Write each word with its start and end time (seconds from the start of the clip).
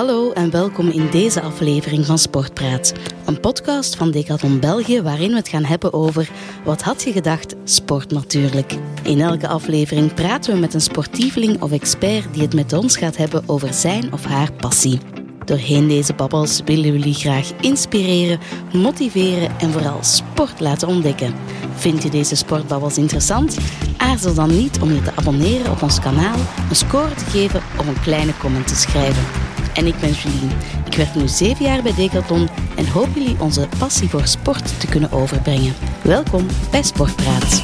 Hallo 0.00 0.32
en 0.32 0.50
welkom 0.50 0.88
in 0.88 1.10
deze 1.10 1.40
aflevering 1.40 2.06
van 2.06 2.18
Sportpraat. 2.18 2.92
Een 3.26 3.40
podcast 3.40 3.96
van 3.96 4.10
Decathlon 4.10 4.60
België 4.60 5.02
waarin 5.02 5.30
we 5.30 5.36
het 5.36 5.48
gaan 5.48 5.64
hebben 5.64 5.92
over 5.92 6.30
wat 6.64 6.82
had 6.82 7.02
je 7.02 7.12
gedacht? 7.12 7.54
Sport 7.64 8.10
natuurlijk. 8.10 8.74
In 9.02 9.20
elke 9.20 9.48
aflevering 9.48 10.14
praten 10.14 10.54
we 10.54 10.58
met 10.60 10.74
een 10.74 10.80
sportieveling 10.80 11.62
of 11.62 11.72
expert 11.72 12.34
die 12.34 12.42
het 12.42 12.54
met 12.54 12.72
ons 12.72 12.96
gaat 12.96 13.16
hebben 13.16 13.42
over 13.46 13.74
zijn 13.74 14.12
of 14.12 14.24
haar 14.24 14.52
passie. 14.52 14.98
Doorheen 15.44 15.88
deze 15.88 16.14
babbels 16.14 16.60
willen 16.64 16.92
we 16.92 16.98
jullie 16.98 17.14
graag 17.14 17.52
inspireren, 17.60 18.40
motiveren 18.72 19.58
en 19.58 19.70
vooral 19.72 19.98
sport 20.00 20.60
laten 20.60 20.88
ontdekken. 20.88 21.34
Vind 21.74 22.02
je 22.02 22.10
deze 22.10 22.34
sportbabbels 22.34 22.98
interessant? 22.98 23.58
Aarzel 23.96 24.34
dan 24.34 24.56
niet 24.56 24.80
om 24.80 24.92
je 24.92 25.02
te 25.02 25.16
abonneren 25.16 25.70
op 25.70 25.82
ons 25.82 26.00
kanaal, 26.00 26.38
een 26.68 26.76
score 26.76 27.14
te 27.14 27.24
geven 27.24 27.62
of 27.78 27.86
een 27.86 28.00
kleine 28.00 28.32
comment 28.38 28.68
te 28.68 28.76
schrijven. 28.76 29.49
En 29.80 29.86
ik 29.86 30.00
ben 30.00 30.12
Julien. 30.12 30.50
Ik 30.84 30.94
werk 30.94 31.14
nu 31.14 31.28
zeven 31.28 31.64
jaar 31.64 31.82
bij 31.82 31.94
Decathlon 31.94 32.48
en 32.76 32.88
hoop 32.88 33.08
jullie 33.14 33.40
onze 33.40 33.68
passie 33.78 34.08
voor 34.08 34.26
sport 34.26 34.80
te 34.80 34.86
kunnen 34.86 35.12
overbrengen. 35.12 35.74
Welkom 36.02 36.46
bij 36.70 36.82
Sportpraat. 36.82 37.60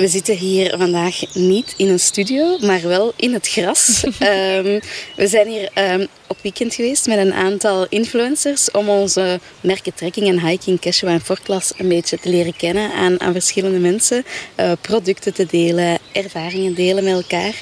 We 0.00 0.08
zitten 0.08 0.36
hier 0.36 0.74
vandaag 0.78 1.34
niet 1.34 1.74
in 1.76 1.88
een 1.88 2.00
studio, 2.00 2.58
maar 2.58 2.82
wel 2.82 3.12
in 3.16 3.32
het 3.32 3.48
gras. 3.48 4.04
Ehm, 4.18 4.80
we 5.16 5.26
zijn 5.26 5.48
hier 5.48 5.70
um, 5.92 6.06
op 6.26 6.38
weekend 6.42 6.74
geweest 6.74 7.06
met 7.06 7.18
een 7.18 7.32
aantal 7.32 7.86
influencers 7.88 8.70
om 8.70 8.88
onze 8.88 9.40
merken 9.60 9.94
trekking 9.94 10.26
en 10.28 10.46
hiking, 10.46 10.80
casual 10.80 11.12
en 11.12 11.20
forklas 11.20 11.72
een 11.76 11.88
beetje 11.88 12.18
te 12.18 12.28
leren 12.28 12.56
kennen 12.56 12.92
aan, 12.92 13.20
aan 13.20 13.32
verschillende 13.32 13.78
mensen. 13.78 14.24
Uh, 14.56 14.72
producten 14.80 15.34
te 15.34 15.46
delen, 15.46 15.98
ervaringen 16.12 16.74
delen 16.74 17.04
met 17.04 17.12
elkaar. 17.12 17.54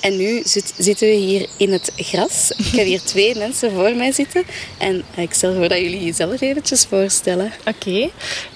En 0.00 0.16
nu 0.16 0.42
zit, 0.44 0.74
zitten 0.78 1.08
we 1.08 1.14
hier 1.14 1.48
in 1.56 1.72
het 1.72 1.92
gras. 1.96 2.50
Ik 2.50 2.66
heb 2.78 2.86
hier 2.86 3.02
twee 3.02 3.36
mensen 3.44 3.72
voor 3.72 3.94
mij 3.94 4.12
zitten. 4.12 4.44
En 4.78 5.04
ik 5.16 5.32
stel 5.32 5.54
voor 5.54 5.68
dat 5.68 5.78
jullie 5.78 6.04
jezelf 6.04 6.40
eventjes 6.40 6.84
voorstellen. 6.84 7.52
Oké. 7.66 7.88
Okay. 7.88 8.10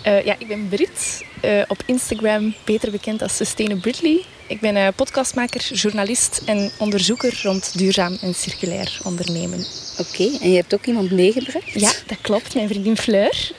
Uh, 0.06 0.24
ja, 0.24 0.36
ik 0.38 0.48
ben 0.48 0.68
Brit. 0.68 1.24
Uh, 1.44 1.62
op 1.68 1.82
Instagram 1.86 2.54
beter 2.64 2.90
bekend 2.90 3.22
als 3.22 3.36
Sustainability. 3.36 4.18
Ik 4.46 4.60
ben 4.60 4.76
uh, 4.76 4.88
podcastmaker, 4.96 5.60
journalist 5.74 6.42
en 6.44 6.70
onderzoeker 6.78 7.40
rond 7.42 7.78
duurzaam 7.78 8.18
en 8.20 8.34
circulair 8.34 8.98
ondernemen. 9.02 9.66
Oké, 9.98 10.22
okay. 10.22 10.38
en 10.40 10.50
je 10.50 10.56
hebt 10.56 10.74
ook 10.74 10.86
iemand 10.86 11.10
meegebracht? 11.10 11.72
Ja, 11.72 11.92
dat 12.06 12.18
klopt. 12.20 12.54
Mijn 12.54 12.68
vriendin 12.68 12.96
Fleur. 12.96 13.50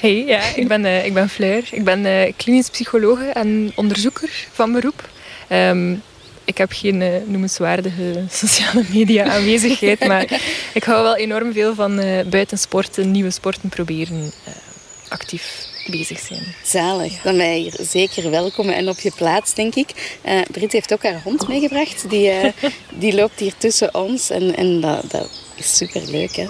Hey, 0.00 0.24
ja, 0.24 0.42
ik 0.54 0.68
ben, 0.68 0.84
uh, 0.84 1.04
ik 1.04 1.14
ben 1.14 1.28
Fleur. 1.28 1.68
Ik 1.70 1.84
ben 1.84 2.34
klinisch 2.36 2.70
psycholoog 2.70 3.20
en 3.20 3.72
onderzoeker 3.74 4.30
van 4.52 4.72
beroep. 4.72 5.08
Um, 5.52 6.02
ik 6.44 6.58
heb 6.58 6.72
geen 6.72 7.00
uh, 7.00 7.08
noemenswaardige 7.26 8.24
sociale 8.30 8.84
media 8.92 9.24
aanwezigheid, 9.24 10.06
maar 10.06 10.40
ik 10.74 10.84
hou 10.84 11.02
wel 11.02 11.16
enorm 11.16 11.52
veel 11.52 11.74
van 11.74 12.00
uh, 12.00 12.24
buitensporten, 12.24 13.10
nieuwe 13.10 13.30
sporten 13.30 13.68
proberen, 13.68 14.32
uh, 14.48 14.54
actief 15.08 15.65
bezig 15.90 16.18
zijn. 16.18 16.54
Zalig, 16.64 17.22
dan 17.22 17.36
je 17.36 17.42
hier 17.42 17.76
zeker 17.80 18.30
welkom 18.30 18.68
en 18.68 18.88
op 18.88 19.00
je 19.00 19.12
plaats, 19.16 19.54
denk 19.54 19.74
ik. 19.74 20.18
Uh, 20.26 20.40
Brit 20.50 20.72
heeft 20.72 20.92
ook 20.92 21.02
haar 21.02 21.20
hond 21.24 21.48
meegebracht, 21.48 22.10
die, 22.10 22.32
die 23.02 23.14
loopt 23.14 23.40
hier 23.40 23.54
tussen 23.58 23.94
ons 23.94 24.30
en, 24.30 24.56
en 24.56 24.80
dat, 24.80 25.10
dat 25.10 25.30
is 25.56 25.76
super 25.76 26.02
leuk. 26.06 26.36
Hè? 26.36 26.46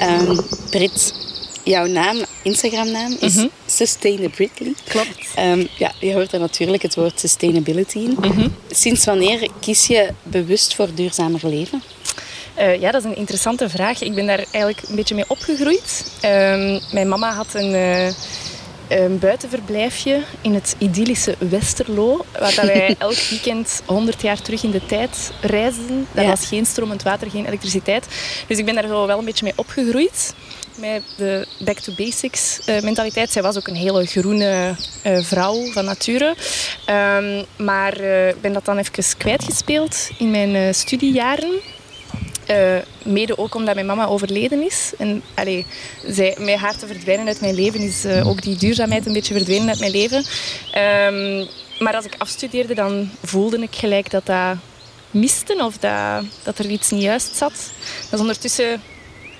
Um, 0.00 0.40
Brit, 0.70 1.14
jouw 1.64 1.86
naam, 1.86 2.24
Instagram-naam 2.42 3.16
is 3.20 3.34
mm 3.34 3.40
-hmm. 3.40 3.50
Sustainability. 3.66 4.72
Klopt. 4.84 5.26
Um, 5.38 5.68
ja, 5.78 5.92
je 6.00 6.12
hoort 6.12 6.32
er 6.32 6.40
natuurlijk 6.40 6.82
het 6.82 6.94
woord 6.94 7.20
sustainability 7.20 7.98
in. 7.98 8.16
Mm 8.20 8.30
-hmm. 8.30 8.54
Sinds 8.70 9.04
wanneer 9.04 9.48
kies 9.60 9.86
je 9.86 10.08
bewust 10.22 10.74
voor 10.74 10.94
duurzamer 10.94 11.40
leven? 11.42 11.82
Uh, 12.58 12.80
ja, 12.80 12.90
dat 12.90 13.04
is 13.04 13.10
een 13.10 13.16
interessante 13.16 13.68
vraag. 13.68 14.00
Ik 14.00 14.14
ben 14.14 14.26
daar 14.26 14.44
eigenlijk 14.50 14.88
een 14.88 14.96
beetje 14.96 15.14
mee 15.14 15.24
opgegroeid. 15.28 16.04
Um, 16.24 16.80
mijn 16.92 17.08
mama 17.08 17.32
had 17.32 17.54
een... 17.54 17.74
Uh, 17.74 18.08
een 19.00 19.18
buitenverblijfje 19.18 20.22
in 20.40 20.54
het 20.54 20.74
idyllische 20.78 21.36
Westerlo, 21.38 22.24
waar 22.32 22.54
dat 22.54 22.64
wij 22.64 22.94
elk 22.98 23.18
weekend 23.30 23.82
100 23.86 24.22
jaar 24.22 24.42
terug 24.42 24.62
in 24.62 24.70
de 24.70 24.86
tijd 24.86 25.32
reisden. 25.40 26.06
Ja. 26.14 26.26
was 26.26 26.46
geen 26.46 26.66
stromend 26.66 27.02
water, 27.02 27.30
geen 27.30 27.46
elektriciteit. 27.46 28.06
Dus 28.46 28.58
ik 28.58 28.64
ben 28.64 28.74
daar 28.74 28.86
zo 28.86 29.06
wel 29.06 29.18
een 29.18 29.24
beetje 29.24 29.44
mee 29.44 29.52
opgegroeid. 29.56 30.34
Met 30.74 31.02
de 31.16 31.46
back 31.64 31.78
to 31.78 31.92
basics 31.96 32.60
uh, 32.66 32.80
mentaliteit. 32.80 33.32
Zij 33.32 33.42
was 33.42 33.56
ook 33.56 33.66
een 33.66 33.74
hele 33.74 34.06
groene 34.06 34.74
uh, 35.06 35.22
vrouw 35.22 35.72
van 35.72 35.84
nature. 35.84 36.34
Um, 36.90 37.44
maar 37.56 37.92
ik 37.96 38.34
uh, 38.34 38.40
ben 38.40 38.52
dat 38.52 38.64
dan 38.64 38.78
even 38.78 39.16
kwijtgespeeld 39.16 40.10
in 40.18 40.30
mijn 40.30 40.74
studiejaren. 40.74 41.60
Uh, 42.52 42.76
mede 43.12 43.38
ook 43.38 43.54
omdat 43.54 43.74
mijn 43.74 43.86
mama 43.86 44.06
overleden 44.06 44.62
is. 44.64 44.92
En 44.98 45.22
allee, 45.34 45.66
zij, 46.06 46.36
met 46.38 46.56
haar 46.56 46.76
te 46.76 46.86
verdwijnen 46.86 47.26
uit 47.26 47.40
mijn 47.40 47.54
leven 47.54 47.80
is 47.80 48.04
uh, 48.04 48.28
ook 48.28 48.42
die 48.42 48.56
duurzaamheid 48.56 49.06
een 49.06 49.12
beetje 49.12 49.34
verdwenen 49.34 49.68
uit 49.68 49.78
mijn 49.78 49.92
leven. 49.92 50.18
Um, 50.18 51.48
maar 51.78 51.94
als 51.94 52.04
ik 52.04 52.14
afstudeerde, 52.18 52.74
dan 52.74 53.10
voelde 53.22 53.58
ik 53.58 53.74
gelijk 53.74 54.10
dat 54.10 54.26
dat 54.26 54.56
miste 55.10 55.54
of 55.64 55.78
dat, 55.78 56.24
dat 56.42 56.58
er 56.58 56.70
iets 56.70 56.90
niet 56.90 57.02
juist 57.02 57.36
zat. 57.36 57.70
Dat 58.02 58.12
is 58.12 58.20
ondertussen 58.20 58.82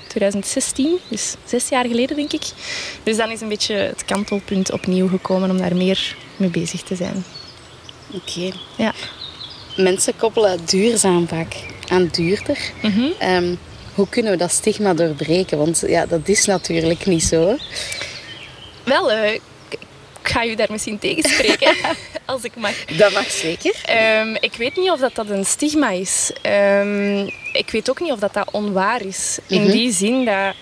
2016, 0.06 0.98
dus 1.08 1.34
zes 1.44 1.68
jaar 1.68 1.86
geleden 1.86 2.16
denk 2.16 2.32
ik. 2.32 2.44
Dus 3.02 3.16
dan 3.16 3.30
is 3.30 3.40
een 3.40 3.48
beetje 3.48 3.74
het 3.74 4.04
kantelpunt 4.04 4.72
opnieuw 4.72 5.08
gekomen 5.08 5.50
om 5.50 5.58
daar 5.58 5.76
meer 5.76 6.16
mee 6.36 6.50
bezig 6.50 6.82
te 6.82 6.96
zijn. 6.96 7.24
Oké. 8.10 8.30
Okay. 8.30 8.52
Ja. 8.76 8.92
Mensen 9.76 10.16
koppelen 10.16 10.58
duurzaam 10.64 11.28
vaak 11.28 11.56
aan 11.92 12.08
duurder. 12.12 12.58
Mm 12.82 12.91
-hmm. 12.91 13.34
um, 13.34 13.58
hoe 13.94 14.08
kunnen 14.08 14.32
we 14.32 14.38
dat 14.38 14.53
stigma 14.53 14.94
doorbreken? 14.94 15.58
Want 15.58 15.82
ja, 15.86 16.06
dat 16.06 16.28
is 16.28 16.44
natuurlijk 16.44 17.06
niet 17.06 17.22
zo. 17.22 17.56
Wel, 18.84 19.12
uh, 19.12 19.32
ik 19.32 19.80
ga 20.22 20.42
je 20.42 20.56
daar 20.56 20.70
misschien 20.70 20.98
tegenspreken, 20.98 21.76
als 22.25 22.42
ik 22.42 22.56
mag. 22.56 22.84
Dat 22.84 23.12
mag 23.12 23.31
zeker. 23.31 23.75
Um, 24.20 24.36
ik 24.41 24.54
weet 24.56 24.76
niet 24.76 24.91
of 24.91 25.00
dat, 25.00 25.14
dat 25.14 25.31
een 25.31 25.44
stigma 25.44 25.91
is. 25.91 26.31
Um, 26.47 27.26
ik 27.52 27.70
weet 27.70 27.91
ook 27.91 28.00
niet 28.00 28.12
of 28.12 28.19
dat, 28.19 28.34
dat 28.34 28.48
onwaar 28.50 29.02
is. 29.02 29.38
Mm 29.48 29.58
-hmm. 29.58 29.66
In 29.66 29.72
die 29.72 29.92
zin 29.92 30.25
dat 30.25 30.54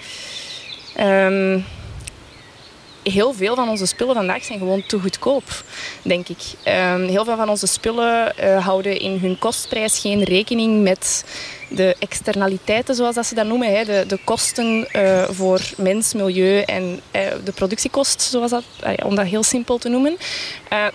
heel 3.02 3.32
veel 3.32 3.54
van 3.54 3.68
onze 3.68 3.86
spullen 3.86 4.14
vandaag 4.14 4.44
zijn 4.44 4.58
gewoon 4.58 4.86
te 4.86 4.98
goedkoop, 4.98 5.64
denk 6.02 6.28
ik. 6.28 6.38
Um, 6.64 7.08
heel 7.08 7.24
veel 7.24 7.36
van 7.36 7.48
onze 7.48 7.66
spullen 7.66 8.34
uh, 8.40 8.66
houden 8.66 9.00
in 9.00 9.18
hun 9.18 9.38
kostprijs 9.38 9.98
geen 9.98 10.22
rekening 10.22 10.82
met 10.82 11.24
de 11.68 11.96
externaliteiten, 11.98 12.94
zoals 12.94 13.14
dat 13.14 13.26
ze 13.26 13.34
dat 13.34 13.46
noemen. 13.46 13.76
Hè. 13.76 13.84
De, 13.84 14.04
de 14.06 14.18
kosten 14.24 14.88
uh, 14.96 15.24
voor 15.30 15.60
mens, 15.76 16.14
milieu 16.14 16.60
en 16.60 17.00
uh, 17.16 17.22
de 17.44 17.52
productiekost, 17.52 18.22
zoals 18.22 18.50
dat, 18.50 18.64
om 19.04 19.14
dat 19.14 19.26
heel 19.26 19.42
simpel 19.42 19.78
te 19.78 19.88
noemen. 19.88 20.16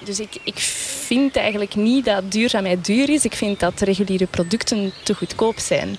dus 0.04 0.20
ik, 0.20 0.38
ik 0.44 0.58
vind 1.06 1.36
eigenlijk 1.36 1.76
niet 1.76 2.06
dat 2.06 2.32
duurzaamheid 2.32 2.86
duur 2.86 3.10
is. 3.10 3.26
Ik 3.26 3.36
vind 3.36 3.60
dat 3.60 3.80
reguliere 3.80 4.26
producten 4.26 4.94
te 5.04 5.14
goedkoop 5.14 5.60
zijn. 5.60 5.98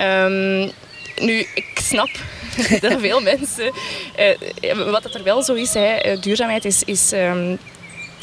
Um, 0.00 0.70
nu, 1.20 1.46
ik 1.54 1.78
snap 1.82 2.10
dat 2.80 3.00
veel 3.00 3.20
mensen... 3.20 3.72
Uh, 4.62 4.90
wat 4.90 5.04
het 5.04 5.14
er 5.14 5.22
wel 5.22 5.42
zo 5.42 5.54
is, 5.54 5.74
hè, 5.74 6.18
duurzaamheid 6.20 6.64
is... 6.64 6.84
is 6.84 7.12
um, 7.12 7.58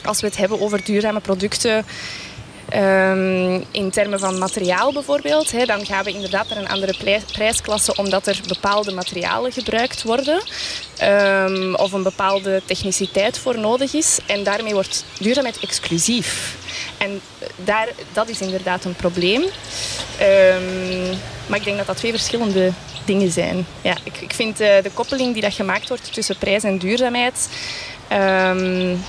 als 0.04 0.22
we 0.22 0.28
het 0.28 0.38
hebben 0.38 0.62
over 0.62 0.84
duurzame 0.84 1.20
producten... 1.20 1.86
Um, 2.76 3.66
in 3.72 3.90
termen 3.90 4.20
van 4.20 4.38
materiaal 4.38 4.94
bijvoorbeeld, 4.94 5.52
hè, 5.52 5.66
dan 5.66 5.86
gaan 5.86 6.04
we 6.04 6.12
inderdaad 6.12 6.50
naar 6.50 6.58
een 6.58 6.70
andere 6.70 6.96
prijsklasse 7.34 7.96
omdat 7.96 8.28
er 8.28 8.40
bepaalde 8.48 8.92
materialen 8.92 9.52
gebruikt 9.52 10.04
worden 10.04 10.42
um, 11.04 11.76
of 11.76 11.92
een 11.92 12.04
bepaalde 12.04 12.62
techniciteit 12.66 13.38
voor 13.38 13.60
nodig 13.60 13.94
is. 13.94 14.20
En 14.26 14.44
daarmee 14.44 14.74
wordt 14.74 15.06
duurzaamheid 15.20 15.60
exclusief. 15.60 16.56
En 16.98 17.22
daar, 17.56 17.88
dat 18.14 18.30
is 18.30 18.42
inderdaad 18.42 18.86
een 18.86 18.96
probleem. 18.96 19.44
Maar 21.48 21.58
ik 21.58 21.64
denk 21.64 21.78
dat 21.78 21.88
dat 21.88 21.98
twee 21.98 22.12
verschillende 22.12 22.72
Ja, 23.82 23.98
ik, 24.04 24.18
ik 24.18 24.34
vind 24.34 24.62
uh, 24.62 24.68
de 24.84 24.92
koppeling 24.94 25.34
die 25.34 25.42
dat 25.42 25.54
gemaakt 25.54 25.88
wordt 25.88 26.14
tussen 26.14 26.38
prijs 26.38 26.64
en 26.64 26.78
duurzaamheid... 26.78 27.50
Um, 28.12 29.00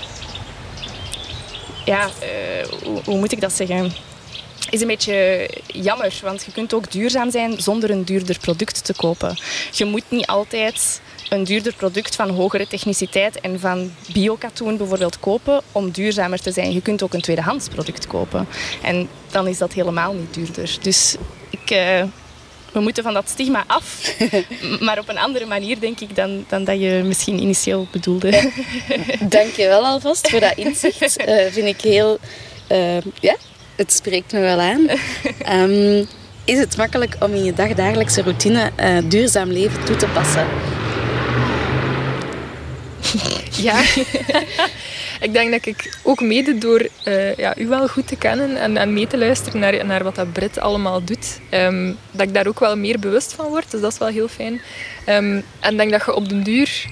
ja, 1.85 2.07
uh, 2.07 3.03
hoe, 3.05 3.19
moet 3.19 3.33
ik 3.33 3.41
dat 3.41 3.53
zeggen? 3.53 3.93
is 4.71 4.81
een 4.81 4.87
beetje 4.87 5.49
jammer, 5.67 6.21
want 6.23 6.45
je 6.45 6.53
kunt 6.53 6.75
ook 6.75 6.91
duurzaam 6.91 7.31
zijn 7.31 7.63
zonder 7.63 7.91
een 7.91 8.05
duurder 8.05 8.39
product 8.39 8.85
te 8.85 8.95
kopen. 8.95 9.37
Je 9.73 9.85
moet 9.85 10.03
niet 10.09 10.27
altijd 10.27 11.01
een 11.29 11.45
duurder 11.45 11.75
product 11.75 12.17
van 12.17 12.31
hogere 12.31 12.67
techniciteit 12.67 13.41
en 13.41 13.61
van 13.61 13.93
biokatoen 14.13 14.77
bijvoorbeeld 14.77 15.21
kopen 15.21 15.63
om 15.73 15.91
duurzamer 15.91 16.41
te 16.41 16.53
zijn. 16.53 16.73
Je 16.73 16.81
kunt 16.81 17.03
ook 17.03 17.15
een 17.15 17.21
tweedehands 17.21 17.69
product 17.69 18.07
kopen 18.07 18.47
en 18.83 19.09
dan 19.31 19.47
is 19.47 19.59
dat 19.59 19.73
helemaal 19.73 20.13
niet 20.13 20.35
duurder. 20.35 20.77
Dus 20.83 21.17
ik, 21.51 21.71
uh, 21.71 22.03
we 22.73 22.81
moeten 22.81 23.03
van 23.03 23.15
dat 23.15 23.29
stigma 23.29 23.65
af. 23.67 24.15
maar 24.87 24.99
op 24.99 25.09
een 25.09 25.19
andere 25.19 25.47
manier, 25.47 25.81
denk 25.81 26.01
ik, 26.01 26.17
dan, 26.17 26.45
dan 26.49 26.65
dat 26.65 26.81
je 26.81 27.03
misschien 27.05 27.41
initieel 27.41 27.87
bedoelde. 27.91 28.31
Dank 29.29 29.53
je 29.53 29.67
wel 29.67 29.87
alvast 29.87 30.31
voor 30.31 30.41
dat 30.41 30.57
inzicht. 30.57 31.29
Uh, 31.29 31.45
vind 31.51 31.67
ik 31.67 31.81
heel... 31.81 32.19
Uh, 32.73 32.97
ja, 33.21 33.37
het 33.77 33.93
spreekt 33.93 34.33
me 34.33 34.41
wel 34.41 34.61
aan. 34.61 34.89
Um, 35.71 36.09
is 36.45 36.59
het 36.59 36.77
makkelijk 36.77 37.17
om 37.21 37.33
in 37.33 37.45
je 37.45 37.53
dagdagelijkse 37.53 38.23
routine 38.23 38.71
uh, 38.81 38.99
duurzaam 39.05 39.51
leven 39.51 39.85
toe 39.85 39.97
te 39.97 40.07
passen? 40.07 40.47
Ja, 43.69 43.81
ik 45.27 45.33
denk 45.33 45.51
dat 45.51 45.67
ik 45.67 45.99
ook 46.03 46.21
mede 46.21 46.59
door 46.59 46.89
uh, 47.05 47.35
ja, 47.35 47.57
u 47.57 47.67
wel 47.67 47.89
goed 47.89 48.07
te 48.07 48.17
kennen 48.17 48.57
en, 48.57 48.77
en 48.77 48.93
mee 48.93 49.07
te 49.07 49.19
luisteren 49.19 49.61
naar, 49.61 49.87
naar 49.87 50.05
wat 50.05 50.15
dat 50.15 50.33
Brit 50.33 50.59
allemaal 50.59 51.05
doet, 51.05 51.41
um, 51.51 51.97
dat 52.11 52.27
ik 52.27 52.35
daar 52.35 52.47
ook 52.47 52.61
wel 52.61 52.77
meer 52.77 52.99
bewust 52.99 53.33
van 53.33 53.47
word. 53.47 53.71
Dus 53.71 53.81
dat 53.81 53.93
is 53.93 53.99
wel 53.99 54.09
heel 54.09 54.29
fijn. 54.29 54.61
Um, 55.09 55.45
en 55.61 55.77
denk 55.77 55.91
dat 55.91 56.05
je 56.05 56.15
op 56.15 56.29
den 56.29 56.43
duur 56.43 56.85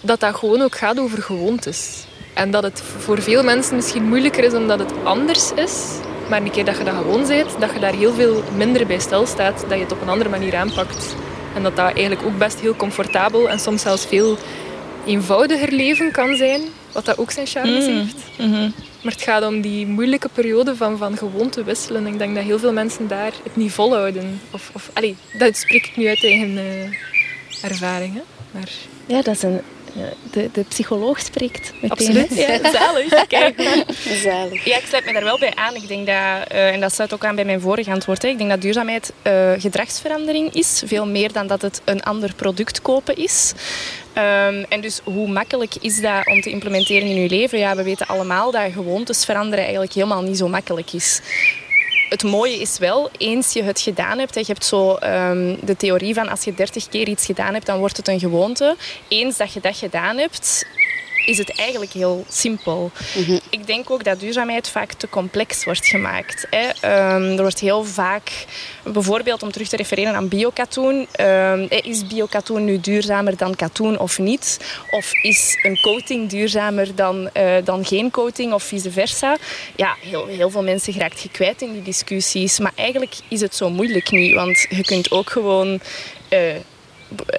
dat 0.00 0.20
dat 0.20 0.34
gewoon 0.34 0.60
ook 0.60 0.76
gaat 0.76 0.98
over 0.98 1.22
gewoontes. 1.22 2.04
En 2.34 2.50
dat 2.50 2.62
het 2.62 2.82
voor 2.98 3.22
veel 3.22 3.42
mensen 3.42 3.76
misschien 3.76 4.08
moeilijker 4.08 4.44
is 4.44 4.52
omdat 4.52 4.78
het 4.78 4.92
anders 5.04 5.52
is. 5.52 5.98
Maar 6.28 6.42
een 6.42 6.50
keer 6.50 6.64
dat 6.64 6.78
je 6.78 6.84
dat 6.84 6.94
gewoon 6.94 7.26
bent, 7.26 7.60
dat 7.60 7.72
je 7.72 7.80
daar 7.80 7.94
heel 7.94 8.12
veel 8.12 8.42
minder 8.56 8.86
bij 8.86 8.98
stilstaat, 8.98 9.60
dat 9.60 9.78
je 9.78 9.84
het 9.84 9.92
op 9.92 10.02
een 10.02 10.08
andere 10.08 10.30
manier 10.30 10.56
aanpakt. 10.56 11.14
En 11.54 11.62
dat 11.62 11.76
dat 11.76 11.92
eigenlijk 11.92 12.22
ook 12.22 12.38
best 12.38 12.60
heel 12.60 12.76
comfortabel 12.76 13.48
en 13.48 13.58
soms 13.58 13.82
zelfs 13.82 14.06
veel 14.06 14.38
eenvoudiger 15.06 15.72
leven 15.72 16.10
kan 16.10 16.36
zijn, 16.36 16.60
wat 16.92 17.04
dat 17.04 17.18
ook 17.18 17.30
zijn 17.30 17.46
charmes 17.46 17.86
mm. 17.86 17.96
heeft. 17.96 18.16
Mm-hmm. 18.38 18.74
Maar 19.02 19.12
het 19.12 19.22
gaat 19.22 19.46
om 19.46 19.60
die 19.60 19.86
moeilijke 19.86 20.28
periode 20.28 20.76
van, 20.76 20.98
van 20.98 21.16
gewoon 21.16 21.50
te 21.50 21.64
wisselen. 21.64 22.06
Ik 22.06 22.18
denk 22.18 22.34
dat 22.34 22.44
heel 22.44 22.58
veel 22.58 22.72
mensen 22.72 23.08
daar 23.08 23.32
het 23.42 23.56
niet 23.56 23.72
volhouden. 23.72 24.40
Of, 24.50 24.70
of, 24.72 24.90
allee, 24.92 25.16
dat 25.38 25.56
spreek 25.56 25.86
ik 25.86 25.96
nu 25.96 26.08
uit 26.08 26.24
eigen 26.24 26.50
uh, 26.50 27.64
ervaring. 27.64 28.14
Hè? 28.14 28.20
Maar... 28.50 28.70
Ja, 29.06 29.22
dat 29.22 29.34
is 29.34 29.42
een 29.42 29.60
de, 30.30 30.48
de 30.52 30.64
psycholoog 30.68 31.20
spreekt. 31.20 31.72
Meteen. 31.72 31.90
Absoluut. 31.90 32.34
Ja, 32.34 32.70
zalig. 32.72 33.26
Kijk. 33.26 33.60
zalig. 34.24 34.64
Ja, 34.64 34.76
ik 34.76 34.84
sluit 34.86 35.04
me 35.04 35.12
daar 35.12 35.24
wel 35.24 35.38
bij 35.38 35.54
aan. 35.54 35.74
Ik 35.74 35.88
denk 35.88 36.06
dat, 36.06 36.14
uh, 36.14 36.72
en 36.72 36.80
dat 36.80 36.92
sluit 36.92 37.14
ook 37.14 37.24
aan 37.24 37.34
bij 37.34 37.44
mijn 37.44 37.60
vorige 37.60 37.90
antwoord, 37.90 38.22
hè. 38.22 38.28
ik 38.28 38.38
denk 38.38 38.50
dat 38.50 38.60
duurzaamheid 38.60 39.12
uh, 39.22 39.52
gedragsverandering 39.58 40.54
is. 40.54 40.82
Veel 40.86 41.06
meer 41.06 41.32
dan 41.32 41.46
dat 41.46 41.62
het 41.62 41.80
een 41.84 42.02
ander 42.02 42.34
product 42.34 42.82
kopen 42.82 43.16
is. 43.16 43.52
Um, 44.18 44.64
en 44.68 44.80
dus 44.80 45.00
hoe 45.04 45.28
makkelijk 45.28 45.74
is 45.80 46.00
dat 46.00 46.26
om 46.26 46.40
te 46.40 46.50
implementeren 46.50 47.08
in 47.08 47.22
je 47.22 47.28
leven? 47.28 47.58
Ja, 47.58 47.76
we 47.76 47.82
weten 47.82 48.06
allemaal 48.06 48.50
dat 48.50 48.72
gewoontes 48.72 49.24
veranderen 49.24 49.64
eigenlijk 49.64 49.92
helemaal 49.92 50.22
niet 50.22 50.38
zo 50.38 50.48
makkelijk 50.48 50.92
is 50.92 51.20
het 52.08 52.22
mooie 52.22 52.60
is 52.60 52.78
wel, 52.78 53.10
eens 53.18 53.52
je 53.52 53.62
het 53.62 53.80
gedaan 53.80 54.18
hebt, 54.18 54.34
je 54.34 54.44
hebt 54.46 54.64
zo 54.64 54.90
um, 54.90 55.58
de 55.62 55.76
theorie 55.76 56.14
van 56.14 56.28
als 56.28 56.44
je 56.44 56.54
30 56.54 56.88
keer 56.88 57.08
iets 57.08 57.26
gedaan 57.26 57.52
hebt, 57.52 57.66
dan 57.66 57.78
wordt 57.78 57.96
het 57.96 58.08
een 58.08 58.18
gewoonte. 58.18 58.76
Eens 59.08 59.36
dat 59.36 59.52
je 59.52 59.60
dat 59.60 59.76
gedaan 59.76 60.16
hebt, 60.16 60.66
is 61.26 61.38
het 61.38 61.50
eigenlijk 61.50 61.92
heel 61.92 62.24
simpel. 62.28 62.90
Mhm. 63.16 63.38
Ik 63.50 63.66
denk 63.66 63.90
ook 63.90 64.04
dat 64.04 64.20
duurzaamheid 64.20 64.68
vaak 64.68 64.92
te 64.92 65.08
complex 65.08 65.64
wordt 65.64 65.86
gemaakt. 65.86 66.46
Hè. 66.50 66.68
Ehm, 66.80 67.22
er 67.22 67.40
wordt 67.40 67.60
heel 67.60 67.84
vaak, 67.84 68.46
bijvoorbeeld 68.84 69.42
om 69.42 69.52
terug 69.52 69.68
te 69.68 69.76
refereren 69.76 70.14
aan 70.14 70.28
biokatoen, 70.28 71.06
um, 71.20 71.66
is 71.70 72.06
biokatoen 72.06 72.64
nu 72.64 72.80
duurzamer 72.80 73.36
dan 73.36 73.56
katoen 73.56 73.98
of 73.98 74.18
niet? 74.18 74.58
Of 74.90 75.12
is 75.22 75.58
een 75.62 75.80
coating 75.80 76.30
duurzamer 76.30 76.94
dan, 76.94 77.30
uh, 77.36 77.54
dan 77.64 77.84
geen 77.84 78.10
coating 78.10 78.52
of 78.52 78.62
vice 78.62 78.90
versa? 78.90 79.36
Ja, 79.76 79.96
heel, 80.00 80.26
heel 80.26 80.50
veel 80.50 80.62
mensen 80.62 80.92
geraakt 80.92 81.20
je 81.20 81.30
kwijt 81.30 81.62
in 81.62 81.72
die 81.72 81.82
discussies. 81.82 82.58
Maar 82.58 82.72
eigenlijk 82.74 83.14
is 83.28 83.40
het 83.40 83.54
zo 83.54 83.70
moeilijk 83.70 84.10
niet, 84.10 84.34
want 84.34 84.66
je 84.68 84.84
kunt 84.84 85.10
ook 85.10 85.30
gewoon... 85.30 85.80
Uh, 86.30 86.40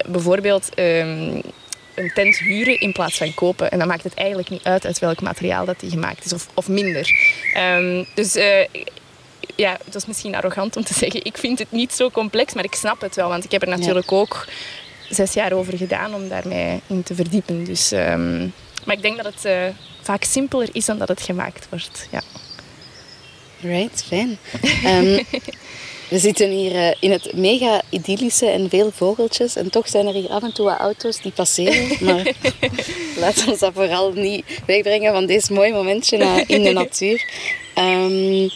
bijvoorbeeld 0.06 0.68
um, 0.78 1.40
een 1.98 2.10
tent 2.14 2.36
huren 2.36 2.80
in 2.80 2.92
plaats 2.92 3.16
van 3.16 3.34
kopen. 3.34 3.70
En 3.70 3.78
dan 3.78 3.88
maakt 3.88 4.04
het 4.04 4.14
eigenlijk 4.14 4.50
niet 4.50 4.64
uit 4.64 4.86
uit 4.86 4.98
welk 4.98 5.20
materiaal 5.20 5.64
dat 5.64 5.80
die 5.80 5.90
gemaakt 5.90 6.24
is, 6.24 6.32
of, 6.32 6.48
of 6.54 6.68
minder. 6.68 7.10
Um, 7.56 8.06
dus 8.14 8.36
uh, 8.36 8.64
ja, 9.56 9.76
dat 9.84 9.94
is 9.94 10.06
misschien 10.06 10.34
arrogant 10.34 10.76
om 10.76 10.84
te 10.84 10.94
zeggen. 10.94 11.24
Ik 11.24 11.38
vind 11.38 11.58
het 11.58 11.72
niet 11.72 11.92
zo 11.92 12.10
complex, 12.10 12.54
maar 12.54 12.64
ik 12.64 12.74
snap 12.74 13.00
het 13.00 13.14
wel. 13.14 13.28
Want 13.28 13.44
ik 13.44 13.50
heb 13.50 13.62
er 13.62 13.68
natuurlijk 13.68 14.12
ook 14.12 14.46
zes 15.08 15.32
jaar 15.32 15.52
over 15.52 15.76
gedaan 15.76 16.14
om 16.14 16.28
daarmee 16.28 16.80
in 16.86 17.02
te 17.02 17.14
verdiepen. 17.14 17.64
Dus, 17.64 17.92
um, 17.92 18.52
maar 18.84 18.96
ik 18.96 19.02
denk 19.02 19.22
dat 19.22 19.34
het 19.34 19.44
uh, 19.44 19.74
vaak 20.02 20.24
simpeler 20.24 20.68
is 20.72 20.84
dan 20.84 20.98
dat 20.98 21.08
het 21.08 21.22
gemaakt 21.22 21.66
wordt. 21.70 22.08
Ja. 22.10 22.22
Right, 23.60 24.04
fijn. 24.06 24.38
Um, 24.84 25.24
We 26.08 26.18
zitten 26.18 26.50
hier 26.50 26.74
eh, 26.74 26.94
in 27.00 27.10
het 27.10 27.32
mega 27.34 27.82
idyllische 27.88 28.46
en 28.46 28.68
veel 28.68 28.90
vogeltjes. 28.94 29.56
En 29.56 29.70
toch 29.70 29.88
zijn 29.88 30.06
er 30.06 30.14
hier 30.14 30.28
af 30.28 30.42
en 30.42 30.52
toe 30.52 30.64
wat 30.64 30.78
auto's 30.78 31.20
die 31.20 31.32
passeren. 31.32 31.86
Maar 32.06 32.32
laat 33.16 33.44
ons 33.48 33.58
dat 33.58 33.72
vooral 33.74 34.12
niet 34.12 34.44
wegbrengen 34.66 35.12
van 35.12 35.26
deze 35.26 35.52
mooie 35.52 35.72
momentje 35.72 36.44
in 36.46 36.62
de 36.62 36.72
natuur. 36.72 37.24
Um, 37.74 38.50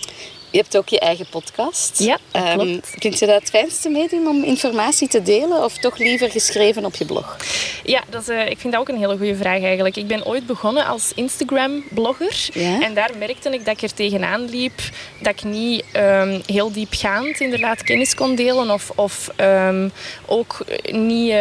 je 0.52 0.58
hebt 0.58 0.76
ook 0.76 0.88
je 0.88 1.00
eigen 1.00 1.26
podcast. 1.30 1.98
Ja, 1.98 2.18
dat 2.30 2.42
um, 2.46 2.58
klopt. 2.58 2.94
Vind 2.98 3.18
je 3.18 3.26
dat 3.26 3.40
het 3.40 3.50
fijnste 3.50 3.88
medium 3.88 4.26
om 4.26 4.44
informatie 4.44 5.08
te 5.08 5.22
delen 5.22 5.64
of 5.64 5.78
toch 5.78 5.98
liever 5.98 6.30
geschreven 6.30 6.84
op 6.84 6.94
je 6.94 7.04
blog? 7.04 7.36
Ja, 7.84 8.02
dat 8.10 8.22
is, 8.22 8.28
uh, 8.28 8.48
ik 8.48 8.58
vind 8.58 8.72
dat 8.72 8.82
ook 8.82 8.88
een 8.88 8.98
hele 8.98 9.16
goede 9.16 9.36
vraag 9.36 9.62
eigenlijk. 9.62 9.96
Ik 9.96 10.06
ben 10.06 10.26
ooit 10.26 10.46
begonnen 10.46 10.86
als 10.86 11.12
Instagram-blogger. 11.14 12.48
Ja? 12.52 12.80
En 12.80 12.94
daar 12.94 13.10
merkte 13.18 13.50
ik 13.50 13.64
dat 13.64 13.76
ik 13.76 13.82
er 13.82 13.94
tegenaan 13.94 14.44
liep 14.44 14.80
dat 15.20 15.32
ik 15.32 15.44
niet 15.44 15.84
um, 15.96 16.42
heel 16.46 16.72
diepgaand 16.72 17.40
inderdaad 17.40 17.82
kennis 17.82 18.14
kon 18.14 18.34
delen 18.34 18.70
of, 18.70 18.90
of 18.94 19.30
um, 19.36 19.92
ook 20.26 20.64
niet, 20.90 21.34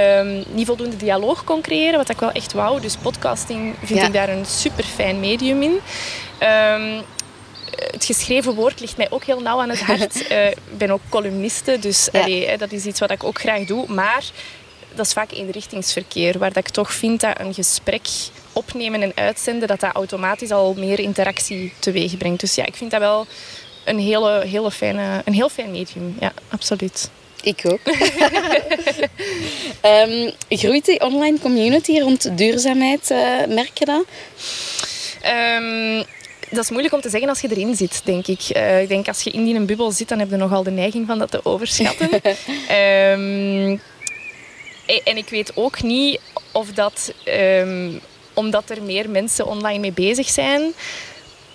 niet 0.53 0.65
voldoende 0.65 0.97
dialoog 0.97 1.43
kon 1.43 1.61
creëren, 1.61 1.97
wat 1.97 2.09
ik 2.09 2.19
wel 2.19 2.31
echt 2.31 2.53
wou. 2.53 2.81
Dus 2.81 2.95
podcasting 2.95 3.75
vind 3.83 3.99
ja. 3.99 4.05
ik 4.05 4.13
daar 4.13 4.29
een 4.29 4.45
super 4.45 4.83
fijn 4.83 5.19
medium 5.19 5.61
in. 5.61 5.79
Um, 6.39 7.03
het 7.75 8.05
geschreven 8.05 8.53
woord 8.53 8.79
ligt 8.79 8.97
mij 8.97 9.07
ook 9.09 9.23
heel 9.23 9.39
nauw 9.39 9.59
aan 9.59 9.69
het 9.69 9.81
hart. 9.81 10.31
uh, 10.31 10.49
ik 10.71 10.77
ben 10.77 10.91
ook 10.91 11.01
columniste, 11.09 11.79
dus 11.79 12.09
ja. 12.11 12.21
allee, 12.21 12.57
dat 12.57 12.71
is 12.71 12.85
iets 12.85 12.99
wat 12.99 13.11
ik 13.11 13.23
ook 13.23 13.39
graag 13.39 13.65
doe. 13.65 13.85
Maar 13.87 14.23
dat 14.95 15.05
is 15.05 15.13
vaak 15.13 15.31
eenrichtingsverkeer, 15.31 16.37
waar 16.37 16.53
dat 16.53 16.65
ik 16.65 16.69
toch 16.69 16.93
vind 16.93 17.21
dat 17.21 17.39
een 17.39 17.53
gesprek 17.53 18.07
opnemen 18.53 19.01
en 19.01 19.11
uitzenden, 19.15 19.67
dat 19.67 19.79
dat 19.79 19.93
automatisch 19.93 20.51
al 20.51 20.73
meer 20.77 20.99
interactie 20.99 21.73
teweeg 21.79 22.17
brengt. 22.17 22.39
Dus 22.39 22.55
ja, 22.55 22.65
ik 22.65 22.75
vind 22.75 22.91
dat 22.91 22.99
wel 22.99 23.27
een, 23.83 23.99
hele, 23.99 24.43
hele 24.45 24.71
fijne, 24.71 25.21
een 25.25 25.33
heel 25.33 25.49
fijn 25.49 25.71
medium. 25.71 26.15
Ja, 26.19 26.33
absoluut. 26.49 27.09
Ik 27.41 27.61
ook. 27.65 27.79
um, 29.85 30.31
groeit 30.59 30.85
die 30.85 31.01
online 31.01 31.39
community 31.39 31.99
rond 31.99 32.37
duurzaamheid, 32.37 33.11
uh, 33.11 33.45
merk 33.47 33.77
je 33.77 33.85
dat? 33.85 34.03
Um, 35.25 36.05
dat 36.51 36.63
is 36.63 36.69
moeilijk 36.69 36.93
om 36.93 37.01
te 37.01 37.09
zeggen 37.09 37.29
als 37.29 37.41
je 37.41 37.49
erin 37.49 37.75
zit, 37.75 38.01
denk 38.03 38.27
ik. 38.27 38.41
Uh, 38.55 38.81
ik 38.81 38.87
denk 38.87 39.07
als 39.07 39.21
je 39.21 39.31
in 39.31 39.43
die 39.43 39.59
bubbel 39.59 39.91
zit, 39.91 40.09
dan 40.09 40.19
heb 40.19 40.29
je 40.29 40.35
nogal 40.35 40.63
de 40.63 40.71
neiging 40.71 41.07
van 41.07 41.19
dat 41.19 41.31
te 41.31 41.45
overschatten. 41.45 42.09
um, 43.13 43.81
en 45.03 45.17
ik 45.17 45.29
weet 45.29 45.51
ook 45.55 45.81
niet 45.81 46.19
of 46.51 46.71
dat, 46.71 47.13
um, 47.25 47.99
omdat 48.33 48.69
er 48.69 48.83
meer 48.83 49.09
mensen 49.09 49.45
online 49.45 49.79
mee 49.79 49.91
bezig 49.91 50.29
zijn, 50.29 50.73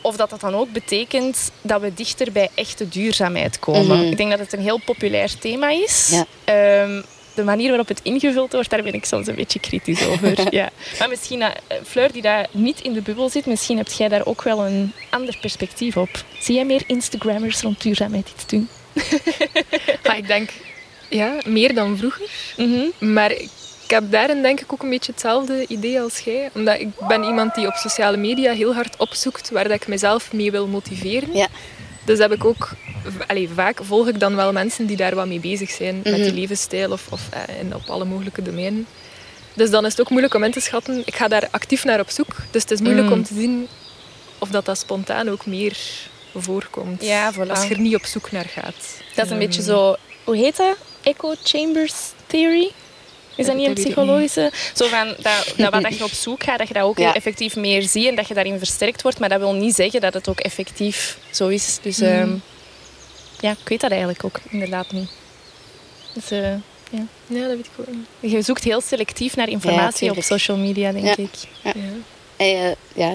of 0.00 0.16
dat 0.16 0.30
dat 0.30 0.40
dan 0.40 0.54
ook 0.54 0.72
betekent 0.72 1.50
dat 1.60 1.80
we 1.80 1.94
dichter 1.94 2.32
bij 2.32 2.50
echte 2.54 2.88
duurzaamheid 2.88 3.58
komen. 3.58 3.96
Mm-hmm. 3.96 4.10
Ik 4.10 4.16
denk 4.16 4.30
dat 4.30 4.38
het 4.38 4.52
een 4.52 4.60
heel 4.60 4.80
populair 4.84 5.38
thema 5.38 5.70
is. 5.70 6.24
Ja. 6.44 6.82
Um, 6.82 7.04
de 7.36 7.44
manier 7.44 7.68
waarop 7.68 7.88
het 7.88 8.00
ingevuld 8.02 8.52
wordt, 8.52 8.70
daar 8.70 8.82
ben 8.82 8.92
ik 8.92 9.04
soms 9.04 9.26
een 9.26 9.34
beetje 9.34 9.60
kritisch 9.60 10.06
over. 10.06 10.46
ja. 10.54 10.70
Maar 10.98 11.08
misschien, 11.08 11.40
uh, 11.40 11.48
Fleur, 11.84 12.12
die 12.12 12.22
daar 12.22 12.46
niet 12.50 12.80
in 12.80 12.92
de 12.92 13.00
bubbel 13.00 13.28
zit, 13.28 13.46
misschien 13.46 13.76
heb 13.76 13.88
jij 13.88 14.08
daar 14.08 14.26
ook 14.26 14.42
wel 14.42 14.66
een 14.66 14.92
ander 15.10 15.38
perspectief 15.40 15.96
op. 15.96 16.24
Zie 16.40 16.54
jij 16.54 16.64
meer 16.64 16.82
Instagrammers 16.86 17.60
rond 17.60 17.82
duurzaamheid 17.82 18.32
iets 18.34 18.46
doen? 18.46 18.68
ah, 20.02 20.16
ik 20.16 20.26
denk, 20.26 20.50
ja, 21.08 21.38
meer 21.46 21.74
dan 21.74 21.98
vroeger. 21.98 22.28
Mm-hmm. 22.56 22.92
Maar 22.98 23.30
ik 23.30 23.92
heb 23.92 24.10
daarin 24.10 24.42
denk 24.42 24.60
ik 24.60 24.72
ook 24.72 24.82
een 24.82 24.90
beetje 24.90 25.12
hetzelfde 25.12 25.64
idee 25.68 26.00
als 26.00 26.18
jij. 26.18 26.50
Omdat 26.54 26.80
ik 26.80 26.88
ben 27.08 27.22
iemand 27.22 27.54
die 27.54 27.66
op 27.66 27.74
sociale 27.74 28.16
media 28.16 28.52
heel 28.52 28.74
hard 28.74 28.96
opzoekt 28.96 29.50
waar 29.50 29.68
dat 29.68 29.76
ik 29.76 29.86
mezelf 29.86 30.32
mee 30.32 30.50
wil 30.50 30.66
motiveren. 30.66 31.32
Ja. 31.32 31.46
Dus 32.06 32.18
heb 32.18 32.32
ik 32.32 32.44
ook, 32.44 32.70
vaak 33.54 33.78
volg 33.82 34.08
ik 34.08 34.20
dan 34.20 34.36
wel 34.36 34.52
mensen 34.52 34.86
die 34.86 34.96
daar 34.96 35.14
wat 35.14 35.26
mee 35.26 35.40
bezig 35.40 35.70
zijn. 35.70 35.94
Met 35.94 36.14
die 36.14 36.25
mhm. 36.25 36.34
levensstijl 36.34 36.92
of, 36.92 37.06
of 37.10 37.28
eh, 37.30 37.60
in, 37.60 37.75
op 37.75 37.82
alle 37.86 38.04
mogelijke 38.04 38.42
domeinen. 38.42 38.86
Dus 39.54 39.70
dan 39.70 39.84
is 39.84 39.90
het 39.90 40.00
ook 40.00 40.10
moeilijk 40.10 40.34
om 40.34 40.44
in 40.44 40.50
te 40.50 40.60
schatten. 40.60 41.02
Ik 41.04 41.14
ga 41.14 41.28
daar 41.28 41.48
actief 41.50 41.84
naar 41.84 42.00
op 42.00 42.10
zoek. 42.10 42.36
Dus 42.50 42.62
het 42.62 42.70
is 42.70 42.80
moeilijk 42.80 43.10
om 43.10 43.18
mhm. 43.18 43.26
te 43.26 43.34
zien 43.34 43.68
of 44.38 44.48
dat, 44.48 44.64
dat 44.64 44.78
spontaan 44.78 45.28
ook 45.28 45.46
meer 45.46 45.76
voorkomt. 46.34 47.02
Ja, 47.04 47.32
voilà. 47.34 47.48
Als 47.48 47.64
je 47.64 47.75
er 47.75 47.80
niet 47.80 47.94
op 47.94 48.04
zoek 48.04 48.32
naar 48.32 48.44
gaat. 48.44 49.02
Dat 49.14 49.25
is 49.25 49.30
een 49.30 49.38
beetje 49.38 49.62
zo... 49.62 49.96
Hoe 50.25 50.36
heet 50.36 50.56
dat? 50.56 50.76
Echo 51.02 51.34
Chambers 51.42 51.94
Theory? 52.26 52.72
Is 53.36 53.46
dat 53.46 53.56
niet 53.56 53.66
een 53.66 53.74
psychologische? 53.74 54.52
Zo 54.74 54.86
van 54.86 55.06
dat, 55.06 55.54
dat 55.56 55.82
wat 55.82 55.98
je 55.98 56.04
op 56.04 56.10
zoek 56.10 56.42
gaat, 56.42 56.58
dat 56.58 56.68
je 56.68 56.74
dat 56.74 56.82
ook 56.82 56.98
ja. 57.06 57.14
effectief 57.14 57.56
meer 57.56 57.82
ziet 57.82 58.08
en 58.08 58.14
dat 58.14 58.28
je 58.28 58.34
daarin 58.34 58.58
versterkt 58.58 59.02
wordt. 59.02 59.18
Maar 59.18 59.28
dat 59.28 59.38
wil 59.38 59.52
niet 59.52 59.74
zeggen 59.74 60.00
dat 60.00 60.14
het 60.14 60.28
ook 60.28 60.40
effectief 60.40 61.18
zo 61.30 61.48
is. 61.48 61.78
Dus 61.82 61.98
mm. 61.98 62.06
um, 62.06 62.42
ja, 63.40 63.50
ik 63.50 63.68
weet 63.68 63.80
dat 63.80 63.90
eigenlijk 63.90 64.24
ook 64.24 64.40
inderdaad 64.50 64.92
niet. 64.92 65.10
Dus, 66.12 66.32
uh, 66.32 66.40
ja. 66.90 67.06
ja, 67.26 67.40
dat 67.40 67.56
weet 67.56 67.66
ik 67.66 67.70
ook 67.76 67.86
niet. 68.20 68.32
Je 68.32 68.42
zoekt 68.42 68.64
heel 68.64 68.80
selectief 68.80 69.36
naar 69.36 69.48
informatie 69.48 70.10
op 70.10 70.22
social 70.22 70.56
media, 70.56 70.92
denk 70.92 71.04
ja. 71.04 71.16
ik. 71.16 71.30
Ja. 71.62 71.72
En, 72.36 72.76
ja, 72.94 73.14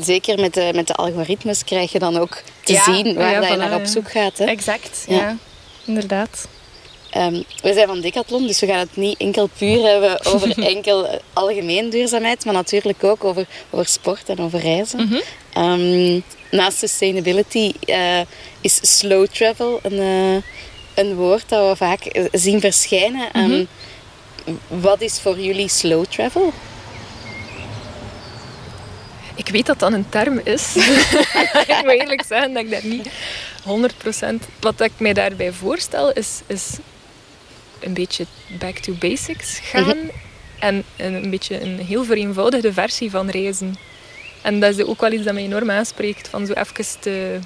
zeker 0.00 0.40
met 0.40 0.54
de, 0.54 0.70
met 0.74 0.86
de 0.86 0.94
algoritmes 0.94 1.64
krijg 1.64 1.92
je 1.92 1.98
dan 1.98 2.16
ook 2.16 2.42
te 2.64 2.82
zien 2.84 3.14
waar 3.14 3.50
je 3.50 3.56
naar 3.56 3.74
op 3.74 3.86
zoek 3.86 4.10
gaat. 4.10 4.38
Hè? 4.38 4.44
Exact, 4.44 5.04
ja. 5.08 5.36
Inderdaad. 5.84 6.48
Um, 7.16 7.44
we 7.62 7.72
zijn 7.72 7.86
van 7.86 8.00
Decathlon, 8.00 8.46
dus 8.46 8.60
we 8.60 8.66
gaan 8.66 8.78
het 8.78 8.96
niet 8.96 9.18
enkel 9.18 9.48
puur 9.58 9.82
hebben 9.82 10.24
over 10.24 10.58
enkel 10.74 11.20
algemeen 11.32 11.90
duurzaamheid, 11.90 12.44
maar 12.44 12.54
natuurlijk 12.54 13.04
ook 13.04 13.24
over, 13.24 13.46
over 13.70 13.86
sport 13.86 14.28
en 14.28 14.38
over 14.38 14.58
reizen. 14.58 15.00
Mm 15.00 15.22
-hmm. 15.52 15.80
um, 15.80 16.22
naast 16.50 16.78
sustainability 16.78 17.72
uh, 17.86 18.20
is 18.60 18.98
slow 18.98 19.26
travel 19.26 19.80
een, 19.82 19.92
uh, 19.92 20.42
een 20.94 21.14
woord 21.14 21.48
dat 21.48 21.68
we 21.68 21.76
vaak 21.76 22.28
zien 22.32 22.60
verschijnen. 22.60 23.28
Mm 23.32 23.44
-hmm. 23.44 23.68
Wat 24.68 25.00
is 25.00 25.20
voor 25.20 25.38
jullie 25.40 25.68
slow 25.68 26.04
travel? 26.04 26.52
Ik 29.34 29.48
weet 29.48 29.66
dat 29.66 29.78
dat 29.78 29.92
een 29.92 30.08
term 30.08 30.40
is. 30.44 30.76
ik 31.66 31.80
moet 31.82 32.00
eerlijk 32.00 32.24
zeggen 32.28 32.52
dat 32.52 32.62
ik 32.62 32.70
daar 32.70 32.86
niet 32.86 33.08
100%... 34.44 34.48
Wat 34.60 34.80
ik 34.80 34.92
mij 34.96 35.12
daarbij 35.12 35.52
voorstel 35.52 36.12
is, 36.12 36.40
is 36.46 36.62
een 37.80 37.94
beetje 37.94 38.26
back 38.58 38.78
to 38.78 38.92
basics 38.92 39.58
gaan. 39.58 39.82
Mm 39.82 39.90
-hmm. 39.90 40.10
En 40.58 40.84
een 40.96 41.30
beetje 41.30 41.60
een 41.60 41.78
heel 41.78 42.04
vereenvoudigde 42.04 42.72
versie 42.72 43.10
van 43.10 43.30
reizen. 43.30 43.76
En 44.42 44.60
dat 44.60 44.78
is 44.78 44.84
ook 44.84 45.00
wel 45.00 45.12
iets 45.12 45.24
dat 45.24 45.34
mij 45.34 45.42
enorm 45.42 45.70
aanspreekt. 45.70 46.28
Van 46.28 46.46
zo 46.46 46.52
even 46.52 47.00
te 47.00 47.38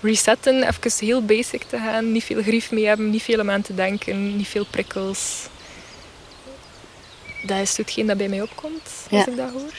resetten, 0.00 0.68
even 0.68 1.06
heel 1.06 1.24
basic 1.24 1.62
te 1.62 1.76
gaan. 1.76 2.12
Niet 2.12 2.24
veel 2.24 2.42
grief 2.42 2.70
mee 2.70 2.86
hebben, 2.86 3.10
niet 3.10 3.22
veel 3.22 3.40
om 3.40 3.50
aan 3.50 3.62
te 3.62 3.74
denken, 3.74 4.36
niet 4.36 4.48
veel 4.48 4.66
prikkels. 4.70 5.46
Dat 7.46 7.58
is 7.58 7.76
hetgeen 7.76 8.06
dat 8.06 8.16
bij 8.16 8.28
mij 8.28 8.42
opkomt, 8.42 8.82
als 9.10 9.24
ja. 9.24 9.26
ik 9.26 9.36
dat 9.36 9.50
hoor. 9.50 9.72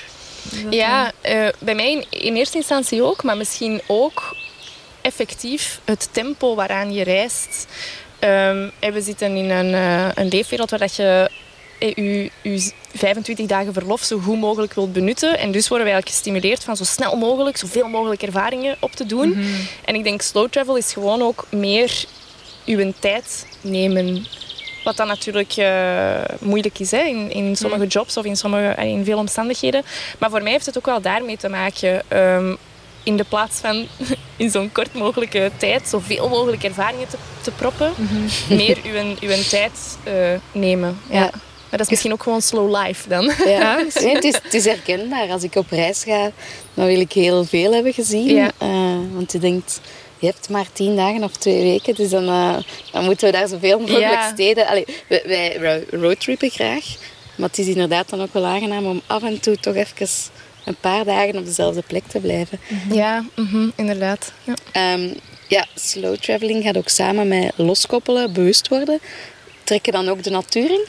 Dat 0.64 0.74
ja, 0.74 1.12
uh, 1.26 1.48
bij 1.60 1.76
mij 1.76 1.92
in, 1.92 2.06
in, 2.10 2.36
eerste 2.36 2.58
instantie 2.58 3.04
ook, 3.04 3.24
maar 3.24 3.38
misschien 3.38 3.82
ook 3.88 4.36
effectief 5.02 5.80
het 5.86 6.10
tempo 6.12 6.56
waaraan 6.56 6.94
je 6.94 7.04
reist. 7.04 7.68
Um, 8.24 8.72
we 8.94 9.02
zitten 9.02 9.36
in 9.36 9.50
een, 9.50 9.70
uh, 9.70 10.08
een 10.14 10.28
leefwereld 10.28 10.70
waar 10.70 10.80
dat 10.80 10.96
je 10.96 11.30
je, 11.80 12.32
je 12.42 12.72
25 12.96 13.46
dagen 13.46 13.74
verlof 13.74 14.02
zo 14.02 14.20
goed 14.20 14.40
mogelijk 14.40 14.74
wilt 14.74 14.94
benutten. 14.94 15.38
En 15.38 15.52
dus 15.52 15.68
worden 15.68 15.86
wij 15.86 15.96
eigenlijk 15.96 16.24
gestimuleerd 16.24 16.64
van 16.64 16.76
zo 16.76 16.84
snel 16.84 17.18
mogelijk, 17.18 17.58
zoveel 17.58 17.88
mogelijk 17.88 18.22
ervaringen 18.22 18.78
op 18.80 18.92
te 18.92 19.06
doen. 19.06 19.30
Mhm. 19.30 19.40
Mm 19.40 19.46
-hmm. 19.46 19.68
En 19.86 19.96
ik 19.96 20.04
denk 20.04 20.22
slow 20.22 20.50
travel 20.50 20.78
is 20.78 20.94
gewoon 20.94 21.22
ook 21.22 21.46
meer 21.52 22.06
uw 22.66 22.94
tijd 23.00 23.48
nemen. 23.62 24.26
Wat 24.84 24.98
dan 24.98 25.08
natuurlijk 25.08 25.58
uh, 25.58 26.22
moeilijk 26.40 26.80
is 26.80 26.92
hè? 26.92 27.02
In, 27.02 27.32
in 27.32 27.56
sommige 27.56 27.88
jobs 27.88 28.18
of 28.18 28.26
in, 28.26 28.36
sommige, 28.36 28.86
in 28.86 29.06
veel 29.06 29.18
omstandigheden. 29.18 29.84
Maar 30.20 30.30
voor 30.30 30.44
mij 30.44 30.52
heeft 30.52 30.66
het 30.66 30.78
ook 30.78 30.86
wel 30.86 31.02
daarmee 31.02 31.38
te 31.38 31.50
maken. 31.50 32.02
Um, 32.18 32.58
in 33.04 33.18
de 33.18 33.24
plaats 33.24 33.60
van 33.60 33.88
in 34.38 34.50
zo'n 34.52 34.72
kort 34.72 34.94
mogelijke 34.94 35.52
tijd 35.58 35.88
zoveel 35.88 36.30
mogelijk 36.30 36.64
ervaringen 36.64 37.08
te, 37.08 37.18
te 37.42 37.52
proppen, 37.52 37.92
Mhm. 37.98 38.14
mm 38.14 38.28
-hmm. 38.48 38.56
meer 38.58 38.78
uw, 38.84 39.30
uw 39.30 39.44
tijd 39.50 39.98
uh, 40.08 40.14
nemen. 40.52 41.00
Ja. 41.10 41.16
ja. 41.16 41.30
Maar 41.70 41.82
dat 41.82 41.92
is 41.92 41.98
misschien 41.98 42.12
ook 42.14 42.24
gewoon 42.24 42.42
slow 42.42 42.76
life 42.84 43.10
dan. 43.10 43.32
Ja, 43.46 43.76
nee, 43.76 44.14
het, 44.16 44.24
is, 44.24 44.36
het 44.44 44.54
is 44.54 44.66
herkenbaar. 44.66 45.30
Als 45.30 45.44
ik 45.44 45.56
op 45.56 45.70
reis 45.70 46.04
ga, 46.04 46.32
dan 46.74 46.86
wil 46.86 47.00
ik 47.00 47.12
heel 47.12 47.46
veel 47.46 47.74
hebben 47.74 47.94
gezien. 47.94 48.28
Ja. 48.28 48.52
Uh, 48.64 48.96
want 49.14 49.32
je 49.32 49.40
denkt, 49.40 49.80
je 50.20 50.26
hebt 50.26 50.50
maar 50.50 50.66
tien 50.74 50.96
dagen 50.96 51.24
of 51.24 51.32
twee 51.32 51.64
weken. 51.64 51.96
Dus 51.96 52.10
dan, 52.10 52.24
uh, 52.24 52.56
dan 52.92 53.04
moeten 53.04 53.28
we 53.28 53.34
daar 53.34 53.48
zoveel 53.48 53.80
mogelijk 53.80 54.12
Ja. 54.12 54.32
steden... 54.34 54.68
Allee, 54.68 54.86
wij, 55.08 55.58
wij 55.60 55.84
roadtrippen 55.92 56.50
graag. 56.50 56.86
Maar 57.36 57.50
het 57.50 57.58
is 57.58 57.68
inderdaad 57.68 58.10
dan 58.10 58.22
ook 58.22 58.34
wel 58.34 58.46
aangenaam 58.46 58.86
om 58.86 59.02
af 59.08 59.24
en 59.24 59.40
toe 59.40 59.58
toch 59.58 59.76
even 59.76 60.08
een 60.66 60.78
paar 60.80 61.04
dagen 61.04 61.38
op 61.38 61.46
dezelfde 61.46 61.84
plek 61.88 62.04
te 62.08 62.20
blijven. 62.20 62.60
Ja, 62.92 63.26
mhm, 63.36 63.70
inderdaad. 63.76 64.32
Ja. 64.44 64.94
Um, 64.94 65.14
ja, 65.48 65.66
slow 65.76 66.16
traveling 66.16 66.64
gaat 66.64 66.78
ook 66.78 66.90
samen 66.90 67.28
met 67.28 67.52
loskoppelen, 67.56 68.34
bewust 68.34 68.68
worden. 68.68 69.00
Trek 69.64 69.86
je 69.86 69.92
dan 69.92 70.10
ook 70.10 70.24
de 70.24 70.30
natuur 70.30 70.70
in? 70.70 70.86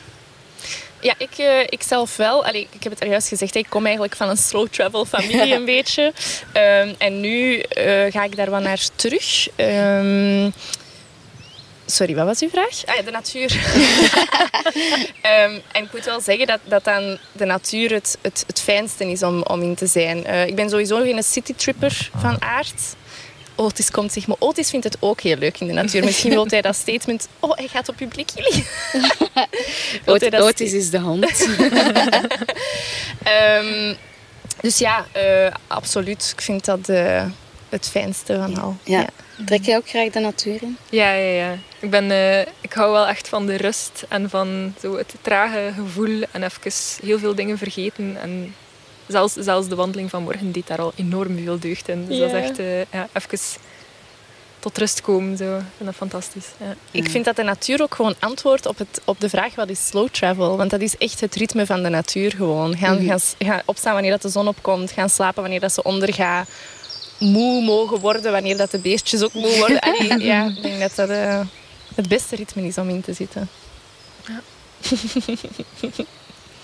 Ja, 1.00 1.14
ik, 1.19 1.38
uh, 1.38 1.61
ik 1.61 1.83
zelf 1.83 2.16
wel. 2.16 2.45
Allee, 2.45 2.69
ik 2.71 2.83
heb 2.83 2.93
het 2.93 3.02
er 3.02 3.09
juist 3.09 3.28
gezegd, 3.28 3.54
ik 3.54 3.66
kom 3.69 3.85
eigenlijk 3.85 4.16
van 4.16 4.28
een 4.28 4.37
slow 4.37 4.69
travel 4.69 5.04
familie 5.04 5.54
een 5.59 5.64
beetje. 5.64 6.12
Um, 6.57 6.95
en 6.99 7.21
nu 7.21 7.57
uh, 7.57 7.62
ga 8.11 8.25
ik 8.25 8.37
daar 8.37 8.50
wat 8.50 8.62
naar 8.62 8.88
terug. 8.95 9.49
Um, 9.57 10.52
sorry, 11.87 12.14
wat 12.14 12.26
was 12.26 12.41
uw 12.41 12.49
vraag? 12.49 12.85
Ah 12.87 12.95
ja, 12.95 13.03
de 13.03 13.11
natuur. 13.11 13.53
um, 15.23 15.62
en 15.73 15.83
ik 15.85 15.93
moet 15.93 16.05
wel 16.05 16.21
zeggen 16.21 16.47
dat, 16.47 16.61
dat 16.64 16.85
dan 16.85 17.19
de 17.33 17.45
natuur 17.45 17.93
het, 17.93 18.19
het, 18.21 18.45
het 18.47 18.61
fijnste 18.61 19.11
is 19.11 19.23
om, 19.23 19.43
om 19.43 19.62
in 19.62 19.75
te 19.75 19.87
zijn. 19.87 20.25
Uh, 20.26 20.47
ik 20.47 20.55
ben 20.55 20.71
sowieso 20.71 21.00
geen 21.00 21.23
citytripper 21.23 22.11
van 22.17 22.43
aard. 22.43 22.83
Otis 23.57 23.91
komt 23.91 24.12
zich, 24.12 24.26
maar 24.26 24.37
Otis 24.38 24.71
vindt 24.71 24.85
het 24.85 24.97
ook 25.00 25.21
heel 25.21 25.37
leuk 25.37 25.61
in 25.61 25.67
de 25.67 25.73
natuur. 25.73 26.05
Misschien 26.05 26.31
wil 26.31 26.47
hij 26.47 26.61
dat 26.61 26.76
statement... 26.76 27.29
Oh, 27.41 27.57
hij 27.57 27.69
gaat 27.69 27.88
op 27.88 27.97
publiek. 27.97 28.31
Ot 30.07 30.35
Otis 30.35 30.73
is 30.73 30.91
de 30.91 31.00
hond. 31.00 31.49
um, 33.26 33.97
dus 34.61 34.79
ja, 34.79 35.07
uh, 35.17 35.55
absoluut. 35.67 36.33
Ik 36.37 36.41
vind 36.41 36.64
dat 36.64 36.88
uh, 36.88 37.25
het 37.75 37.88
fijnste 37.88 38.37
van 38.37 38.59
al. 38.59 38.76
Ja. 38.83 39.00
ja. 39.00 39.09
Trek 39.45 39.64
jij 39.64 39.76
ook 39.76 39.88
graag 39.88 40.11
de 40.11 40.21
natuur 40.21 40.62
in? 40.62 40.76
Ja, 40.90 41.12
ja, 41.12 41.31
ja. 41.31 41.57
Ik, 41.78 41.90
ben, 41.90 42.11
uh, 42.11 42.40
ik 42.40 42.73
hou 42.73 42.93
wel 42.93 43.07
echt 43.07 43.28
van 43.28 43.47
de 43.47 43.57
rust 43.57 44.04
en 44.09 44.31
van 44.31 44.75
zo 44.81 44.97
het 44.97 45.14
trage 45.21 45.73
gevoel 45.76 46.23
en 46.31 46.43
even 46.43 46.73
heel 47.02 47.19
veel 47.19 47.35
dingen 47.35 47.59
vergeten. 47.59 48.16
En 48.21 48.54
zelfs, 49.07 49.33
zelfs 49.33 49.69
de 49.69 49.75
wandeling 49.75 50.11
van 50.11 50.23
morgen 50.23 50.52
deed 50.52 50.66
daar 50.66 50.81
al 50.81 50.93
enorm 50.97 51.37
veel 51.45 51.59
deugd 51.59 51.88
in. 51.88 52.07
Dus 52.07 52.16
ja. 52.16 52.26
dat 52.26 52.35
is 52.35 52.49
echt 52.49 52.59
uh, 52.59 52.78
ja, 52.78 53.09
even 53.12 53.38
tot 54.64 54.78
rust 54.78 55.00
komen. 55.00 55.37
Zo. 55.37 55.57
Ik 55.57 55.62
vind 55.76 55.88
dat 55.88 55.95
fantastisch. 55.95 56.47
Ja. 56.59 56.75
Ik 56.90 57.11
vind 57.11 57.25
dat 57.25 57.37
de 57.37 57.43
natuur 57.43 57.83
ook 57.83 57.95
gewoon 57.95 58.14
antwoordt 58.19 58.66
op, 58.66 58.78
het, 58.78 59.00
op 59.04 59.21
de 59.21 59.28
vraag 59.28 59.54
wat 59.54 59.69
is 59.69 59.87
slow 59.87 60.09
travel. 60.09 60.57
Want 60.57 60.71
dat 60.71 60.81
is 60.81 60.97
echt 60.97 61.21
het 61.21 61.35
ritme 61.35 61.66
van 61.66 61.83
de 61.83 61.88
natuur 61.88 62.31
gewoon. 62.31 62.76
Gaan, 62.76 62.93
mm 62.93 62.99
-hmm. 62.99 63.09
gaan, 63.09 63.21
gaan 63.38 63.62
opstaan 63.64 63.93
wanneer 63.93 64.11
dat 64.11 64.23
de 64.23 64.28
zon 64.28 64.49
opkomt. 64.49 64.90
Gaan 64.90 65.11
slapen 65.11 65.43
wanneer 65.43 65.61
dat 65.61 65.73
ze 65.73 65.83
ondergaat. 65.83 66.49
Moe 67.18 67.62
mogen 67.62 68.00
worden 68.00 68.33
wanneer 68.33 68.56
dat 68.56 68.71
de 68.71 68.78
beestjes 68.78 69.23
ook 69.23 69.33
moe 69.33 69.56
worden. 69.56 69.80
Allee, 69.99 70.18
ja, 70.18 70.47
ik 70.47 70.62
denk 70.62 70.80
dat 70.80 70.94
dat 70.94 71.11
uh, 71.11 71.40
het 71.94 72.09
beste 72.09 72.37
ritme 72.37 72.66
is 72.66 72.78
om 72.78 72.88
in 72.88 73.00
te 73.00 73.12
zitten. 73.12 73.49
Ja. 74.26 74.40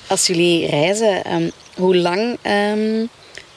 Als 0.06 0.26
jullie 0.26 0.66
reizen, 0.66 1.32
um, 1.32 1.50
hoe 1.74 1.96
lang 1.96 2.38
um, 2.46 3.08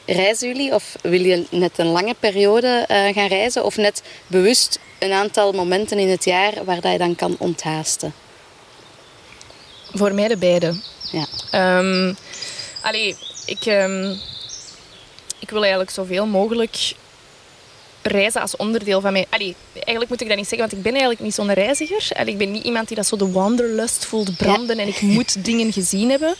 reizen 0.06 0.48
jullie? 0.48 0.74
Of 0.74 0.96
wil 1.02 1.22
je 1.22 1.46
net 1.50 1.78
een 1.78 1.88
lange 1.88 2.16
periode 2.20 2.86
uh, 2.92 3.14
gaan 3.14 3.28
reizen? 3.28 3.66
Of 3.66 3.78
net 3.78 4.04
bewust 4.28 4.80
een 5.00 5.12
aantal 5.12 5.52
momenten 5.52 6.00
in 6.00 6.10
het 6.10 6.26
jaar 6.26 6.54
waar 6.66 6.82
dat 6.82 6.92
je 6.92 6.98
dan 6.98 7.16
kan 7.16 7.36
onthaasten? 7.40 8.14
Voor 9.94 10.14
mij 10.14 10.28
de 10.28 10.38
beide. 10.38 10.74
Ja. 11.12 11.78
Um, 11.78 12.16
allee, 12.82 13.16
ik, 13.46 13.66
ik 15.44 15.50
wil 15.50 15.62
eigenlijk 15.62 15.92
zoveel 15.92 16.26
mogelijk 16.26 16.94
reizen 18.02 18.42
als 18.42 18.56
onderdeel 18.56 19.02
van 19.02 19.12
mij. 19.12 19.26
Allee, 19.30 19.56
eigenlijk 19.74 20.10
moet 20.10 20.22
ik 20.22 20.28
dat 20.28 20.38
niet 20.38 20.48
zeggen, 20.48 20.68
want 20.68 20.72
ik 20.72 20.82
ben 20.82 20.92
eigenlijk 20.92 21.22
niet 21.22 21.34
zo'n 21.34 21.54
reiziger. 21.54 22.08
Allee, 22.18 22.32
ik 22.32 22.38
ben 22.38 22.52
niet 22.52 22.64
iemand 22.64 22.88
die 22.88 22.98
dat 22.98 23.08
zo 23.08 23.16
de 23.16 23.32
wanderlust 23.32 24.06
voelt 24.06 24.38
branden 24.38 24.76
ja. 24.76 24.82
en 24.82 24.88
ik 24.88 25.02
moet 25.16 25.46
dingen 25.46 25.74
gezien 25.74 26.10
hebben. 26.10 26.36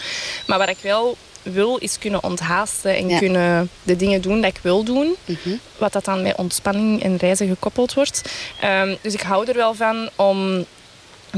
Maar 0.46 0.58
wat 0.58 0.70
ik 0.70 0.78
wel 0.82 1.18
wil, 1.42 1.78
is 1.78 1.98
kunnen 2.00 2.24
onthaasten 2.24 2.96
en 2.96 3.10
ja. 3.10 3.18
kunnen 3.18 3.70
de 3.84 3.96
dingen 3.96 4.22
doen 4.22 4.42
dat 4.42 4.56
ik 4.56 4.60
wil 4.62 4.84
doen. 4.84 5.16
Mm 5.26 5.38
-hmm. 5.44 5.60
Wat 5.78 5.94
dat 5.94 6.06
dan 6.06 6.22
met 6.22 6.36
ontspanning 6.36 7.04
en 7.04 7.18
reizen 7.18 7.48
gekoppeld 7.48 7.94
wordt. 7.94 8.22
Um, 8.64 8.98
dus 9.02 9.14
ik 9.14 9.22
hou 9.22 9.48
er 9.48 9.56
wel 9.56 9.74
van 9.74 10.10
om 10.16 10.66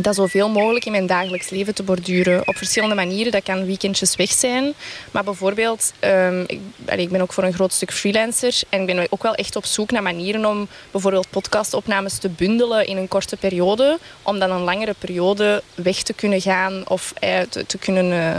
dat 0.02 0.16
zoveel 0.16 0.50
mogelijk 0.50 0.86
in 0.86 0.92
mijn 0.92 1.08
dagelijks 1.08 1.50
leven 1.50 1.76
te 1.76 1.84
borduren. 1.84 2.48
Op 2.48 2.58
verschillende 2.58 2.96
manieren. 2.96 3.32
Dat 3.32 3.44
kan 3.44 3.66
weekendjes 3.66 4.16
weg 4.16 4.32
zijn. 4.32 4.74
Maar 5.12 5.24
bijvoorbeeld, 5.24 5.94
um, 6.02 6.44
ik, 6.48 6.60
ik, 6.86 7.10
ben 7.10 7.22
ook 7.22 7.34
voor 7.34 7.44
een 7.44 7.54
groot 7.54 7.74
stuk 7.74 7.94
freelancer. 7.94 8.62
En 8.70 8.80
ik 8.80 8.86
ben 8.86 9.08
ook 9.10 9.24
wel 9.24 9.36
echt 9.36 9.56
op 9.56 9.66
zoek 9.66 9.92
naar 9.92 10.04
manieren 10.04 10.46
om 10.46 10.68
bijvoorbeeld 10.92 11.30
podcastopnames 11.30 12.18
te 12.18 12.30
bundelen 12.30 12.88
in 12.88 12.98
een 12.98 13.08
korte 13.08 13.38
periode. 13.38 14.00
Om 14.22 14.40
dan 14.40 14.52
een 14.52 14.62
langere 14.62 14.96
periode 15.00 15.64
weg 15.76 16.04
te 16.04 16.14
kunnen 16.14 16.42
gaan 16.42 16.84
of 16.88 17.14
eh, 17.20 17.40
te, 17.50 17.66
te, 17.66 17.78
kunnen 17.78 18.06
uh, 18.06 18.38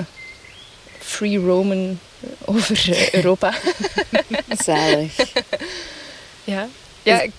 free 0.98 1.38
roamen 1.38 2.00
over 2.44 2.88
uh, 2.88 3.10
Europa. 3.10 3.54
Zalig. 4.48 5.16
ja. 6.44 6.68
Ja, 7.02 7.20
ik, 7.20 7.32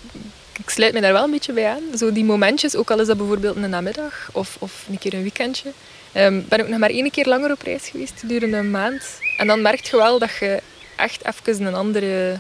ik 0.58 0.70
sluit 0.70 0.94
me 0.94 1.02
daar 1.02 1.14
wel 1.14 1.24
een 1.24 1.32
beetje 1.32 1.54
bij 1.54 1.68
aan. 1.68 1.98
Zo 1.98 2.12
die 2.12 2.24
momentjes, 2.24 2.76
ook 2.76 2.92
al 2.92 3.00
is 3.00 3.08
dat 3.08 3.18
bijvoorbeeld 3.18 3.56
een 3.56 3.70
namiddag 3.70 4.30
of, 4.32 4.56
of 4.60 4.86
een 4.90 4.98
keer 4.98 5.14
een 5.14 5.22
weekendje. 5.22 5.72
Um, 6.14 6.46
ben 6.50 6.60
ik 6.60 6.68
nog 6.68 6.80
maar 6.80 6.90
één 6.90 7.12
keer 7.12 7.26
langer 7.26 7.52
op 7.52 7.62
reis 7.62 7.88
geweest, 7.88 8.14
gedurende 8.20 8.58
een 8.58 8.72
maand. 8.72 9.04
En 9.38 9.48
dan 9.48 9.62
merk 9.62 9.86
je 9.86 9.98
wel 9.98 10.20
dat 10.20 10.30
je 10.40 10.62
echt 10.96 11.26
even 11.26 11.66
een 11.66 11.76
andere... 11.76 12.40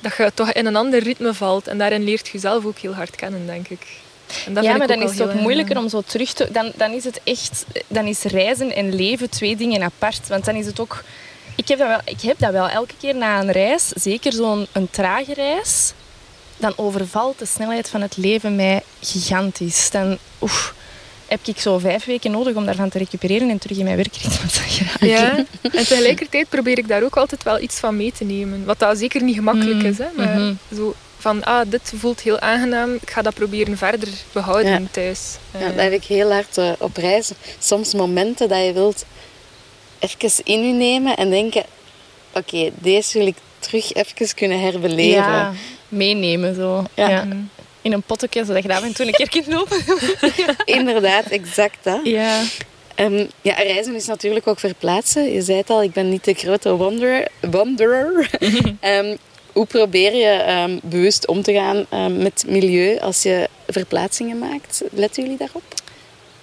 Dat 0.00 0.16
je 0.16 0.30
toch 0.34 0.52
in 0.52 0.66
een 0.66 0.76
ander 0.76 1.02
ritme 1.02 1.34
valt. 1.34 1.66
En 1.66 1.78
daarin 1.78 2.04
leert 2.04 2.26
je 2.26 2.32
jezelf 2.32 2.64
ook 2.64 2.78
heel 2.78 2.94
hard 2.94 3.16
kennen, 3.16 3.46
denk 3.46 3.68
ik. 3.68 3.86
En 4.46 4.54
dat 4.54 4.64
ja, 4.64 4.76
maar 4.76 4.86
dan 4.86 5.02
is 5.02 5.10
het 5.10 5.22
ook 5.22 5.32
heel 5.32 5.42
moeilijker 5.42 5.78
om 5.78 5.88
zo 5.88 6.02
terug 6.06 6.32
te... 6.32 6.48
Dan, 6.52 6.72
dan 6.74 6.92
is 6.92 7.04
het 7.04 7.20
echt... 7.24 7.64
Dan 7.86 8.06
is 8.06 8.22
reizen 8.22 8.74
en 8.74 8.94
leven 8.94 9.30
twee 9.30 9.56
dingen 9.56 9.82
apart. 9.82 10.28
Want 10.28 10.44
dan 10.44 10.54
is 10.54 10.66
het 10.66 10.80
ook... 10.80 11.02
Ik 11.56 11.68
heb 11.68 11.78
dat 11.78 11.88
wel, 11.88 12.00
ik 12.04 12.20
heb 12.20 12.38
dat 12.38 12.52
wel 12.52 12.68
elke 12.68 12.94
keer 13.00 13.14
na 13.14 13.40
een 13.40 13.52
reis. 13.52 13.88
Zeker 13.88 14.32
zo'n 14.32 14.66
een 14.72 14.90
trage 14.90 15.34
reis. 15.34 15.92
Dan 16.60 16.72
overvalt 16.76 17.38
de 17.38 17.46
snelheid 17.46 17.88
van 17.88 18.00
het 18.00 18.16
leven 18.16 18.56
mij 18.56 18.82
gigantisch. 19.00 19.90
Dan 19.90 20.18
oef, 20.40 20.74
heb 21.26 21.40
ik 21.44 21.60
zo 21.60 21.78
vijf 21.78 22.04
weken 22.04 22.30
nodig 22.30 22.54
om 22.56 22.64
daarvan 22.66 22.88
te 22.88 22.98
recupereren 22.98 23.50
en 23.50 23.58
terug 23.58 23.78
in 23.78 23.84
mijn 23.84 23.96
werkritme 23.96 24.46
te 24.46 24.60
geraken. 24.60 25.08
Ja, 25.08 25.36
en 25.62 25.86
tegelijkertijd 25.86 26.48
probeer 26.48 26.78
ik 26.78 26.88
daar 26.88 27.02
ook 27.02 27.16
altijd 27.16 27.42
wel 27.42 27.60
iets 27.60 27.78
van 27.78 27.96
mee 27.96 28.12
te 28.12 28.24
nemen. 28.24 28.64
Wat 28.64 28.78
dat 28.78 28.98
zeker 28.98 29.22
niet 29.22 29.34
gemakkelijk 29.34 29.80
Mm, 29.82 29.86
is. 29.86 29.98
Hè, 29.98 30.06
maar 30.16 30.38
mhm. 30.38 30.54
zo 30.74 30.94
van, 31.18 31.44
ah, 31.44 31.70
dit 31.70 31.92
voelt 31.96 32.20
heel 32.20 32.40
aangenaam. 32.40 32.94
Ik 32.94 33.10
ga 33.10 33.22
dat 33.22 33.34
proberen 33.34 33.76
verder 33.78 34.08
behouden 34.32 34.82
Ja. 34.82 34.88
thuis. 34.90 35.36
Ja, 35.52 35.58
Eh, 35.58 35.66
dat 35.66 35.80
heb 35.80 35.92
ik 35.92 36.04
heel 36.04 36.32
hard 36.32 36.58
eh, 36.58 36.70
op 36.78 36.96
reis. 36.96 37.30
Soms 37.58 37.94
momenten 37.94 38.48
dat 38.48 38.64
je 38.64 38.72
wilt 38.72 39.04
even 39.98 40.30
in 40.44 40.66
je 40.66 40.72
nemen 40.72 41.16
en 41.16 41.30
denken... 41.30 41.64
Oké, 42.32 42.70
deze 42.78 43.18
wil 43.18 43.26
ik 43.26 43.36
terug 43.60 43.92
even 43.92 44.34
kunnen 44.34 44.60
herbeleven. 44.60 45.22
Ja, 45.22 45.52
meenemen 45.88 46.54
zo. 46.54 46.84
Ja. 46.94 47.26
In 47.82 47.92
een 47.92 48.02
pottekje, 48.02 48.44
zodat 48.44 48.62
je 48.62 48.68
daar 48.68 48.78
af 48.78 48.84
en 48.84 48.94
toe 48.94 49.06
een 49.06 49.12
keer 49.12 49.28
kunt 49.28 49.46
lopen. 49.46 49.78
Inderdaad, 50.78 51.24
exact 51.24 51.78
dat. 51.82 52.00
Ja. 52.02 52.42
Ehm, 52.94 53.26
ja, 53.42 53.54
reizen 53.54 53.94
is 53.94 54.06
natuurlijk 54.06 54.46
ook 54.46 54.58
verplaatsen. 54.58 55.32
Je 55.32 55.42
zei 55.42 55.58
het 55.58 55.70
al, 55.70 55.82
ik 55.82 55.92
ben 55.92 56.08
niet 56.08 56.24
de 56.24 56.34
grote 56.34 56.76
wanderer. 56.76 57.28
wanderer. 57.40 58.30
Ehm, 58.80 59.16
hoe 59.52 59.66
probeer 59.66 60.14
je 60.14 60.28
ehm, 60.28 60.78
bewust 60.82 61.26
om 61.26 61.42
te 61.42 61.52
gaan 61.52 61.86
met 62.16 62.44
milieu 62.48 62.98
als 62.98 63.22
je 63.22 63.48
verplaatsingen 63.66 64.38
maakt? 64.38 64.82
Letten 64.92 65.22
jullie 65.22 65.38
daarop? 65.38 65.62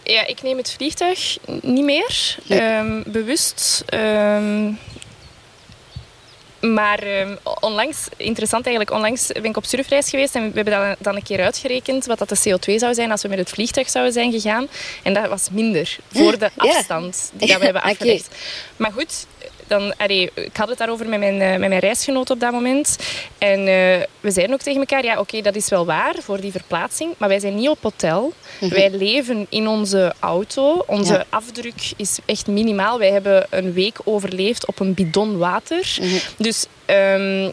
Ja, 0.03 0.27
ik 0.27 0.41
neem 0.41 0.57
het 0.57 0.71
vliegtuig 0.71 1.37
niet 1.61 1.83
meer. 1.83 2.37
Nee. 2.43 3.03
Bewust. 3.05 3.83
Maar 6.61 6.99
ehm, 6.99 7.35
onlangs, 7.59 8.07
interessant 8.17 8.65
eigenlijk, 8.65 8.95
onlangs 8.95 9.27
ben 9.33 9.45
ik 9.45 9.57
op 9.57 9.65
surfreis 9.65 10.09
geweest 10.09 10.35
en 10.35 10.41
we 10.51 10.55
hebben 10.55 10.73
dan, 10.73 10.95
dan 10.99 11.15
een 11.15 11.23
keer 11.23 11.41
uitgerekend 11.43 12.05
wat 12.05 12.17
dat 12.19 12.29
de 12.29 12.37
CO2 12.49 12.73
zou 12.75 12.93
zijn 12.93 13.11
als 13.11 13.21
we 13.21 13.27
met 13.27 13.37
het 13.37 13.49
vliegtuig 13.49 13.89
zouden 13.89 14.13
zijn 14.13 14.31
gegaan. 14.31 14.67
En 15.03 15.13
dat 15.13 15.27
was 15.27 15.47
minder 15.51 15.97
voor 16.11 16.37
de 16.39 16.49
Ja. 16.61 16.69
afstand 16.75 17.29
die 17.33 17.47
dat 17.47 17.57
we 17.57 17.63
hebben 17.71 17.81
afgelegd. 17.81 18.35
Maar 18.75 18.91
goed, 18.91 19.25
dan, 19.67 19.93
allee, 19.97 20.29
ik 20.33 20.57
had 20.57 20.69
het 20.69 20.77
daarover 20.77 21.09
met 21.09 21.19
mijn, 21.19 21.41
eh, 21.41 21.49
met 21.49 21.69
mijn 21.69 21.79
reisgenoot 21.79 22.29
op 22.29 22.39
dat 22.39 22.51
moment. 22.51 22.97
En 23.37 23.59
eh, 23.59 24.03
we 24.19 24.31
zeiden 24.31 24.55
ook 24.55 24.61
tegen 24.61 24.79
elkaar, 24.79 25.03
ja 25.03 25.19
oké, 25.19 25.41
dat 25.41 25.55
is 25.55 25.69
wel 25.69 25.85
waar 25.85 26.15
voor 26.19 26.41
die 26.41 26.51
verplaatsing, 26.51 27.13
maar 27.17 27.29
wij 27.29 27.39
zijn 27.39 27.55
niet 27.55 27.69
op 27.69 27.81
hotel. 27.81 28.33
Wij 28.59 28.89
leven 28.91 29.45
in 29.49 29.67
onze 29.67 30.13
auto. 30.19 30.83
Onze 30.87 31.13
Ja. 31.13 31.25
afdruk 31.29 31.91
is 31.97 32.17
echt 32.25 32.47
minimaal. 32.47 32.99
Wij 32.99 33.11
hebben 33.11 33.45
een 33.49 33.73
week 33.73 33.97
overleefd 34.03 34.65
op 34.67 34.79
een 34.79 34.93
bidon 34.93 35.37
water. 35.37 35.97
Dus 36.37 36.65
ehm, 36.85 37.43
eh, 37.45 37.47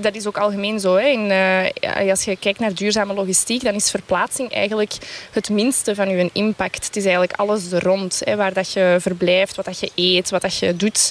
dat 0.00 0.14
is 0.14 0.26
ook 0.26 0.38
algemeen 0.38 0.80
zo. 0.80 0.94
Hè. 0.96 1.06
In, 1.06 1.30
eh, 1.30 2.10
als 2.10 2.24
je 2.24 2.36
kijkt 2.36 2.58
naar 2.58 2.74
duurzame 2.74 3.14
logistiek, 3.14 3.62
dan 3.62 3.74
is 3.74 3.90
verplaatsing 3.90 4.52
eigenlijk 4.52 4.92
het 5.30 5.50
minste 5.50 5.94
van 5.94 6.08
je 6.08 6.30
impact. 6.32 6.84
Het 6.86 6.96
is 6.96 7.02
eigenlijk 7.02 7.32
alles 7.38 7.72
er 7.72 7.82
rond. 7.82 8.20
Hè, 8.24 8.36
waar 8.36 8.52
dat 8.52 8.72
je 8.72 8.96
verblijft, 9.00 9.56
wat 9.56 9.64
dat 9.64 9.80
je 9.80 9.90
eet, 9.94 10.30
wat 10.30 10.42
dat 10.42 10.58
je 10.58 10.76
doet. 10.76 11.10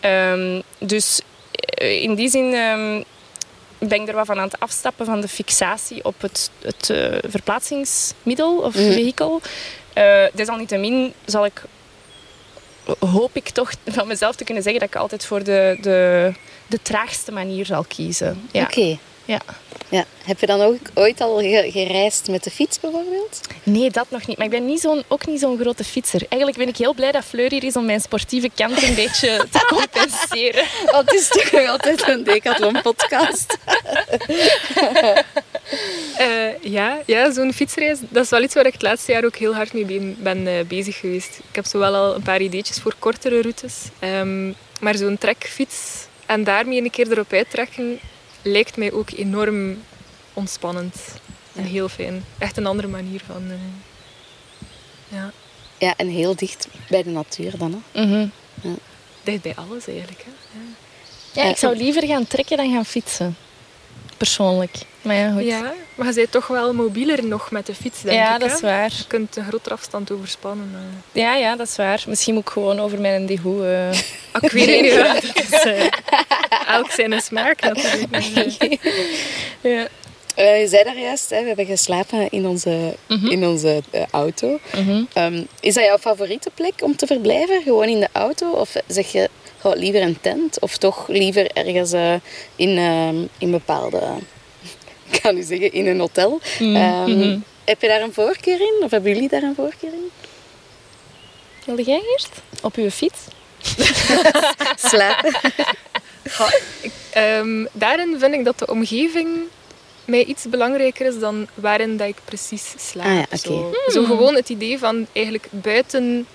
Ehm, 0.00 0.60
dus 0.78 1.20
eh, 1.52 2.02
in 2.02 2.14
die 2.14 2.28
zin 2.28 2.54
ehm, 2.54 3.02
ben 3.78 4.00
ik 4.00 4.08
er 4.08 4.14
wat 4.14 4.26
van 4.26 4.38
aan 4.38 4.44
het 4.44 4.60
afstappen 4.60 5.06
van 5.06 5.20
de 5.20 5.28
fixatie 5.28 6.04
op 6.04 6.20
het, 6.20 6.50
het 6.62 6.90
eh, 6.90 7.18
verplaatsingsmiddel 7.28 8.56
of 8.58 8.74
Mhm. 8.74 8.92
vehikel. 8.92 9.40
Eh, 9.92 10.24
desalniettemin 10.32 11.12
zal 11.24 11.44
ik 11.44 11.62
hoop 12.98 13.30
ik 13.36 13.48
toch 13.48 13.70
van 13.86 14.06
mezelf 14.06 14.36
te 14.36 14.44
kunnen 14.44 14.62
zeggen 14.62 14.80
dat 14.80 14.88
ik 14.90 14.96
altijd 14.96 15.24
voor 15.24 15.42
de, 15.44 15.78
de, 15.80 16.32
de 16.66 16.82
traagste 16.82 17.32
manier 17.32 17.66
zal 17.66 17.84
kiezen. 17.88 18.48
Ja. 18.52 18.62
Oké. 18.62 18.98
Ja. 19.24 19.38
Ja. 19.88 20.04
Heb 20.24 20.40
je 20.40 20.46
dan 20.46 20.60
ook 20.60 20.76
ooit 20.94 21.20
al 21.20 21.38
ge- 21.38 21.68
gereisd 21.72 22.28
met 22.28 22.44
de 22.44 22.50
fiets 22.50 22.80
bijvoorbeeld? 22.80 23.40
Nee, 23.62 23.90
dat 23.90 24.06
nog 24.10 24.26
niet. 24.26 24.36
Maar 24.36 24.46
ik 24.46 24.52
ben 24.52 24.66
niet 24.66 24.80
zo'n, 24.80 25.02
ook 25.08 25.26
niet 25.26 25.40
zo'n 25.40 25.58
grote 25.60 25.84
fietser. 25.84 26.20
Eigenlijk 26.28 26.56
ben 26.58 26.68
ik 26.68 26.76
heel 26.76 26.94
blij 26.94 27.12
dat 27.12 27.24
Fleur 27.24 27.50
hier 27.50 27.64
is 27.64 27.76
om 27.76 27.84
mijn 27.84 28.00
sportieve 28.00 28.50
kant 28.54 28.82
een 28.82 28.94
beetje 28.94 29.44
te 29.52 29.64
compenseren. 29.66 30.64
Oh, 30.86 30.98
het 30.98 31.12
is 31.12 31.28
toch 31.28 31.66
altijd 31.68 32.08
een 32.08 32.24
Decathlon-podcast. 32.24 33.56
Eh, 36.18 36.62
ja, 36.72 37.00
ja 37.06 37.32
zo'n 37.32 37.52
fietsreis, 37.52 37.98
dat 38.08 38.24
is 38.24 38.30
wel 38.30 38.42
iets 38.42 38.54
waar 38.54 38.66
ik 38.66 38.72
het 38.72 38.82
laatste 38.82 39.12
jaar 39.12 39.24
ook 39.24 39.36
heel 39.36 39.54
hard 39.54 39.72
mee 39.72 39.84
ben, 39.84 40.16
ben 40.22 40.46
eh, 40.46 40.64
bezig 40.64 40.96
geweest. 40.98 41.38
Ik 41.48 41.54
heb 41.54 41.66
zowel 41.66 41.94
al 41.94 42.14
een 42.14 42.22
paar 42.22 42.40
ideetjes 42.40 42.78
voor 42.80 42.94
kortere 42.98 43.40
routes, 43.40 43.74
ehm, 43.98 44.52
maar 44.80 44.94
zo'n 44.96 45.18
trekfiets 45.18 46.06
en 46.26 46.44
daarmee 46.44 46.82
een 46.82 46.90
keer 46.90 47.10
erop 47.10 47.32
uittrekken, 47.32 47.98
lijkt 48.42 48.76
mij 48.76 48.92
ook 48.92 49.10
enorm 49.10 49.82
ontspannend 50.32 50.94
en 51.54 51.64
heel 51.64 51.88
fijn. 51.88 52.24
Echt 52.38 52.56
een 52.56 52.66
andere 52.66 52.88
manier 52.88 53.20
van... 53.26 53.42
eh, 53.50 53.56
ja, 55.18 55.32
Ja, 55.78 55.94
en 55.96 56.08
heel 56.08 56.34
dicht 56.36 56.68
bij 56.88 57.02
de 57.02 57.10
natuur 57.10 57.58
dan. 57.58 57.82
Hè? 57.92 58.02
Mhm. 58.02 58.26
dicht 59.22 59.42
bij 59.42 59.54
alles 59.56 59.86
eigenlijk. 59.88 60.24
Hè. 60.24 60.58
Ja. 60.58 61.42
Ja, 61.44 61.50
ik 61.50 61.56
zou 61.56 61.76
liever 61.76 62.06
gaan 62.06 62.26
trekken 62.26 62.56
dan 62.56 62.72
gaan 62.72 62.84
fietsen. 62.84 63.36
Persoonlijk. 64.18 64.74
Maar 65.02 65.16
ja, 65.16 65.32
goed. 65.32 65.44
Ja, 65.44 65.72
maar 65.94 66.06
je 66.08 66.14
bent 66.14 66.30
toch 66.30 66.46
wel 66.46 66.72
mobieler 66.74 67.24
nog 67.24 67.50
met 67.50 67.66
de 67.66 67.74
fiets, 67.74 68.02
denk 68.02 68.16
Ja, 68.16 68.34
ik. 68.34 68.40
dat 68.40 68.48
hè? 68.50 68.54
is 68.54 68.60
waar. 68.60 68.90
Je 68.98 69.04
kunt 69.06 69.36
een 69.36 69.44
grotere 69.44 69.74
afstand 69.74 70.10
overspannen. 70.10 70.70
eh. 70.74 71.22
Ja, 71.22 71.34
ja, 71.34 71.56
dat 71.56 71.68
is 71.68 71.76
waar. 71.76 72.04
Misschien 72.06 72.34
moet 72.34 72.42
ik 72.42 72.48
gewoon 72.48 72.80
over 72.80 73.00
mijn 73.00 73.26
dehoe... 73.26 73.66
eh 73.66 73.98
Ah, 74.32 74.42
ik 74.42 74.50
weet 74.50 74.82
niet, 74.82 74.92
ja, 74.94 75.12
dat 75.14 75.24
is 75.34 75.50
eh, 75.64 75.86
elk 76.68 76.90
zijn 76.90 77.20
smaak 77.20 77.60
natuurlijk. 78.10 78.78
ja. 79.60 79.86
Eh, 80.34 80.60
je 80.60 80.68
zei 80.68 80.84
daar 80.84 80.98
juist, 80.98 81.30
hè, 81.30 81.40
we 81.40 81.46
hebben 81.46 81.66
geslapen 81.66 82.26
in 82.30 82.46
onze, 82.46 82.96
in 83.28 83.46
onze 83.46 83.82
auto. 84.10 84.58
Mhm. 84.76 85.02
Ehm, 85.12 85.42
is 85.60 85.74
dat 85.74 85.84
jouw 85.84 85.98
favoriete 85.98 86.50
plek 86.54 86.72
om 86.82 86.96
te 86.96 87.06
verblijven? 87.06 87.62
Gewoon 87.62 87.88
in 87.88 88.00
de 88.00 88.08
auto? 88.12 88.50
Of 88.50 88.72
zeg 88.86 89.12
je 89.12 89.28
goh, 89.60 89.76
liever 89.76 90.02
een 90.02 90.20
tent? 90.20 90.60
Of 90.60 90.76
toch 90.76 91.08
liever 91.08 91.50
ergens 91.52 91.92
eh, 91.92 92.14
in, 92.56 92.78
ehm, 92.78 93.16
in 93.38 93.50
bepaalde... 93.50 94.02
Ik 95.10 95.20
kan 95.22 95.34
nu 95.34 95.42
zeggen, 95.42 95.72
in 95.72 95.86
een 95.86 95.98
hotel. 96.00 96.40
Ehm, 96.58 97.10
mhm. 97.10 97.38
Heb 97.64 97.80
je 97.82 97.88
daar 97.88 98.00
een 98.02 98.12
voorkeur 98.12 98.60
in? 98.60 98.74
Of 98.82 98.90
hebben 98.90 99.12
jullie 99.12 99.28
daar 99.28 99.42
een 99.42 99.54
voorkeur 99.54 99.92
in? 99.92 100.10
Wilde 101.64 101.82
jij 101.82 102.02
eerst? 102.12 102.30
Op 102.62 102.74
uw 102.74 102.90
fiets? 102.90 103.18
Slapen? 104.90 105.34
Ik- 106.80 106.92
ehm, 107.10 107.64
daarin 107.72 108.16
vind 108.18 108.34
ik 108.34 108.44
dat 108.44 108.58
de 108.58 108.66
omgeving 108.66 109.28
mij 110.04 110.24
iets 110.24 110.44
belangrijker 110.48 111.06
is 111.06 111.18
dan 111.18 111.46
waarin 111.54 111.96
dat 111.96 112.08
ik 112.08 112.16
precies 112.24 112.74
slaap. 112.76 113.06
Ah 113.06 113.24
ja, 113.30 113.36
zo, 113.36 113.72
zo 113.88 114.04
gewoon 114.04 114.34
het 114.34 114.48
idee 114.48 114.78
van 114.78 115.06
eigenlijk 115.12 115.46
buiten, 115.50 116.26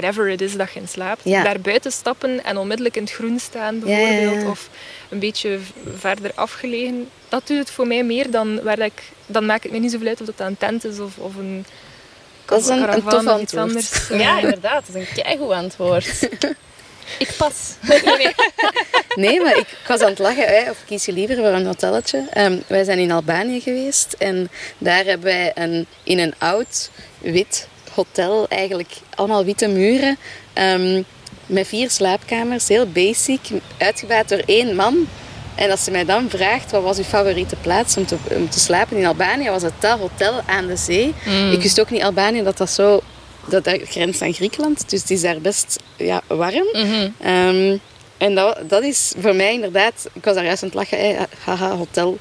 whatever 0.00 0.28
it 0.28 0.40
is 0.40 0.56
dat 0.56 0.72
je 0.72 0.80
in 0.80 0.88
slaapt, 0.88 1.20
Ja. 1.24 1.42
daar 1.42 1.60
buiten 1.60 1.92
stappen 1.92 2.44
en 2.44 2.56
onmiddellijk 2.56 2.96
in 2.96 3.02
het 3.02 3.12
groen 3.12 3.38
staan 3.38 3.82
Ja, 3.84 3.96
ja, 3.98 4.08
ja. 4.08 4.16
bijvoorbeeld. 4.16 4.50
Of 4.50 4.68
een 5.08 5.18
beetje 5.18 5.58
verder 5.98 6.30
afgelegen. 6.34 7.08
Dat 7.28 7.46
doet 7.46 7.58
het 7.58 7.70
voor 7.70 7.86
mij 7.86 8.04
meer 8.04 8.30
dan 8.30 8.62
waar 8.62 8.78
ik... 8.78 9.02
Dan 9.26 9.46
maakt 9.46 9.62
het 9.62 9.72
mij 9.72 9.80
niet 9.80 9.90
zoveel 9.92 10.08
uit 10.08 10.20
of 10.20 10.26
dat 10.26 10.46
een 10.46 10.56
tent 10.56 10.84
is 10.84 10.98
of, 10.98 11.16
of 11.18 11.34
een... 11.36 11.64
Dat 12.44 12.60
is 12.60 12.66
een- 12.68 12.78
een 12.78 12.84
caravan 12.84 13.24
tof 13.24 13.34
of 13.34 13.40
iets 13.40 13.54
antwoord. 13.54 13.62
anders. 13.62 14.08
Ja, 14.24 14.38
inderdaad. 14.40 14.86
Dat 14.86 14.96
is 14.96 15.08
een 15.08 15.22
keigoed 15.22 15.50
antwoord. 15.50 16.28
ik 17.24 17.28
pas. 17.36 17.54
Nee, 17.80 18.02
nee. 18.18 18.34
Nee, 19.14 19.40
maar 19.42 19.56
ik, 19.56 19.66
ik 19.68 19.86
was 19.88 20.00
aan 20.00 20.08
het 20.10 20.18
lachen. 20.18 20.46
Hè. 20.46 20.70
Of 20.70 20.76
kies 20.86 21.04
je 21.04 21.12
liever 21.12 21.36
voor 21.36 21.46
een 21.46 21.66
hotelletje? 21.66 22.26
Ehm, 22.30 22.58
wij 22.66 22.84
zijn 22.84 22.98
in 22.98 23.10
Albanië 23.12 23.60
geweest. 23.60 24.14
En 24.18 24.50
daar 24.78 25.04
hebben 25.04 25.26
wij 25.26 25.52
een, 25.54 25.86
in 26.02 26.18
een 26.18 26.34
oud, 26.38 26.90
wit 27.18 27.68
hotel... 27.94 28.46
Eigenlijk 28.48 28.92
allemaal 29.14 29.44
witte 29.44 29.68
muren. 29.68 30.16
ehm, 30.52 31.02
met 31.46 31.66
vier 31.66 31.90
slaapkamers. 31.90 32.68
Heel 32.68 32.86
basic. 32.86 33.40
Uitgebouwd 33.78 34.28
door 34.28 34.42
één 34.46 34.74
man. 34.76 35.06
En 35.54 35.70
als 35.70 35.84
ze 35.84 35.90
mij 35.90 36.04
dan 36.04 36.30
vraagt, 36.30 36.70
wat 36.70 36.82
was 36.82 36.98
uw 36.98 37.04
favoriete 37.04 37.56
plaats 37.56 37.96
om 37.96 38.06
te, 38.06 38.16
om 38.30 38.48
te 38.48 38.60
slapen 38.60 38.96
in 38.96 39.06
Albanië, 39.06 39.50
was 39.50 39.62
het 39.62 39.72
dat 39.78 39.98
hotel 39.98 40.40
aan 40.46 40.66
de 40.66 40.76
zee. 40.76 41.14
Ik 41.52 41.62
wist 41.62 41.80
ook 41.80 41.90
niet 41.90 42.02
Albanië 42.02 42.42
dat 42.42 42.56
dat 42.56 42.70
zo... 42.70 43.00
Dat, 43.48 43.64
dat 43.64 43.80
grenst 43.84 44.22
aan 44.22 44.32
Griekenland, 44.32 44.90
dus 44.90 45.00
het 45.00 45.10
is 45.10 45.20
daar 45.20 45.40
best 45.40 45.78
ja, 45.96 46.22
warm. 46.26 46.66
Mhm. 46.72 47.08
Ehm, 47.20 47.76
en 48.18 48.34
dat, 48.34 48.58
dat 48.68 48.82
is 48.82 49.12
voor 49.18 49.34
mij 49.34 49.52
inderdaad... 49.52 50.08
Ik 50.12 50.24
was 50.24 50.34
daar 50.34 50.44
juist 50.44 50.62
aan 50.62 50.68
het 50.68 50.78
lachen. 50.78 50.98
Hè, 50.98 51.16
haha, 51.44 51.76
hotel 51.76 52.18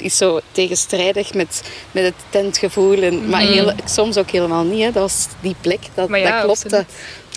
is 0.00 0.16
zo 0.16 0.40
tegenstrijdig 0.52 1.34
met, 1.34 1.62
met 1.92 2.04
het 2.04 2.14
tentgevoel. 2.30 3.02
En, 3.02 3.28
Maar 3.28 3.40
heel, 3.40 3.72
soms 3.84 4.16
ook 4.16 4.30
helemaal 4.30 4.64
niet. 4.64 4.82
Hè. 4.82 4.92
Dat 4.92 5.02
was 5.02 5.26
die 5.40 5.56
plek. 5.60 5.80
Dat, 5.94 6.08
ja, 6.08 6.30
dat 6.30 6.44
klopte. 6.44 6.84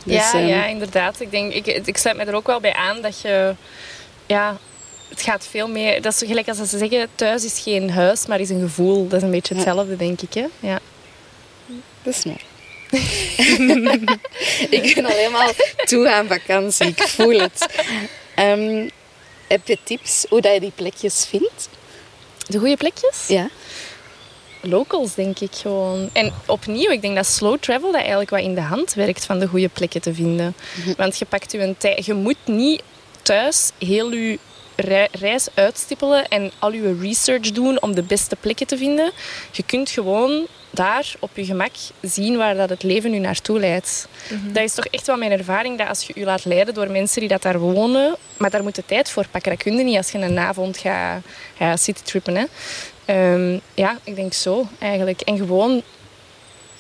Dus, 0.06 0.16
ja, 0.16 0.34
ehm, 0.34 0.48
ja, 0.48 0.66
inderdaad. 0.66 1.20
Ik, 1.20 1.32
denk, 1.32 1.54
ik, 1.54 1.66
ik 1.68 1.98
sluit 1.98 2.18
me 2.18 2.24
er 2.24 2.36
ook 2.36 2.48
wel 2.48 2.60
bij 2.60 2.74
aan 2.74 3.02
dat 3.02 3.22
je... 3.22 3.56
Ja, 4.26 4.58
het 5.10 5.22
gaat 5.22 5.48
veel 5.50 5.68
meer... 5.68 6.02
Dat 6.02 6.14
is 6.14 6.28
gelijk 6.28 6.48
als 6.48 6.58
ze 6.58 6.78
zeggen, 6.78 7.08
thuis 7.16 7.46
is 7.46 7.60
geen 7.60 7.90
huis, 7.90 8.26
maar 8.26 8.40
is 8.40 8.50
een 8.50 8.62
gevoel. 8.62 9.08
Dat 9.08 9.18
is 9.18 9.24
een 9.24 9.32
beetje 9.32 9.56
hetzelfde, 9.56 9.96
denk 9.96 10.22
ik. 10.22 10.34
Hè? 10.34 10.46
Ja. 10.60 10.80
Dat 12.04 12.16
is 12.16 12.24
mooi. 12.24 12.40
ik 14.70 14.96
ben 14.96 15.06
al 15.06 15.16
helemaal 15.16 15.52
toe 15.86 16.12
aan 16.12 16.28
vakantie. 16.28 16.88
Ik 16.88 17.02
voel 17.02 17.40
het. 17.40 17.66
Ehm, 18.36 18.90
heb 19.48 19.68
je 19.68 19.78
tips 19.84 20.26
hoe 20.30 20.42
dat 20.42 20.54
je 20.54 20.60
die 20.60 20.72
plekjes 20.76 21.26
vindt? 21.26 21.70
De 22.48 22.60
goede 22.60 22.78
plekjes? 22.78 23.28
Ja. 23.28 23.50
Locals, 24.62 25.16
denk 25.16 25.40
ik 25.40 25.56
gewoon. 25.56 26.10
En 26.14 26.34
opnieuw, 26.46 26.92
ik 26.92 27.02
denk 27.02 27.16
dat 27.16 27.26
slow 27.26 27.58
travel 27.60 27.92
dat 27.92 28.00
eigenlijk 28.00 28.30
wat 28.30 28.40
in 28.40 28.56
de 28.56 28.62
hand 28.62 28.94
werkt 28.94 29.26
van 29.26 29.40
de 29.40 29.48
goede 29.48 29.70
plekken 29.70 30.02
te 30.02 30.14
vinden. 30.14 30.56
Want 30.98 31.18
je 31.18 31.26
pakt 31.26 31.52
je 31.52 31.60
een 31.60 31.78
tijd... 31.78 32.06
Je 32.06 32.14
moet 32.14 32.38
niet 32.46 32.82
thuis 33.22 33.72
heel 33.78 34.12
je 34.12 34.40
rei- 34.76 35.08
reis 35.12 35.48
uitstippelen 35.54 36.28
en 36.28 36.52
al 36.60 36.72
je 36.72 36.98
research 37.02 37.52
doen 37.52 37.82
om 37.82 37.96
de 37.96 38.04
beste 38.04 38.36
plekken 38.36 38.68
te 38.68 38.78
vinden. 38.78 39.12
Je 39.52 39.64
kunt 39.64 39.90
gewoon 39.90 40.48
daar 40.70 41.14
op 41.20 41.30
je 41.34 41.46
gemak 41.46 41.72
zien 42.02 42.38
waar 42.38 42.56
dat 42.56 42.70
het 42.70 42.84
leven 42.84 43.14
u 43.14 43.20
naartoe 43.20 43.60
leidt. 43.60 44.08
Dat 44.52 44.64
is 44.64 44.74
toch 44.74 44.86
echt 44.86 45.08
wel 45.08 45.18
mijn 45.18 45.32
ervaring, 45.32 45.78
dat 45.78 45.88
als 45.88 46.04
je 46.08 46.14
je 46.16 46.26
laat 46.26 46.46
leiden 46.46 46.74
door 46.74 46.92
mensen 46.92 47.20
die 47.20 47.30
dat 47.30 47.42
daar 47.42 47.60
wonen, 47.60 48.16
maar 48.38 48.50
daar 48.50 48.64
moet 48.64 48.76
je 48.76 48.86
tijd 48.86 49.10
voor 49.10 49.28
pakken. 49.32 49.52
Dat 49.52 49.64
kun 49.64 49.78
je 49.78 49.84
niet 49.84 49.98
als 49.98 50.12
je 50.12 50.18
een 50.18 50.40
avond 50.40 50.78
gaat, 50.78 51.22
gaat 51.58 51.82
citytrippen. 51.82 52.36
Hè. 52.36 52.46
Ehm, 53.06 53.60
ja, 53.74 53.98
ik 54.04 54.16
denk 54.16 54.34
zo 54.34 54.68
eigenlijk. 54.80 55.22
En 55.22 55.38
gewoon 55.38 55.82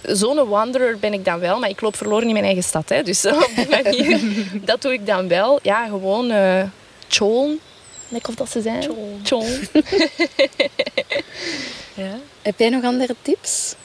zo'n 0.01 0.47
wanderer 0.47 0.99
ben 0.99 1.13
ik 1.13 1.25
dan 1.25 1.39
wel, 1.39 1.59
maar 1.59 1.69
ik 1.69 1.81
loop 1.81 1.95
verloren 1.95 2.27
in 2.27 2.33
mijn 2.33 2.45
eigen 2.45 2.63
stad. 2.63 2.89
Hè. 2.89 3.03
Dus 3.03 3.25
op 3.45 3.51
die 3.55 3.69
manier, 3.69 4.19
dat 4.65 4.81
doe 4.81 4.93
ik 4.93 5.05
dan 5.05 5.27
wel. 5.27 5.59
Ja, 5.61 5.85
gewoon 5.85 6.31
Tjolen. 7.07 7.59
Lekker 8.09 8.29
of 8.29 8.35
dat 8.35 8.51
ze 8.51 8.61
zijn. 8.61 8.91
Tjolen. 9.21 9.67
Ja. 11.97 12.19
Heb 12.41 12.59
jij 12.59 12.69
nog 12.69 12.83
andere 12.83 13.15
tips? 13.21 13.75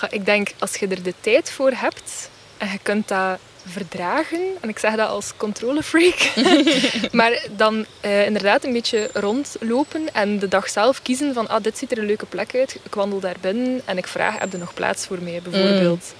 Ja, 0.00 0.10
ik 0.10 0.24
denk, 0.24 0.52
als 0.58 0.76
je 0.76 0.88
er 0.88 1.02
de 1.02 1.14
tijd 1.20 1.50
voor 1.50 1.70
hebt 1.70 2.30
en 2.58 2.68
je 2.72 2.78
kunt 2.82 3.08
dat 3.08 3.38
verdragen, 3.66 4.40
en 4.60 4.68
ik 4.68 4.78
zeg 4.78 4.94
dat 4.94 5.08
als 5.08 5.32
controlefreak, 5.36 6.32
maar 7.12 7.46
dan 7.56 7.86
eh, 8.00 8.26
inderdaad 8.26 8.64
een 8.64 8.72
beetje 8.72 9.10
rondlopen 9.12 10.14
en 10.14 10.38
de 10.38 10.48
dag 10.48 10.68
zelf 10.68 11.02
kiezen 11.02 11.34
van 11.34 11.48
ah, 11.48 11.62
dit 11.62 11.78
ziet 11.78 11.92
er 11.92 11.98
een 11.98 12.06
leuke 12.06 12.26
plek 12.26 12.54
uit, 12.54 12.78
ik 12.82 12.94
wandel 12.94 13.20
daar 13.20 13.36
binnen 13.40 13.80
en 13.84 13.98
ik 13.98 14.06
vraag, 14.06 14.38
heb 14.38 14.52
je 14.52 14.58
nog 14.58 14.74
plaats 14.74 15.06
voor 15.06 15.22
mij, 15.22 15.40
bijvoorbeeld. 15.42 16.14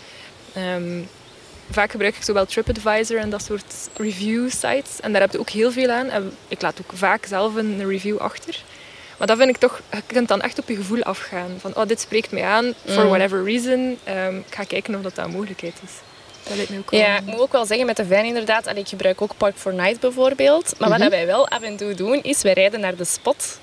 Ehm, 0.52 1.00
vaak 1.72 1.90
gebruik 1.90 2.16
ik 2.16 2.22
zowel 2.22 2.46
TripAdvisor 2.46 3.18
en 3.18 3.30
dat 3.30 3.42
soort 3.42 3.74
review 3.96 4.50
sites 4.50 5.00
en 5.00 5.12
daar 5.12 5.20
heb 5.20 5.32
je 5.32 5.38
ook 5.38 5.50
heel 5.50 5.72
veel 5.72 5.90
aan. 5.90 6.08
En 6.08 6.32
ik 6.48 6.62
laat 6.62 6.80
ook 6.80 6.90
vaak 6.94 7.26
zelf 7.26 7.54
een 7.54 7.88
review 7.88 8.18
achter. 8.18 8.62
Maar 9.18 9.26
dat 9.26 9.36
vind 9.36 9.50
ik 9.50 9.56
toch, 9.56 9.80
je 9.90 10.02
kunt 10.06 10.28
dan 10.28 10.40
echt 10.40 10.58
op 10.58 10.68
je 10.68 10.76
gevoel 10.76 11.02
afgaan. 11.02 11.50
Van, 11.58 11.76
oh, 11.76 11.86
dit 11.86 12.00
spreekt 12.00 12.32
mij 12.32 12.44
aan, 12.44 12.74
for 12.86 13.06
whatever 13.06 13.44
reason. 13.44 13.98
Ehm, 14.04 14.36
ik 14.36 14.54
ga 14.54 14.64
kijken 14.64 14.94
of 14.94 15.02
dat, 15.02 15.14
dat 15.14 15.24
een 15.24 15.30
mogelijkheid 15.30 15.74
is. 15.84 15.92
Dat 16.42 16.56
lijkt 16.56 16.70
me 16.70 16.78
ook 16.78 16.90
wel... 16.90 17.00
Ja, 17.00 17.16
ik 17.16 17.24
moet 17.24 17.40
ook 17.40 17.52
wel 17.52 17.66
zeggen 17.66 17.86
met 17.86 17.96
de 17.96 18.06
van 18.06 18.24
inderdaad. 18.24 18.66
allee, 18.66 18.82
Ik 18.82 18.88
gebruik 18.88 19.22
ook 19.22 19.36
Park 19.36 19.56
for 19.56 19.74
Night 19.74 20.00
bijvoorbeeld. 20.00 20.74
Maar 20.78 20.88
wat 20.88 20.98
dat 20.98 21.10
wij 21.10 21.26
wel 21.26 21.48
af 21.48 21.62
en 21.62 21.76
toe 21.76 21.94
doen, 21.94 22.22
is 22.22 22.42
wij 22.42 22.52
rijden 22.52 22.80
naar 22.80 22.96
de 22.96 23.04
spot 23.04 23.58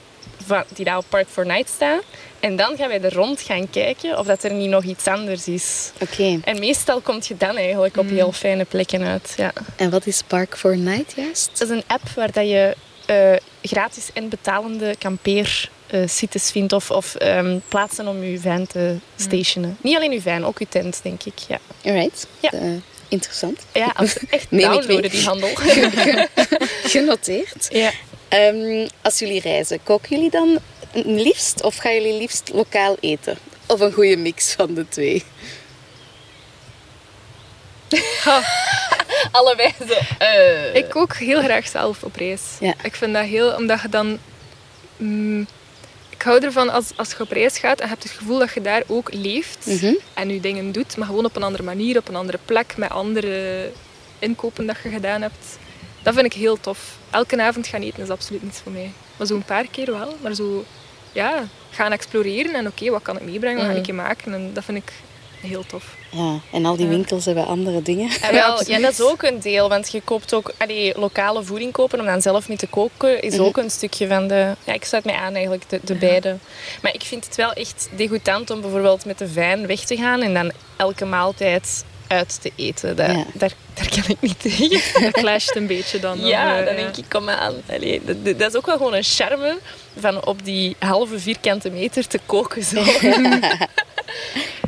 van, 0.46 0.64
die 0.74 0.86
daar 0.86 0.98
op 0.98 1.06
Park 1.10 1.28
for 1.28 1.46
Night 1.46 1.70
staat. 1.70 2.04
En 2.40 2.56
dan 2.56 2.78
gaan 2.78 2.88
wij 2.88 3.02
er 3.02 3.14
rond 3.14 3.42
gaan 3.42 3.70
kijken 3.70 4.20
of 4.20 4.26
dat 4.26 4.44
er 4.44 4.52
niet 4.54 4.70
nog 4.70 4.84
iets 4.84 5.08
anders 5.08 5.48
is. 5.48 5.92
Oké. 6.02 6.40
En 6.44 6.60
meestal 6.60 7.00
kom 7.02 7.20
je 7.28 7.38
dan 7.38 7.56
eigenlijk 7.58 7.98
op 7.98 8.10
heel 8.10 8.32
fijne 8.32 8.66
plekken 8.66 9.02
uit. 9.04 9.34
Ja. 9.38 9.54
En 9.76 9.90
wat 9.90 10.06
is 10.06 10.22
Park 10.28 10.58
for 10.58 10.78
Night 10.78 11.14
juist? 11.16 11.50
Dat 11.60 11.70
is 11.70 11.76
een 11.76 11.84
app 11.88 12.10
waar 12.16 12.32
dat 12.32 12.48
je 12.50 12.76
eh, 13.06 13.34
gratis 13.62 14.10
en 14.14 14.30
betalende 14.30 14.96
kampeersites 15.00 16.52
vindt 16.52 16.74
of, 16.74 16.92
of 16.92 17.16
ehm, 17.16 17.58
plaatsen 17.68 18.08
om 18.08 18.24
je 18.24 18.40
van 18.40 18.68
te 18.68 18.96
stationen. 19.16 19.78
Niet 19.82 19.96
alleen 19.96 20.12
je 20.12 20.22
van, 20.22 20.46
ook 20.46 20.60
je 20.60 20.68
tent, 20.70 21.00
denk 21.04 21.24
ik. 21.24 21.34
Ja, 21.48 21.60
Alright. 21.86 22.28
Ja. 22.40 22.52
Eh, 22.52 22.62
interessant. 23.08 23.60
ja 23.74 23.92
als- 23.96 24.18
echt 24.30 24.48
downloaden 24.50 25.10
die 25.10 25.24
handel. 25.26 25.50
Genoteerd. 26.84 27.68
ja. 27.70 27.92
Ehm, 28.28 28.88
als 29.02 29.20
jullie 29.20 29.42
reizen, 29.42 29.80
koken 29.84 30.16
jullie 30.16 30.30
dan 30.32 30.60
liefst 30.94 31.64
of 31.64 31.76
gaan 31.78 31.94
jullie 31.94 32.18
liefst 32.20 32.50
lokaal 32.54 32.98
eten? 33.00 33.38
Of 33.66 33.80
een 33.80 33.94
goede 33.94 34.18
mix 34.18 34.54
van 34.54 34.74
de 34.74 34.88
twee? 34.88 35.24
Allebei 39.32 39.74
zo. 39.88 39.94
eh. 40.18 40.76
Ik 40.76 40.90
kook 40.90 41.16
heel 41.16 41.42
graag 41.42 41.68
zelf 41.68 42.04
op 42.04 42.16
reis. 42.16 42.42
Ja. 42.60 42.74
Ik 42.84 42.96
vind 42.96 43.14
dat 43.14 43.26
heel... 43.26 43.56
Omdat 43.56 43.82
je 43.82 43.90
dan... 43.90 44.20
mm, 44.98 45.48
ik 46.10 46.22
hou 46.22 46.44
ervan 46.44 46.70
als, 46.70 46.92
als 46.96 47.10
je 47.12 47.20
op 47.20 47.32
reis 47.32 47.58
gaat 47.58 47.78
en 47.80 47.84
je 47.86 47.90
hebt 47.92 48.04
het 48.04 48.12
gevoel 48.12 48.40
dat 48.40 48.54
je 48.54 48.62
daar 48.62 48.84
ook 48.88 49.14
leeft 49.14 49.66
Mhm. 49.66 49.94
en 50.14 50.30
je 50.30 50.40
dingen 50.40 50.72
doet, 50.72 50.98
maar 50.98 51.08
gewoon 51.08 51.26
op 51.26 51.36
een 51.36 51.44
andere 51.44 51.64
manier, 51.64 51.98
op 51.98 52.08
een 52.08 52.16
andere 52.16 52.40
plek, 52.46 52.78
met 52.78 52.90
andere 52.90 53.72
inkopen 54.20 54.66
dat 54.66 54.76
je 54.84 54.90
gedaan 54.90 55.22
hebt. 55.22 55.58
Dat 56.04 56.14
vind 56.14 56.26
ik 56.26 56.34
heel 56.34 56.60
tof. 56.60 56.80
Elke 57.12 57.42
avond 57.42 57.68
gaan 57.68 57.82
eten 57.82 58.04
is 58.04 58.10
absoluut 58.10 58.44
niets 58.44 58.60
voor 58.60 58.72
mij. 58.72 58.92
Maar 59.18 59.28
zo 59.28 59.36
een 59.36 59.44
paar 59.44 59.68
keer 59.72 59.92
wel. 59.92 60.18
Maar 60.22 60.34
zo, 60.34 60.66
ja, 61.12 61.44
gaan 61.70 61.92
exploreren 61.92 62.54
en 62.54 62.68
oké, 62.68 62.90
wat 62.90 63.02
kan 63.02 63.16
ik 63.16 63.24
meebrengen, 63.24 63.58
wat 63.58 63.66
ga 63.66 63.72
Mhm. 63.72 63.80
ik 63.80 63.86
je 63.86 63.94
maken? 63.94 64.34
En 64.34 64.54
dat 64.54 64.64
vind 64.64 64.78
ik 64.78 64.92
heel 65.42 65.66
tof. 65.66 65.96
Ja, 66.12 66.40
en 66.52 66.66
al 66.66 66.76
die 66.76 66.86
Ja. 66.86 66.92
winkels 66.92 67.26
hebben 67.26 67.46
andere 67.48 67.82
dingen. 67.82 68.10
Ja, 68.22 68.32
wel, 68.32 68.64
ja, 68.68 68.80
dat 68.80 68.92
is 68.92 69.02
ook 69.02 69.24
een 69.24 69.40
deel, 69.40 69.70
want 69.70 69.92
je 69.92 70.02
koopt 70.02 70.34
ook 70.34 70.52
allee, 70.58 70.94
lokale 71.00 71.44
voeding 71.44 71.72
kopen 71.72 72.00
om 72.00 72.06
dan 72.06 72.22
zelf 72.22 72.48
mee 72.48 72.58
te 72.58 72.68
koken, 72.68 73.22
is 73.22 73.34
Mhm. 73.36 73.44
ook 73.44 73.58
een 73.58 73.70
stukje 73.70 74.08
van 74.08 74.28
de. 74.28 74.56
Ja, 74.64 74.74
ik 74.74 74.86
sluit 74.86 75.06
mij 75.06 75.16
aan 75.16 75.34
eigenlijk, 75.34 75.70
de, 75.70 75.80
de 75.84 75.96
beide. 75.96 76.38
Maar 76.82 76.94
ik 76.94 77.02
vind 77.04 77.26
het 77.26 77.36
wel 77.36 77.54
echt 77.54 77.90
degoutant 77.96 78.50
om 78.50 78.62
bijvoorbeeld 78.62 79.06
met 79.06 79.18
de 79.18 79.28
fijn 79.28 79.68
weg 79.68 79.80
te 79.80 79.96
gaan 79.98 80.22
en 80.22 80.34
dan 80.34 80.52
elke 80.78 81.06
maaltijd 81.06 81.84
uit 82.10 82.42
te 82.42 82.52
eten. 82.56 82.96
Dat, 82.96 83.08
Ja. 83.08 83.26
daar, 83.34 83.52
daar 83.74 83.90
kan 83.90 84.04
ik 84.08 84.22
niet 84.22 84.40
tegen. 84.42 84.82
Dat 85.04 85.12
clasht 85.12 85.56
een 85.56 85.68
beetje 85.68 86.00
dan. 86.00 86.20
Ja, 86.20 86.60
eh, 86.60 86.66
dan 86.66 86.76
denk 86.76 86.98
ik, 86.98 87.06
kom 87.10 87.30
aan. 87.30 87.54
Allee, 87.70 88.02
dat, 88.06 88.40
dat- 88.40 88.50
is 88.52 88.56
ook 88.58 88.66
wel 88.66 88.78
gewoon 88.78 88.94
een 88.94 89.04
charme 89.04 89.58
van 90.00 90.26
op 90.26 90.46
die 90.46 90.76
halve 90.80 91.20
vierkante 91.20 91.70
meter 91.70 92.08
te 92.08 92.20
koken. 92.26 92.64
Zo. 92.64 92.84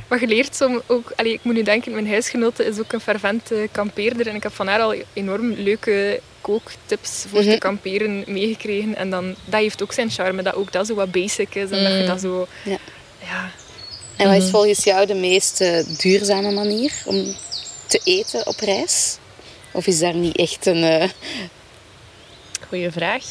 Maar 0.08 0.20
je 0.20 0.28
leert 0.28 0.62
om 0.62 0.82
ook... 0.88 1.12
Allee, 1.16 1.34
ik 1.34 1.40
moet 1.44 1.54
nu 1.54 1.64
denken, 1.64 1.92
mijn 1.92 2.10
huisgenote 2.10 2.66
is 2.66 2.80
ook 2.80 2.94
een 2.94 3.00
fervente 3.02 3.70
kampeerder. 3.72 4.28
En 4.28 4.36
ik 4.36 4.44
heb 4.44 4.54
van 4.54 4.68
haar 4.68 4.80
al 4.82 4.94
enorm 5.14 5.52
leuke 5.54 6.20
kooktips 6.42 7.26
voor 7.30 7.42
Mhm. 7.42 7.52
te 7.52 7.58
kamperen 7.58 8.24
meegekregen. 8.28 8.96
En 8.96 9.10
dan, 9.10 9.36
dat 9.46 9.60
heeft 9.60 9.84
ook 9.84 9.94
zijn 9.94 10.10
charme, 10.10 10.42
dat 10.42 10.56
ook 10.56 10.72
dat 10.72 10.88
zo 10.88 10.96
wat 10.96 11.12
basic 11.12 11.56
is. 11.56 11.70
En 11.70 11.84
dat 11.84 11.94
je 12.00 12.04
dat 12.08 12.22
zo... 12.22 12.48
Ja. 12.64 12.78
Ja, 13.24 13.50
En 14.16 14.28
wat 14.28 14.42
is 14.44 14.50
volgens 14.50 14.84
jou 14.84 15.06
de 15.06 15.14
meest 15.14 15.62
eh, 15.62 15.84
duurzame 15.98 16.52
manier 16.52 16.92
om 17.06 17.36
te 17.88 18.02
eten 18.04 18.48
op 18.48 18.60
reis? 18.60 19.18
Of 19.72 19.88
is 19.88 20.00
daar 20.00 20.16
niet 20.16 20.36
echt 20.38 20.66
een... 20.66 20.84
eh, 20.84 21.10
Goeie 22.68 22.92
vraag. 22.92 23.24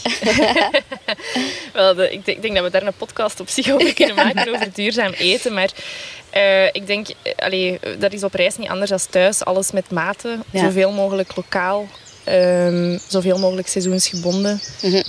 Wel, 1.72 1.94
de- 1.94 2.10
ik, 2.12 2.24
denk, 2.24 2.36
ik 2.36 2.42
denk 2.42 2.54
dat 2.54 2.64
we 2.64 2.70
daar 2.70 2.86
een 2.86 2.92
podcast 2.96 3.40
op 3.40 3.48
zich 3.48 3.70
over 3.70 3.94
kunnen 3.94 4.14
maken, 4.24 4.54
over 4.54 4.72
duurzaam 4.72 5.12
eten. 5.12 5.54
Maar 5.54 5.70
eh, 6.30 6.66
ik 6.66 6.86
denk, 6.86 7.06
allee, 7.36 7.78
dat 7.98 8.12
is 8.12 8.22
op 8.24 8.34
reis 8.34 8.56
niet 8.56 8.68
anders 8.68 8.90
dan 8.90 8.98
thuis. 9.10 9.44
Alles 9.44 9.70
met 9.70 9.90
mate, 9.90 10.38
Ja. 10.50 10.60
zoveel 10.64 10.90
mogelijk 10.92 11.36
lokaal. 11.36 11.88
ehm, 12.24 12.98
zoveel 13.08 13.38
mogelijk 13.38 13.68
seizoensgebonden. 13.68 14.60
Mhm. 14.82 15.02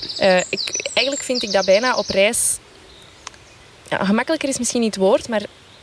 Ik, 0.49 0.89
eigenlijk 0.93 1.23
vind 1.25 1.43
ik 1.43 1.51
dat 1.51 1.65
bijna 1.65 1.95
op 1.95 2.09
reis... 2.09 2.57
Ja, 3.89 4.05
gemakkelijker 4.05 4.49
is 4.49 4.57
misschien 4.57 4.81
niet 4.81 4.95
het 4.95 5.03
woord, 5.03 5.27
maar 5.27 5.41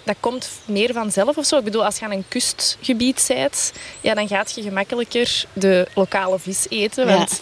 dat 0.08 0.16
komt 0.20 0.50
meer 0.64 0.92
vanzelf 0.92 1.36
of 1.36 1.46
zo. 1.46 1.58
Ik 1.58 1.64
bedoel, 1.64 1.84
als 1.84 1.98
je 1.98 2.04
aan 2.04 2.10
een 2.10 2.24
kustgebied 2.28 3.24
bent, 3.28 3.72
ja, 4.00 4.14
dan 4.14 4.28
gaat 4.28 4.52
je 4.54 4.62
gemakkelijker 4.62 5.44
de 5.52 5.88
lokale 5.94 6.38
vis 6.38 6.66
eten. 6.68 7.06
Ja. 7.06 7.16
Want, 7.16 7.40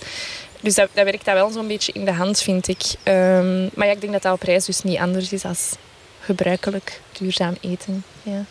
Dus 0.60 0.74
dat, 0.74 0.88
dat 0.92 1.04
werkt 1.04 1.24
dat 1.24 1.34
wel 1.34 1.50
zo'n 1.50 1.66
beetje 1.66 1.92
in 1.92 2.04
de 2.04 2.12
hand, 2.12 2.42
vind 2.42 2.68
ik. 2.68 2.82
Ehm, 3.02 3.62
maar 3.74 3.86
ja, 3.86 3.92
ik 3.92 4.00
denk 4.00 4.12
dat 4.12 4.22
dat 4.22 4.32
op 4.32 4.42
reis 4.42 4.64
dus 4.64 4.82
niet 4.82 4.98
anders 4.98 5.32
is 5.32 5.44
als 5.44 5.72
gebruikelijk 6.20 7.00
duurzaam 7.18 7.56
eten. 7.60 8.04
Ja. 8.22 8.44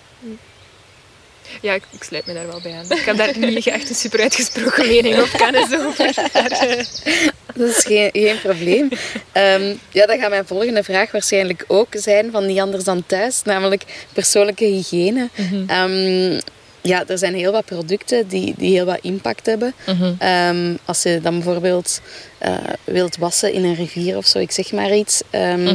Ja 1.61 1.73
ik, 1.73 1.83
ik 1.91 2.03
sluit 2.03 2.25
me 2.25 2.33
daar 2.33 2.47
wel 2.47 2.61
bij 2.61 2.73
aan. 2.73 2.97
Ik 2.97 3.05
heb 3.05 3.17
daar 3.17 3.37
niet 3.49 3.67
echt 3.67 3.89
een 3.89 3.95
super 3.95 4.21
uitgesproken 4.21 4.87
mening 4.87 5.21
of 5.21 5.31
kennis 5.31 5.73
over. 5.79 6.13
Dat 7.55 7.69
is 7.69 7.83
geen, 7.83 8.09
geen 8.13 8.39
probleem. 8.41 8.89
Ehm, 9.31 9.73
ja, 9.91 10.05
dan 10.05 10.19
gaat 10.19 10.29
mijn 10.29 10.45
volgende 10.47 10.83
vraag 10.83 11.11
waarschijnlijk 11.11 11.63
ook 11.67 11.87
zijn 11.91 12.31
van 12.31 12.45
niet 12.45 12.59
anders 12.59 12.83
dan 12.83 13.03
thuis, 13.05 13.41
namelijk 13.43 13.83
persoonlijke 14.13 14.65
hygiëne. 14.65 15.29
Ehm, 15.67 16.39
ja, 16.81 17.03
er 17.07 17.17
zijn 17.17 17.35
heel 17.35 17.51
wat 17.51 17.65
producten 17.65 18.27
die, 18.27 18.53
die 18.57 18.71
heel 18.75 18.85
wat 18.85 18.99
impact 19.01 19.45
hebben. 19.45 19.73
Ehm, 20.19 20.75
als 20.85 21.03
je 21.03 21.19
dan 21.21 21.33
bijvoorbeeld 21.33 22.01
eh, 22.37 22.57
wilt 22.83 23.17
wassen 23.17 23.53
in 23.53 23.63
een 23.63 23.75
rivier 23.75 24.17
of 24.17 24.25
zo, 24.25 24.39
ik 24.39 24.51
zeg 24.51 24.71
maar 24.71 24.95
iets. 24.95 25.21
ehm, 25.29 25.67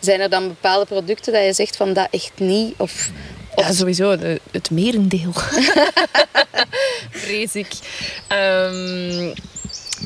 Zijn 0.00 0.20
er 0.20 0.30
dan 0.30 0.48
bepaalde 0.48 0.86
producten 0.86 1.32
dat 1.32 1.44
je 1.44 1.52
zegt 1.52 1.76
van 1.76 1.92
dat 1.92 2.08
echt 2.10 2.32
niet? 2.36 2.74
Of, 2.76 3.10
Ja, 3.56 3.72
sowieso. 3.72 4.16
De, 4.16 4.40
het 4.50 4.70
merendeel. 4.70 5.32
Vrees 7.10 7.54
ik. 7.54 7.68
Ehm, 8.28 9.32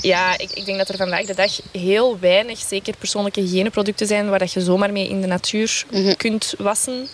Ja, 0.03 0.39
ik, 0.39 0.51
ik 0.55 0.65
denk 0.65 0.79
dat 0.79 0.89
er 0.89 0.97
vandaag 0.97 1.25
de 1.25 1.35
dag 1.35 1.61
heel 1.73 2.19
weinig, 2.21 2.59
zeker 2.59 2.95
persoonlijke 2.99 3.41
hygiëneproducten 3.41 4.07
zijn 4.07 4.29
waar 4.29 4.39
dat 4.39 4.53
je 4.53 4.61
zomaar 4.61 4.93
mee 4.93 5.09
in 5.09 5.21
de 5.21 5.27
natuur 5.27 5.85
Mhm. 5.91 6.15
kunt 6.17 6.55
wassen. 6.59 7.09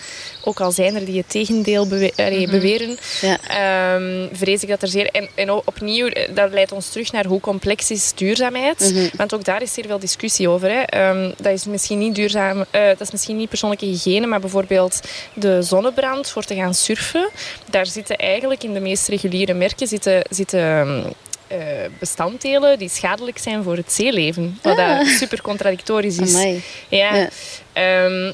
Ook 0.44 0.60
al 0.60 0.70
zijn 0.72 0.94
er 0.94 1.04
die 1.04 1.16
het 1.16 1.30
tegendeel 1.30 1.86
bewe- 1.88 2.12
Mhm. 2.16 2.50
beweren, 2.50 2.98
Ja. 3.20 3.38
Ehm, 3.48 4.26
vrees 4.32 4.62
ik 4.62 4.68
dat 4.68 4.82
er 4.82 4.88
zeer... 4.88 5.10
En, 5.34 5.50
opnieuw, 5.50 6.06
eh, 6.06 6.34
dat 6.34 6.52
leidt 6.52 6.72
ons 6.72 6.88
terug 6.88 7.12
naar 7.12 7.24
hoe 7.26 7.40
complex 7.40 7.90
is 7.90 8.12
duurzaamheid. 8.14 8.92
Mhm. 8.92 9.08
Want 9.16 9.34
ook 9.34 9.44
daar 9.44 9.62
is 9.62 9.72
zeer 9.72 9.84
veel 9.86 9.98
discussie 9.98 10.48
over. 10.48 10.70
Hè. 10.70 10.80
Ehm, 10.82 11.30
dat 11.36 11.52
is 11.52 11.64
misschien 11.64 11.98
niet 11.98 12.14
duurzaam... 12.14 12.64
eh, 12.70 12.86
dat 12.86 13.00
is 13.00 13.10
misschien 13.10 13.36
niet 13.36 13.48
persoonlijke 13.48 13.86
hygiëne, 13.86 14.26
maar 14.26 14.40
bijvoorbeeld 14.40 15.00
de 15.34 15.62
zonnebrand 15.62 16.28
voor 16.30 16.42
te 16.44 16.54
gaan 16.54 16.74
surfen. 16.74 17.28
Daar 17.70 17.86
zitten 17.86 18.16
eigenlijk 18.16 18.62
in 18.62 18.74
de 18.74 18.80
meest 18.80 19.08
reguliere 19.08 19.54
merken 19.54 19.86
zitten, 19.86 20.22
zitten 20.30 21.04
eh, 21.48 21.58
bestanddelen 21.98 22.78
die 22.78 22.88
schadelijk 22.88 23.38
zijn 23.38 23.62
voor 23.62 23.76
het 23.76 23.92
zeeleven. 23.92 24.58
Wat 24.62 24.78
Ah. 24.78 24.98
dat 24.98 25.06
super 25.06 25.42
contradictorisch 25.42 26.18
is. 26.18 26.34
Amai. 26.34 26.62
Ja. 26.88 27.14
Ja. 27.14 27.28
Ehm, 27.72 28.32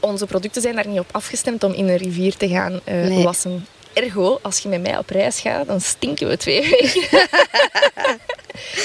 onze 0.00 0.26
producten 0.26 0.62
zijn 0.62 0.74
daar 0.74 0.86
niet 0.88 0.98
op 0.98 1.08
afgestemd 1.12 1.64
om 1.64 1.72
in 1.72 1.88
een 1.88 1.96
rivier 1.96 2.36
te 2.36 2.48
gaan 2.48 2.80
eh, 2.84 2.94
Nee. 2.94 3.22
wassen. 3.24 3.66
Ergo, 3.92 4.38
als 4.42 4.58
je 4.58 4.68
met 4.68 4.82
mij 4.82 4.98
op 4.98 5.10
reis 5.10 5.40
gaat, 5.40 5.66
dan 5.66 5.80
stinken 5.80 6.28
we 6.28 6.36
twee 6.36 6.68
weken. 6.70 7.08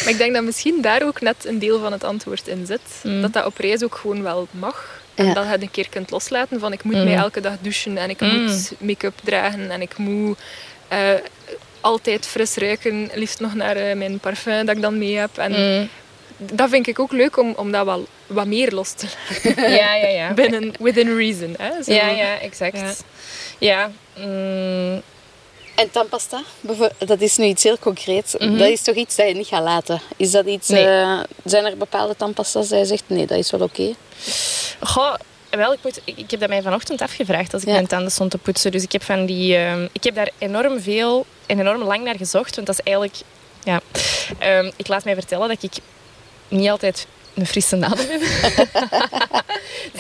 Maar 0.04 0.10
ik 0.10 0.18
denk 0.18 0.34
dat 0.34 0.44
misschien 0.44 0.82
daar 0.82 1.04
ook 1.04 1.22
net 1.22 1.46
een 1.46 1.60
deel 1.60 1.80
van 1.80 1.92
het 1.92 2.04
antwoord 2.04 2.48
in 2.48 2.66
zit. 2.66 2.82
Mm. 3.04 3.22
Dat 3.22 3.34
dat 3.34 3.46
op 3.46 3.58
reis 3.58 3.84
ook 3.84 3.96
gewoon 3.96 4.24
wel 4.24 4.48
mag. 4.52 5.02
En 5.16 5.26
Ja. 5.26 5.34
dat 5.34 5.44
je 5.44 5.50
het 5.50 5.62
een 5.62 5.72
keer 5.72 5.90
kunt 5.90 6.12
loslaten 6.12 6.60
van 6.60 6.74
ik 6.74 6.84
moet 6.84 6.96
Mm. 6.96 7.04
mij 7.04 7.16
elke 7.16 7.40
dag 7.42 7.54
douchen 7.62 7.98
en 7.98 8.10
ik 8.10 8.20
Mm. 8.22 8.42
moet 8.44 8.72
make-up 8.78 9.14
dragen 9.24 9.72
en 9.72 9.82
ik 9.82 9.98
moet 9.98 10.38
eh, 10.88 11.00
altijd 11.82 12.26
fris 12.28 12.56
ruiken. 12.56 13.10
Liefst 13.14 13.40
nog 13.40 13.54
naar 13.54 13.76
eh, 13.76 13.96
mijn 13.96 14.20
parfum 14.20 14.66
dat 14.66 14.76
ik 14.76 14.82
dan 14.82 14.98
mee 14.98 15.18
heb. 15.18 15.38
En 15.38 15.52
Mm. 15.52 15.90
dat 16.38 16.70
vind 16.70 16.88
ik 16.88 17.00
ook 17.00 17.12
leuk 17.12 17.38
om, 17.38 17.54
om 17.58 17.72
dat 17.72 17.86
wel 17.86 18.06
wat 18.28 18.46
meer 18.46 18.72
los 18.72 18.92
te 18.92 19.06
laten. 19.44 19.64
Ja, 19.74 19.96
ja, 19.96 20.08
ja. 20.08 20.34
Binnen, 20.34 20.74
within 20.80 21.16
reason. 21.18 21.56
Hè? 21.58 21.84
Zo. 21.84 21.94
Ja, 21.94 22.08
ja, 22.08 22.40
exact. 22.40 22.78
Ja. 22.78 22.92
Ja. 23.60 23.92
mm, 24.26 25.02
En 25.76 25.92
tandpasta, 25.92 26.42
dat 26.98 27.22
is 27.22 27.38
nu 27.38 27.46
iets 27.46 27.64
heel 27.64 27.78
concreets. 27.80 28.36
Mhm. 28.38 28.58
Dat 28.58 28.68
is 28.68 28.82
toch 28.82 28.96
iets 28.96 29.16
dat 29.16 29.28
je 29.28 29.34
niet 29.34 29.48
gaat 29.48 29.64
laten? 29.64 30.02
Is 30.18 30.32
dat 30.32 30.46
iets, 30.46 30.68
Nee. 30.68 30.86
eh, 30.86 31.20
zijn 31.44 31.66
er 31.66 31.78
bepaalde 31.78 32.16
tandpasta's 32.16 32.68
dat 32.70 32.80
je 32.80 32.86
zegt, 32.86 33.04
nee, 33.08 33.26
dat 33.26 33.38
is 33.38 33.52
wel 33.52 33.62
oké? 33.62 33.94
Goh, 34.80 35.14
wel, 35.52 35.74
ik, 35.74 35.80
moet, 35.84 36.02
ik, 36.06 36.32
heb 36.32 36.40
dat 36.40 36.50
mij 36.50 36.62
vanochtend 36.62 37.02
afgevraagd 37.02 37.54
als 37.54 37.62
ik 37.62 37.68
Ja. 37.68 37.74
mijn 37.74 37.88
tanden 37.88 38.12
stond 38.12 38.32
te 38.32 38.38
poetsen. 38.38 38.72
Dus 38.72 38.84
ik 38.84 38.92
heb, 38.92 39.04
van 39.04 39.26
die, 39.26 39.56
ehm, 39.58 39.88
ik 39.92 40.04
heb 40.04 40.16
daar 40.16 40.30
enorm 40.38 40.82
veel 40.82 41.26
en 41.46 41.60
enorm 41.60 41.84
lang 41.84 42.04
naar 42.04 42.16
gezocht. 42.18 42.56
Want 42.56 42.68
dat 42.68 42.80
is 42.80 42.84
eigenlijk... 42.86 43.18
Ja, 43.64 43.82
Ehm, 44.40 44.72
ik 44.76 44.88
laat 44.88 45.04
mij 45.04 45.14
vertellen 45.14 45.48
dat 45.48 45.64
ik 45.64 45.74
niet 46.48 46.70
altijd 46.70 47.08
een 47.36 47.46
frisse 47.46 47.76
nadel 47.76 48.06
heb. 48.10 48.22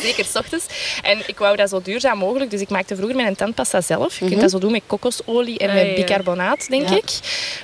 Zeker 0.01 0.25
s 0.25 0.35
ochtends. 0.35 0.65
En 1.03 1.19
ik 1.25 1.37
wou 1.37 1.55
dat 1.55 1.69
zo 1.69 1.81
duurzaam 1.81 2.17
mogelijk. 2.17 2.51
Dus 2.51 2.61
ik 2.61 2.69
maakte 2.69 2.95
vroeger 2.95 3.15
mijn 3.15 3.35
tandpasta 3.35 3.81
zelf. 3.81 4.13
Je 4.13 4.19
Mhm. 4.19 4.29
kunt 4.29 4.41
dat 4.41 4.51
zo 4.51 4.59
doen 4.59 4.71
met 4.71 4.81
kokosolie 4.87 5.57
en 5.59 5.69
Ah, 5.69 5.75
met 5.75 5.87
ja. 5.87 5.93
bicarbonaat, 5.93 6.69
denk 6.69 6.89
Ja. 6.89 6.95
ik. 6.95 7.09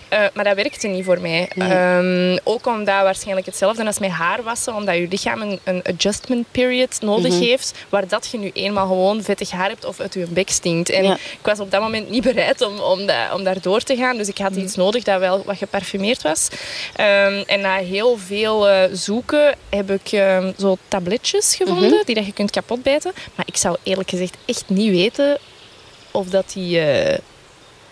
Eh, 0.10 0.20
maar 0.34 0.44
dat 0.44 0.56
werkte 0.56 0.88
niet 0.88 1.06
voor 1.06 1.22
mij. 1.22 1.50
Nee. 1.56 1.70
Ehm, 1.74 2.38
ook 2.44 2.66
omdat 2.68 3.02
waarschijnlijk 3.02 3.46
hetzelfde 3.46 3.86
als 3.86 4.00
met 4.00 4.10
haar 4.10 4.44
wassen. 4.44 4.76
Omdat 4.76 4.96
je 4.96 5.08
lichaam 5.10 5.42
een, 5.42 5.60
een 5.64 5.82
adjustment 5.84 6.46
period 6.52 7.02
nodig 7.02 7.34
Mhm. 7.34 7.42
heeft. 7.44 7.74
Waar 7.90 8.08
dat 8.08 8.28
je 8.32 8.38
nu 8.38 8.50
eenmaal 8.54 8.88
gewoon 8.88 9.24
vettig 9.24 9.52
haar 9.52 9.70
hebt 9.70 9.86
of 9.86 10.00
uit 10.00 10.14
je 10.14 10.26
bek 10.30 10.50
stinkt. 10.50 10.90
En 10.90 11.04
Ja. 11.04 11.14
ik 11.14 11.40
was 11.42 11.60
op 11.60 11.72
dat 11.72 11.82
moment 11.82 12.10
niet 12.10 12.24
bereid 12.24 12.62
om, 12.62 12.80
om, 12.80 13.06
dat, 13.06 13.16
om 13.34 13.44
daar 13.44 13.62
door 13.62 13.82
te 13.82 13.96
gaan. 13.96 14.18
Dus 14.18 14.28
ik 14.28 14.38
had 14.38 14.56
iets 14.56 14.76
nodig 14.76 15.04
dat 15.04 15.20
wel 15.20 15.44
wat 15.46 15.58
geparfumeerd 15.58 16.22
was. 16.22 16.48
Ehm, 16.96 17.44
en 17.46 17.62
na 17.62 17.76
heel 17.78 18.18
veel 18.26 18.68
eh, 18.70 18.84
zoeken 18.94 19.56
heb 19.70 19.92
ik 19.92 20.12
ehm, 20.12 20.52
zo 20.60 20.78
tabletjes 20.88 21.56
gevonden 21.56 21.90
Mhm. 21.90 22.06
die 22.06 22.16
dat 22.16 22.26
je 22.26 22.34
kunt 22.34 22.52
kapotbijten. 22.52 23.12
Maar 23.36 23.46
ik 23.48 23.58
zou 23.58 23.78
eerlijk 23.84 24.10
gezegd 24.10 24.38
echt 24.46 24.64
niet 24.70 24.90
weten 24.90 25.38
of 26.12 26.28
dat 26.28 26.52
die 26.54 26.80
eh, 26.80 27.18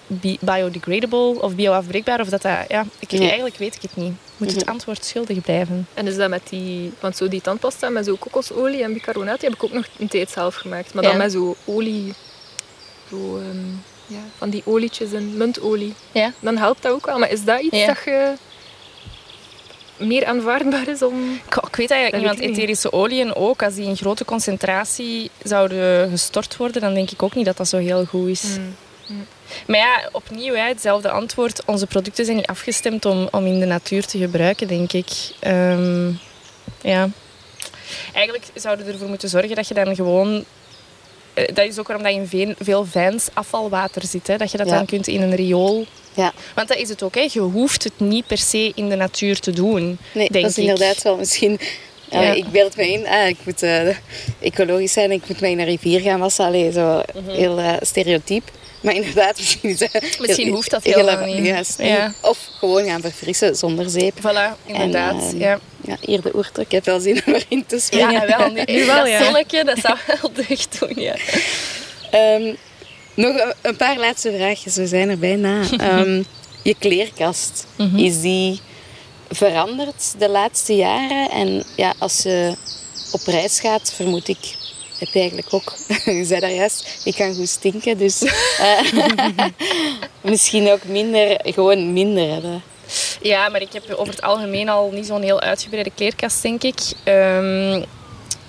bi- 0.08 0.38
biodegradable 0.42 1.42
of 1.42 1.56
bioafbreekbaar 1.56 2.20
of 2.22 2.30
dat 2.30 2.42
dat... 2.42 2.58
Ja, 2.68 2.86
ik, 3.00 3.12
Nee. 3.12 3.22
eigenlijk 3.22 3.56
weet 3.58 3.76
ik 3.76 3.82
het 3.82 3.96
niet. 3.96 4.14
Moet 4.38 4.52
het 4.52 4.62
Mhm. 4.62 4.70
antwoord 4.70 5.06
schuldig 5.06 5.42
blijven. 5.42 5.88
En 5.94 6.08
is 6.08 6.16
dat 6.16 6.30
met 6.30 6.42
die... 6.50 6.92
Want 7.00 7.18
zo 7.18 7.28
die 7.28 7.42
tandpasta 7.42 7.90
met 7.90 8.06
zo 8.06 8.16
kokosolie 8.16 8.84
en 8.84 8.94
bicarbonaat, 8.94 9.40
die 9.40 9.50
heb 9.50 9.58
ik 9.58 9.64
ook 9.64 9.74
nog 9.74 9.86
een 10.00 10.08
tijd 10.08 10.30
zelf 10.32 10.56
gemaakt. 10.56 10.94
Maar 10.94 11.04
dan 11.04 11.18
met 11.18 11.32
zo 11.32 11.56
olie... 11.66 12.14
Zo, 13.10 13.38
ehm, 13.38 13.66
ja, 14.08 14.20
van 14.38 14.50
die 14.50 14.62
olietjes 14.66 15.12
en 15.12 15.38
muntolie. 15.38 15.94
Ja. 16.12 16.34
Dan 16.40 16.58
helpt 16.58 16.82
dat 16.82 16.92
ook 16.92 17.06
wel. 17.06 17.20
Maar 17.20 17.32
is 17.32 17.44
dat 17.44 17.62
iets 17.62 17.78
Ja. 17.78 17.86
dat 17.88 17.98
je 18.06 18.34
meer 19.98 20.26
aanvaardbaar 20.26 20.88
is 20.88 21.02
om... 21.02 21.34
Ik, 21.46 21.56
ik 21.56 21.76
weet 21.76 21.92
eigenlijk 21.92 22.24
Dat 22.24 22.32
niet, 22.32 22.46
want 22.46 22.58
etherische 22.58 22.92
oliën 22.92 23.36
ook, 23.36 23.64
als 23.64 23.76
die 23.76 23.88
in 23.88 23.98
grote 23.98 24.26
concentratie 24.26 25.32
zouden 25.44 26.10
gestort 26.10 26.58
worden, 26.58 26.82
dan 26.82 26.94
denk 26.94 27.12
ik 27.12 27.24
ook 27.24 27.36
niet 27.36 27.46
dat 27.46 27.58
dat 27.58 27.68
zo 27.68 27.78
heel 27.78 28.06
goed 28.06 28.28
is. 28.28 28.44
Mm. 28.44 28.76
Maar 29.68 29.78
ja, 29.78 30.10
opnieuw, 30.12 30.54
hè, 30.54 30.68
hetzelfde 30.68 31.10
antwoord. 31.10 31.66
Onze 31.66 31.88
producten 31.88 32.26
zijn 32.26 32.38
niet 32.38 32.46
afgestemd 32.46 33.06
om, 33.06 33.28
om 33.32 33.46
in 33.46 33.60
de 33.60 33.66
natuur 33.66 34.06
te 34.06 34.18
gebruiken, 34.18 34.68
denk 34.68 34.94
ik. 34.94 35.08
Ehm, 35.40 36.08
ja. 36.82 37.10
Eigenlijk 38.14 38.46
zouden 38.54 38.86
we 38.86 38.92
ervoor 38.92 39.08
moeten 39.08 39.30
zorgen 39.30 39.56
dat 39.56 39.68
je 39.68 39.74
dan 39.74 39.96
gewoon... 39.96 40.46
eh, 41.36 41.46
Dat 41.56 41.66
is 41.68 41.80
ook 41.80 41.88
waarom 41.88 42.06
dat 42.06 42.14
in 42.16 42.28
veel, 42.28 42.54
veel 42.60 42.86
fijns 42.86 43.28
afvalwater 43.34 44.06
zit. 44.06 44.28
Hè, 44.28 44.38
dat 44.38 44.52
je 44.52 44.58
dat 44.58 44.68
Ja. 44.70 44.76
dan 44.76 44.86
kunt 44.86 45.08
in 45.08 45.22
een 45.22 45.36
riool... 45.36 45.86
Ja. 46.14 46.34
Want 46.56 46.68
dat 46.68 46.78
is 46.78 46.90
het 46.90 47.04
ook. 47.04 47.16
Hè. 47.16 47.28
Je 47.32 47.40
hoeft 47.40 47.84
het 47.84 47.94
niet 48.00 48.28
per 48.28 48.38
se 48.38 48.72
in 48.76 48.90
de 48.90 48.96
natuur 48.96 49.40
te 49.40 49.52
doen. 49.52 49.98
Nee, 50.12 50.30
denk 50.32 50.44
dat 50.44 50.52
is 50.52 50.58
ik. 50.58 50.64
inderdaad 50.64 51.02
wel 51.04 51.18
misschien... 51.18 51.60
Ja. 52.10 52.34
Ik 52.34 52.52
beeld 52.52 52.76
me 52.76 52.92
in, 52.92 53.08
ah, 53.08 53.28
ik 53.28 53.38
moet 53.44 53.64
eh, 53.64 53.88
ecologisch 54.42 54.94
zijn, 54.94 55.12
ik 55.12 55.28
moet 55.28 55.40
mij 55.42 55.52
in 55.52 55.60
een 55.60 55.66
rivier 55.66 56.00
gaan 56.00 56.20
wassen. 56.20 56.46
Allee, 56.46 56.72
zo 56.72 57.02
heel 57.28 57.60
eh, 57.60 57.74
stereotyp. 57.82 58.52
Maar 58.82 58.94
inderdaad, 58.96 59.38
misschien, 59.40 59.70
is 59.70 59.78
dat 59.78 59.90
Mhm. 59.94 60.06
Misschien 60.22 60.50
hoeft 60.50 60.70
dat 60.72 60.84
heel 60.84 60.98
helemaal 61.08 61.34
niet. 61.34 61.46
juist. 61.46 61.82
Ja. 61.82 62.14
Of 62.22 62.38
gewoon 62.60 62.86
gaan 62.86 63.02
verfrissen 63.02 63.56
zonder 63.56 63.90
zeep. 63.90 64.18
Voilà, 64.20 64.66
inderdaad. 64.66 65.14
En, 65.22 65.34
eh, 65.34 65.40
ja. 65.40 65.60
Ja, 65.86 65.98
hier 66.02 66.22
de 66.22 66.36
oerter, 66.36 66.64
ik 66.64 66.72
heb 66.72 66.86
wel 66.86 67.00
zin 67.00 67.22
om 67.26 67.34
erin 67.34 67.66
te 67.66 67.80
springen. 67.80 68.12
Ja, 68.28 68.38
wel. 68.38 68.50
Nu, 68.52 68.62
Nu 68.80 68.86
wel, 68.86 68.98
dat 68.98 69.08
ja. 69.08 69.24
zonnetje, 69.24 69.64
dat 69.64 69.78
zou 69.80 69.98
wel 70.08 70.32
deugd 70.48 70.80
doen, 70.80 70.94
ja. 70.96 71.16
Ehm, 72.12 72.54
nog 73.14 73.36
een- 73.40 73.54
een 73.62 73.76
paar 73.76 73.98
laatste 73.98 74.34
vraagjes, 74.38 74.76
we 74.76 74.88
zijn 74.88 75.10
er 75.10 75.20
bijna. 75.20 75.62
Ehm, 75.78 76.24
je 76.62 76.76
kleerkast, 76.80 77.66
Mhm. 77.78 77.98
is 77.98 78.22
die 78.22 78.60
veranderd 79.30 80.14
de 80.18 80.30
laatste 80.30 80.76
jaren? 80.76 81.30
En 81.30 81.64
ja, 81.76 81.94
als 82.00 82.22
je 82.24 82.56
op 83.12 83.22
reis 83.26 83.60
gaat, 83.60 83.94
vermoed 83.96 84.28
ik, 84.28 84.56
heb 85.00 85.08
je 85.14 85.20
eigenlijk 85.20 85.54
ook, 85.54 85.74
je 86.06 86.26
zei 86.26 86.40
daar 86.40 86.52
juist, 86.54 86.88
ik 87.04 87.16
kan 87.16 87.36
goed 87.36 87.50
stinken, 87.50 87.98
dus 87.98 88.22
eh, 88.60 88.80
misschien 90.22 90.72
ook 90.72 90.84
minder, 90.84 91.40
gewoon 91.44 91.94
minder 91.94 92.34
hebben. 92.34 92.64
Ja, 93.22 93.50
maar 93.50 93.62
ik 93.62 93.74
heb 93.74 93.94
over 93.94 94.14
het 94.14 94.22
algemeen 94.22 94.70
al 94.70 94.92
niet 94.92 95.06
zo'n 95.06 95.22
heel 95.22 95.42
uitgebreide 95.42 95.92
kleerkast, 95.96 96.42
denk 96.42 96.64
ik. 96.64 96.80
Ehm, 97.04 97.76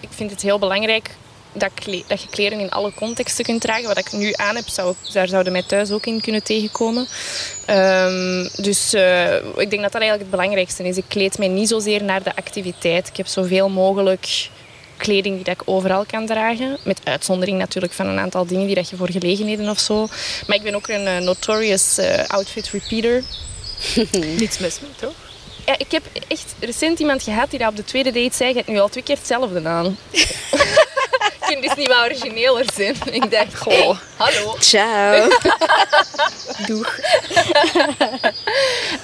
ik 0.01 0.09
vind 0.11 0.31
het 0.31 0.43
heel 0.43 0.59
belangrijk 0.59 1.11
dat, 1.53 1.71
dat 2.07 2.23
je 2.23 2.29
kleren 2.31 2.59
in 2.59 2.71
alle 2.71 2.93
contexten 2.95 3.45
kunt 3.45 3.61
dragen. 3.61 3.87
Wat 3.87 3.99
ik 3.99 4.13
nu 4.13 4.33
aan 4.33 4.57
heb, 4.57 4.69
zou, 4.69 4.95
daar 5.13 5.29
zouden 5.29 5.53
mij 5.53 5.63
thuis 5.63 5.91
ook 5.91 6.07
in 6.07 6.21
kunnen 6.21 6.43
tegenkomen. 6.43 7.07
Ehm, 7.67 8.49
dus 8.57 8.93
eh, 8.93 9.35
ik 9.35 9.71
denk 9.71 9.83
dat 9.83 9.93
dat 9.93 10.01
eigenlijk 10.01 10.21
het 10.21 10.31
belangrijkste 10.31 10.89
is. 10.89 10.97
Ik 10.97 11.05
kleed 11.09 11.39
mij 11.39 11.49
niet 11.49 11.69
zozeer 11.69 12.03
naar 12.05 12.23
de 12.23 12.37
activiteit. 12.37 13.09
Ik 13.09 13.17
heb 13.17 13.27
zoveel 13.27 13.69
mogelijk 13.69 14.49
kleding 14.97 15.35
die 15.35 15.45
dat 15.45 15.55
ik 15.55 15.63
overal 15.65 16.05
kan 16.07 16.27
dragen. 16.27 16.79
Met 16.85 17.01
uitzondering 17.05 17.59
natuurlijk 17.59 17.93
van 17.93 18.07
een 18.07 18.19
aantal 18.19 18.47
dingen 18.47 18.67
die 18.67 18.75
dat 18.75 18.91
je 18.91 18.97
voor 18.97 19.11
gelegenheden 19.11 19.69
of 19.69 19.79
zo. 19.79 20.07
Maar 20.47 20.57
ik 20.57 20.63
ben 20.63 20.75
ook 20.75 20.89
een 20.89 21.07
eh, 21.07 21.19
notorious 21.19 21.99
eh, 21.99 22.25
outfit 22.27 22.69
repeater. 22.69 23.23
Niets 24.39 24.59
mis 24.59 24.81
mee, 24.81 24.91
toch? 24.97 25.15
Ja, 25.67 25.75
ik 25.79 25.91
heb 25.91 26.03
echt 26.29 26.55
recent 26.61 26.99
iemand 26.99 27.23
gehad 27.23 27.51
die 27.51 27.59
dat 27.59 27.69
op 27.69 27.77
de 27.77 27.85
tweede 27.85 28.13
date 28.13 28.37
zei: 28.37 28.49
Je 28.49 28.57
hebt 28.57 28.69
nu 28.69 28.79
al 28.79 28.89
twee 28.89 29.03
keer 29.03 29.17
hetzelfde 29.17 29.69
aan. 29.69 29.99
Ik 31.47 31.53
vind 31.53 31.63
dus 31.63 31.75
niet 31.77 31.89
wat 31.89 32.05
origineler 32.05 32.65
zijn. 32.75 32.97
Ik 33.11 33.31
dacht, 33.31 33.59
goh, 33.59 33.99
hallo. 34.17 34.57
Ciao. 34.61 35.29
Doeg. 36.67 36.99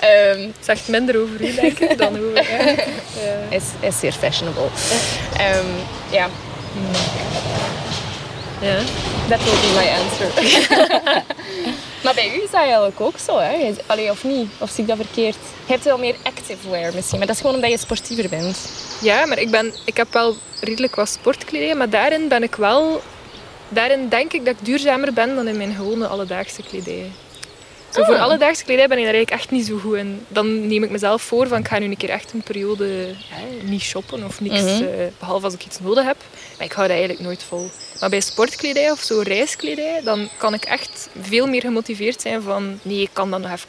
Ehm, 0.00 0.48
Zegt 0.60 0.88
minder 0.88 1.20
over 1.22 1.40
u, 1.40 1.54
denk 1.54 1.78
ik, 1.78 1.98
dan 1.98 2.18
over... 2.18 2.46
Hij, 2.46 2.86
is, 3.50 3.62
is 3.80 3.98
zeer 3.98 4.12
fashionable. 4.12 4.68
Ehm, 5.36 5.66
ja, 6.10 6.28
ja. 8.60 8.76
dat 9.28 9.38
will 9.42 9.52
be 9.52 9.72
my 9.74 9.88
answer. 9.88 11.22
Maar 12.04 12.14
bij 12.14 12.28
u 12.28 12.42
is 12.42 12.50
dat 12.50 12.60
eigenlijk 12.60 13.00
ook 13.00 13.18
zo, 13.18 13.38
hè? 13.38 13.72
Allee, 13.86 14.10
of 14.10 14.24
niet? 14.24 14.50
Of 14.58 14.70
zie 14.70 14.82
ik 14.82 14.88
dat 14.88 14.96
verkeerd? 14.96 15.36
Je 15.66 15.72
hebt 15.72 15.84
wel 15.84 15.98
meer 15.98 16.14
active 16.22 16.70
wear 16.70 16.94
misschien, 16.94 17.18
maar 17.18 17.26
dat 17.26 17.36
is 17.36 17.40
gewoon 17.42 17.56
omdat 17.56 17.70
je 17.70 17.78
sportiever 17.78 18.28
bent. 18.28 18.58
Ja, 19.00 19.26
maar 19.26 19.38
ik, 19.38 19.50
ben, 19.50 19.72
ik 19.84 19.96
heb 19.96 20.12
wel 20.12 20.36
redelijk 20.60 20.94
wat 20.94 21.08
sportkledij, 21.08 21.74
maar 21.74 21.90
daarin 21.90 22.28
ben 22.28 22.42
ik 22.42 22.54
wel... 22.54 23.02
Daarin 23.68 24.08
denk 24.08 24.32
ik 24.32 24.44
dat 24.44 24.54
ik 24.58 24.64
duurzamer 24.64 25.12
ben 25.12 25.34
dan 25.34 25.48
in 25.48 25.56
mijn 25.56 25.74
gewone 25.74 26.06
alledaagse 26.06 26.62
kledij. 26.62 27.10
Zo 27.92 28.04
voor 28.04 28.14
Ah. 28.14 28.22
alledaagse 28.22 28.64
kledij 28.64 28.88
ben 28.88 28.98
ik 28.98 29.04
daar 29.04 29.14
eigenlijk 29.14 29.42
echt 29.42 29.50
niet 29.50 29.66
zo 29.66 29.78
goed 29.78 29.96
in. 29.96 30.24
Dan 30.28 30.66
neem 30.66 30.82
ik 30.82 30.90
mezelf 30.90 31.22
voor 31.22 31.48
van 31.48 31.58
ik 31.58 31.68
ga 31.68 31.78
nu 31.78 31.84
een 31.86 31.96
keer 31.96 32.10
echt 32.10 32.32
een 32.32 32.42
periode 32.42 33.14
hè, 33.28 33.62
niet 33.68 33.80
shoppen 33.80 34.24
of 34.24 34.40
niks, 34.40 34.60
Mhm. 34.62 34.82
eh, 34.82 35.06
behalve 35.18 35.44
als 35.44 35.54
ik 35.54 35.64
iets 35.66 35.80
nodig 35.80 36.04
heb. 36.04 36.16
Maar 36.56 36.66
ik 36.66 36.72
hou 36.72 36.86
dat 36.88 36.96
eigenlijk 36.96 37.26
nooit 37.26 37.42
vol. 37.42 37.70
Maar 38.00 38.10
bij 38.10 38.20
sportkledij 38.20 38.90
of 38.90 39.00
zo 39.00 39.20
reiskledij, 39.20 40.00
dan 40.04 40.28
kan 40.38 40.54
ik 40.54 40.64
echt 40.64 41.08
veel 41.20 41.46
meer 41.46 41.60
gemotiveerd 41.60 42.20
zijn 42.20 42.42
van 42.42 42.78
nee, 42.82 43.00
ik 43.00 43.10
kan 43.12 43.30
dat 43.30 43.40
nog 43.40 43.50
even... 43.50 43.68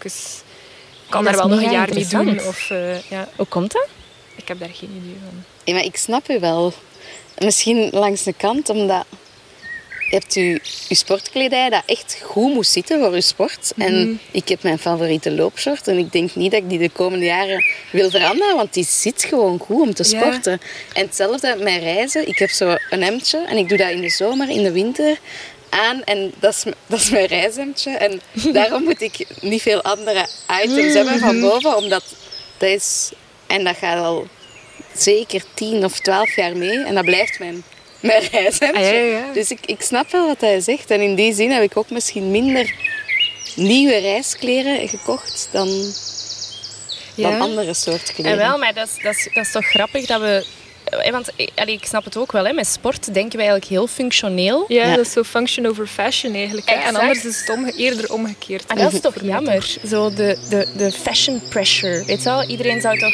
Ik 1.05 1.09
kan 1.19 1.23
daar 1.23 1.35
wel 1.35 1.47
nog 1.47 1.61
een 1.63 1.71
jaar 1.71 1.89
mee 1.93 2.07
doen. 2.07 2.39
Of, 2.47 2.69
eh, 2.69 3.01
ja, 3.01 3.27
Hoe 3.35 3.45
komt 3.45 3.71
dat? 3.71 3.87
ik 4.35 4.47
heb 4.47 4.59
daar 4.59 4.69
geen 4.73 4.89
idee 5.03 5.15
van. 5.29 5.43
Ja, 5.63 5.73
maar 5.73 5.83
ik 5.83 5.97
snap 5.97 6.29
u 6.29 6.39
wel. 6.39 6.73
Misschien 7.37 7.89
langs 7.91 8.23
de 8.23 8.33
kant, 8.33 8.69
omdat 8.69 9.05
hebt 10.13 10.35
u, 10.35 10.51
uw 10.89 10.95
sportkledij 10.95 11.69
dat 11.69 11.83
echt 11.85 12.17
goed 12.23 12.53
moet 12.53 12.67
zitten 12.67 12.99
voor 12.99 13.11
uw 13.11 13.19
sport. 13.21 13.71
En 13.77 14.19
ik 14.31 14.47
heb 14.47 14.63
mijn 14.63 14.79
favoriete 14.79 15.31
loopshort 15.31 15.87
en 15.87 15.97
ik 15.97 16.11
denk 16.11 16.35
niet 16.35 16.51
dat 16.51 16.61
ik 16.61 16.69
die 16.69 16.79
de 16.79 16.89
komende 16.89 17.25
jaren 17.25 17.65
wil 17.91 18.09
veranderen, 18.09 18.55
want 18.55 18.73
die 18.73 18.85
zit 18.85 19.23
gewoon 19.23 19.59
goed 19.59 19.81
om 19.81 19.93
te 19.93 20.03
Ja. 20.09 20.09
sporten. 20.19 20.61
En 20.93 21.05
hetzelfde 21.05 21.55
met 21.59 21.81
reizen. 21.81 22.27
Ik 22.27 22.39
heb 22.39 22.49
zo 22.49 22.75
een 22.89 23.03
hemdje 23.03 23.45
en 23.47 23.57
ik 23.57 23.69
doe 23.69 23.77
dat 23.77 23.89
in 23.89 24.01
de 24.01 24.09
zomer, 24.09 24.49
in 24.49 24.63
de 24.63 24.71
winter 24.71 25.17
aan 25.69 26.03
en 26.03 26.33
dat 26.39 26.53
is, 26.53 26.63
dat 26.87 26.99
is 26.99 27.09
mijn 27.09 27.25
reishemdje. 27.25 27.91
En 27.91 28.21
daarom 28.53 28.83
moet 28.83 29.01
ik 29.01 29.25
niet 29.41 29.61
veel 29.61 29.81
andere 29.81 30.27
items 30.63 30.93
hebben 30.93 31.19
van 31.19 31.39
boven, 31.39 31.75
omdat 31.77 32.03
dat 32.57 32.69
is... 32.69 33.11
En 33.47 33.63
dat 33.63 33.75
gaat 33.77 34.03
al 34.03 34.27
zeker 34.97 35.43
10 35.53 35.83
of 35.85 35.99
12 35.99 36.35
jaar 36.35 36.57
mee 36.57 36.83
en 36.83 36.95
dat 36.95 37.05
blijft 37.05 37.39
mijn, 37.39 37.63
mijn 38.09 38.21
reishemdje. 38.31 38.73
Ah, 38.73 38.81
ja, 38.81 38.89
ja, 38.91 39.17
ja. 39.17 39.33
Dus 39.33 39.51
ik, 39.51 39.59
ik 39.65 39.81
snap 39.81 40.11
wel 40.11 40.27
wat 40.27 40.41
hij 40.41 40.59
zegt. 40.59 40.91
En 40.91 41.01
in 41.01 41.15
die 41.15 41.33
zin 41.33 41.51
heb 41.51 41.63
ik 41.63 41.77
ook 41.77 41.89
misschien 41.89 42.31
minder 42.31 42.73
nieuwe 43.55 43.97
reiskleren 43.97 44.87
gekocht 44.87 45.47
dan, 45.51 45.67
dan 47.15 47.41
andere 47.41 47.73
soorten 47.73 48.13
kleren. 48.13 48.31
En 48.31 48.37
wel, 48.37 48.57
maar 48.57 48.73
dat 48.73 48.87
is, 48.87 49.03
dat, 49.03 49.15
is, 49.15 49.29
dat 49.33 49.45
is 49.45 49.51
toch 49.51 49.65
grappig 49.65 50.05
dat 50.05 50.21
we... 50.21 50.45
eh, 51.03 51.11
Want 51.11 51.29
eh, 51.35 51.47
allee, 51.55 51.75
ik 51.75 51.85
snap 51.85 52.03
het 52.03 52.17
ook 52.17 52.31
wel, 52.31 52.45
hè. 52.45 52.53
met 52.53 52.67
sport 52.67 53.13
denken 53.13 53.37
wij 53.37 53.47
eigenlijk 53.47 53.65
heel 53.79 53.87
functioneel. 53.87 54.65
Ja, 54.67 54.85
Ja. 54.87 54.95
dat 54.95 55.05
is 55.05 55.11
zo 55.11 55.23
function 55.23 55.65
over 55.65 55.87
fashion 55.87 56.33
eigenlijk. 56.33 56.69
Hè? 56.69 56.75
En 56.75 56.95
anders 56.95 57.25
is 57.25 57.39
het 57.39 57.49
omge- 57.49 57.73
eerder 57.77 58.13
omgekeerd. 58.13 58.65
En 58.65 58.77
dat 58.77 58.93
is 58.93 58.99
toch 58.99 59.15
jammer, 59.33 59.75
zo 59.87 60.13
de, 60.13 60.37
de, 60.49 60.67
de 60.77 60.91
fashion 60.91 61.41
pressure. 61.49 62.05
Weet 62.05 62.17
je 62.23 62.29
wel, 62.29 62.43
iedereen 62.43 62.81
zou 62.81 62.99
toch 62.99 63.13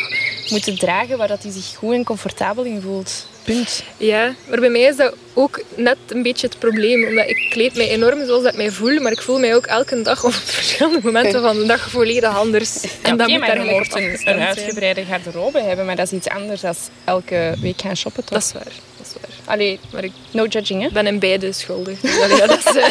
moeten 0.50 0.78
dragen 0.78 1.18
waar 1.18 1.28
dat 1.28 1.44
hij 1.44 1.52
zich 1.52 1.76
goed 1.76 1.94
en 1.94 2.04
comfortabel 2.04 2.64
in 2.64 2.82
voelt. 2.82 3.26
Punt. 3.44 3.84
Ja, 3.98 4.34
maar 4.50 4.60
bij 4.60 4.70
mij 4.70 4.82
is 4.82 4.96
dat 4.96 5.14
ook 5.34 5.62
net 5.76 5.98
een 6.08 6.22
beetje 6.22 6.48
het 6.48 6.60
probleem. 6.60 7.06
Omdat 7.08 7.30
ik 7.30 7.48
kleed 7.50 7.76
mij 7.76 7.90
enorm 7.90 8.26
zoals 8.26 8.44
dat 8.44 8.52
ik 8.52 8.58
mij 8.58 8.72
voel, 8.72 9.00
maar 9.00 9.12
ik 9.12 9.22
voel 9.22 9.40
mij 9.40 9.56
ook 9.56 9.66
elke 9.66 10.02
dag 10.02 10.24
op 10.24 10.34
verschillende 10.60 11.00
momenten 11.04 11.42
van 11.42 11.58
de 11.58 11.66
dag 11.66 11.90
volledig 11.90 12.38
anders. 12.38 12.82
En 12.84 12.90
En 13.02 13.18
dat 13.18 13.28
moet 13.28 13.40
maar 13.40 13.56
daar 13.56 13.66
je 13.66 14.18
een, 14.26 14.40
uitgebreide 14.40 15.04
garderobe 15.06 15.60
hebben, 15.62 15.86
maar 15.86 15.96
dat 15.96 16.06
is 16.06 16.12
iets 16.12 16.28
anders 16.30 16.62
dan 16.62 16.76
elke 17.06 17.54
week 17.62 17.82
gaan 17.82 17.98
shoppen, 17.98 18.24
toch? 18.26 18.34
Dat 18.34 18.44
is 18.44 18.52
waar. 18.54 18.74
Dat 18.98 19.06
is 19.08 19.14
waar. 19.22 19.54
Allee, 19.54 19.80
Maar 19.92 20.04
ik 20.04 20.12
no 20.32 20.46
judging, 20.46 20.82
hè? 20.82 20.90
ben 20.90 21.08
in 21.08 21.20
beide 21.20 21.52
schuldig. 21.52 22.00
Dus 22.00 22.20
allee, 22.20 22.38
dat 22.48 22.58
is, 22.66 22.84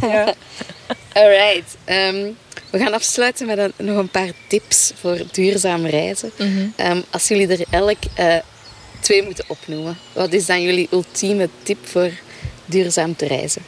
ja. 0.00 0.34
Alright. 1.12 1.76
ehm, 1.84 2.26
we 2.70 2.78
gaan 2.78 2.92
afsluiten 2.94 3.46
met 3.46 3.58
een- 3.58 3.72
nog 3.76 3.96
een 3.96 4.08
paar 4.08 4.30
tips 4.48 4.92
voor 5.00 5.18
duurzaam 5.32 5.86
reizen. 5.86 6.32
Ehm, 6.76 7.00
als 7.10 7.28
jullie 7.28 7.48
er 7.48 7.64
elk 7.70 7.96
eh, 8.14 8.34
twee 9.00 9.22
moeten 9.22 9.44
opnoemen, 9.48 9.98
wat 10.12 10.32
is 10.32 10.46
dan 10.46 10.62
jullie 10.62 10.88
ultieme 10.92 11.48
tip 11.62 11.86
voor 11.88 12.10
duurzaam 12.64 13.16
te 13.16 13.26
reizen? 13.26 13.62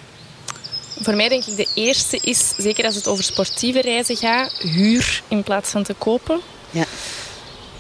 Voor 1.03 1.15
mij 1.15 1.29
denk 1.29 1.45
ik 1.45 1.57
de 1.57 1.69
eerste 1.75 2.19
is, 2.23 2.53
zeker 2.57 2.85
als 2.85 2.95
het 2.95 3.09
over 3.09 3.25
sportieve 3.25 3.81
reizen 3.81 4.17
gaat, 4.17 4.53
huur 4.59 5.23
in 5.29 5.43
plaats 5.43 5.71
van 5.71 5.83
te 5.83 5.95
kopen. 5.95 6.41
Ja. 6.71 6.85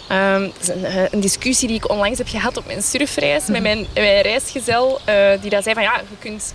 Ehm, 0.08 0.42
dat 0.42 0.52
is 0.62 0.68
een, 0.68 0.84
eh, 0.84 1.02
een 1.10 1.20
discussie 1.20 1.68
die 1.68 1.76
ik 1.76 1.90
onlangs 1.90 2.18
heb 2.18 2.28
gehad 2.28 2.56
op 2.56 2.66
mijn 2.66 2.82
surfreis 2.82 3.46
met 3.46 3.62
mijn, 3.62 3.86
mijn 3.94 4.20
reisgezel. 4.22 5.00
eh, 5.04 5.30
die 5.40 5.50
dat 5.50 5.62
zei 5.62 5.74
van 5.74 5.82
ja, 5.84 5.96
je 6.10 6.16
kunt 6.18 6.54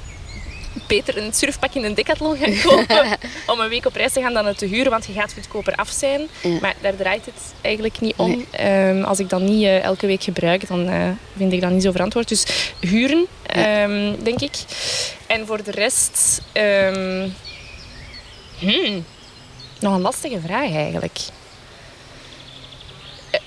beter 0.87 1.17
een 1.17 1.33
surfpak 1.33 1.73
in 1.73 1.83
een 1.83 1.93
decathlon 1.93 2.37
gaan 2.37 2.53
kopen 2.63 3.17
om 3.51 3.59
een 3.59 3.69
week 3.69 3.85
op 3.85 3.95
reis 3.95 4.13
te 4.13 4.21
gaan 4.21 4.33
dan 4.33 4.45
het 4.45 4.57
te 4.57 4.65
huren, 4.65 4.91
want 4.91 5.05
je 5.05 5.13
gaat 5.13 5.33
goedkoper 5.33 5.75
af 5.75 5.89
zijn. 5.89 6.27
Ja. 6.41 6.57
Maar 6.61 6.75
daar 6.81 6.95
draait 6.95 7.25
het 7.25 7.53
eigenlijk 7.61 7.99
niet 7.99 8.13
om. 8.17 8.45
Ehm, 8.51 9.03
als 9.03 9.19
ik 9.19 9.29
dat 9.29 9.41
niet 9.41 9.63
eh, 9.63 9.83
elke 9.83 10.07
week 10.07 10.23
gebruik, 10.23 10.67
dan 10.67 10.87
eh, 10.87 11.09
vind 11.37 11.53
ik 11.53 11.61
dat 11.61 11.71
niet 11.71 11.83
zo 11.83 11.91
verantwoord. 11.91 12.27
Dus 12.27 12.45
huren, 12.79 13.25
ehm, 13.45 14.13
denk 14.23 14.41
ik. 14.41 14.55
En 15.27 15.45
voor 15.45 15.63
de 15.63 15.71
rest... 15.71 16.41
ehm, 16.51 17.29
hmm, 18.59 19.05
nog 19.79 19.93
een 19.93 20.01
lastige 20.01 20.39
vraag 20.39 20.73
eigenlijk. 20.73 21.17
Eh, 23.29 23.39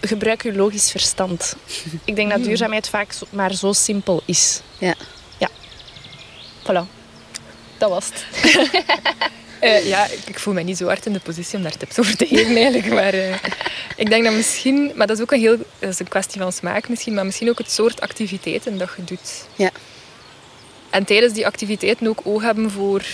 Gebruik 0.00 0.42
uw 0.42 0.52
logisch 0.52 0.90
verstand. 0.90 1.56
Ik 2.04 2.16
denk 2.16 2.30
dat 2.30 2.44
duurzaamheid 2.44 2.88
vaak 2.88 3.14
maar 3.30 3.54
zo 3.54 3.72
simpel 3.72 4.22
is. 4.24 4.60
Ja. 4.78 4.94
Voilà. 6.68 6.86
Dat 7.78 7.90
was 7.90 8.06
het. 8.06 8.26
Eh, 9.58 9.88
ja, 9.88 10.04
ik, 10.04 10.20
ik 10.24 10.38
voel 10.38 10.54
mij 10.54 10.62
niet 10.62 10.76
zo 10.76 10.86
hard 10.86 11.06
in 11.06 11.12
de 11.12 11.20
positie 11.20 11.56
om 11.56 11.62
daar 11.62 11.76
tips 11.76 11.98
over 11.98 12.16
te 12.16 12.26
geven 12.26 12.56
eigenlijk. 12.56 12.86
Maar 12.86 13.12
eh, 13.12 13.34
ik 13.96 14.10
denk 14.10 14.24
dat 14.24 14.32
misschien, 14.32 14.92
maar 14.94 15.06
dat 15.06 15.16
is 15.16 15.22
ook 15.22 15.32
een 15.32 15.40
heel, 15.40 15.56
dat 15.78 15.88
is 15.88 15.98
een 15.98 16.08
kwestie 16.08 16.40
van 16.40 16.52
smaak 16.52 16.88
misschien, 16.88 17.14
maar 17.14 17.24
misschien 17.24 17.48
ook 17.48 17.58
het 17.58 17.70
soort 17.70 18.00
activiteiten 18.00 18.78
dat 18.78 18.90
je 18.96 19.04
doet. 19.04 19.46
Ja. 19.56 19.70
En 20.90 21.04
tijdens 21.04 21.32
die 21.32 21.46
activiteiten 21.46 22.06
ook 22.06 22.20
oog 22.24 22.42
hebben 22.42 22.70
voor, 22.70 23.04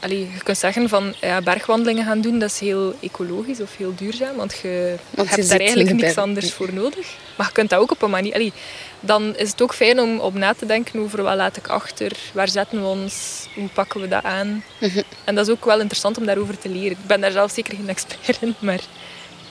allee, 0.00 0.18
je 0.18 0.42
kunt 0.42 0.58
zeggen 0.58 0.88
van 0.88 1.14
ja, 1.20 1.40
bergwandelingen 1.40 2.04
gaan 2.04 2.20
doen, 2.20 2.38
dat 2.38 2.50
is 2.50 2.60
heel 2.60 2.94
ecologisch 3.00 3.60
of 3.60 3.76
heel 3.76 3.94
duurzaam, 3.96 4.36
want 4.36 4.58
je 4.62 4.94
Want 5.10 5.30
hebt 5.30 5.48
daar 5.48 5.58
eigenlijk 5.58 5.92
niks 5.92 6.16
anders 6.16 6.52
voor 6.52 6.72
nodig. 6.72 7.16
Maar 7.36 7.46
je 7.46 7.52
kunt 7.52 7.70
dat 7.70 7.80
ook 7.80 7.90
op 7.90 8.02
een 8.02 8.10
manier, 8.10 8.34
allee, 8.34 8.52
dan 9.00 9.36
is 9.36 9.50
het 9.50 9.62
ook 9.62 9.74
fijn 9.74 10.00
om 10.00 10.18
op 10.18 10.34
na 10.34 10.54
te 10.54 10.66
denken 10.66 11.00
over 11.00 11.22
wat 11.22 11.36
laat 11.36 11.56
ik 11.56 11.68
achter, 11.68 12.12
waar 12.32 12.48
zetten 12.48 12.80
we 12.80 12.86
ons, 12.86 13.46
hoe 13.54 13.68
pakken 13.68 14.00
we 14.00 14.08
dat 14.08 14.22
aan. 14.22 14.64
Mhm. 14.78 15.02
En 15.24 15.34
dat 15.34 15.46
is 15.46 15.52
ook 15.52 15.64
wel 15.64 15.80
interessant 15.80 16.18
om 16.18 16.26
daarover 16.26 16.58
te 16.58 16.68
leren. 16.68 16.90
Ik 16.90 17.06
ben 17.06 17.20
daar 17.20 17.30
zelf 17.30 17.50
zeker 17.50 17.76
geen 17.76 17.88
expert 17.88 18.38
in, 18.40 18.54
maar 18.58 18.80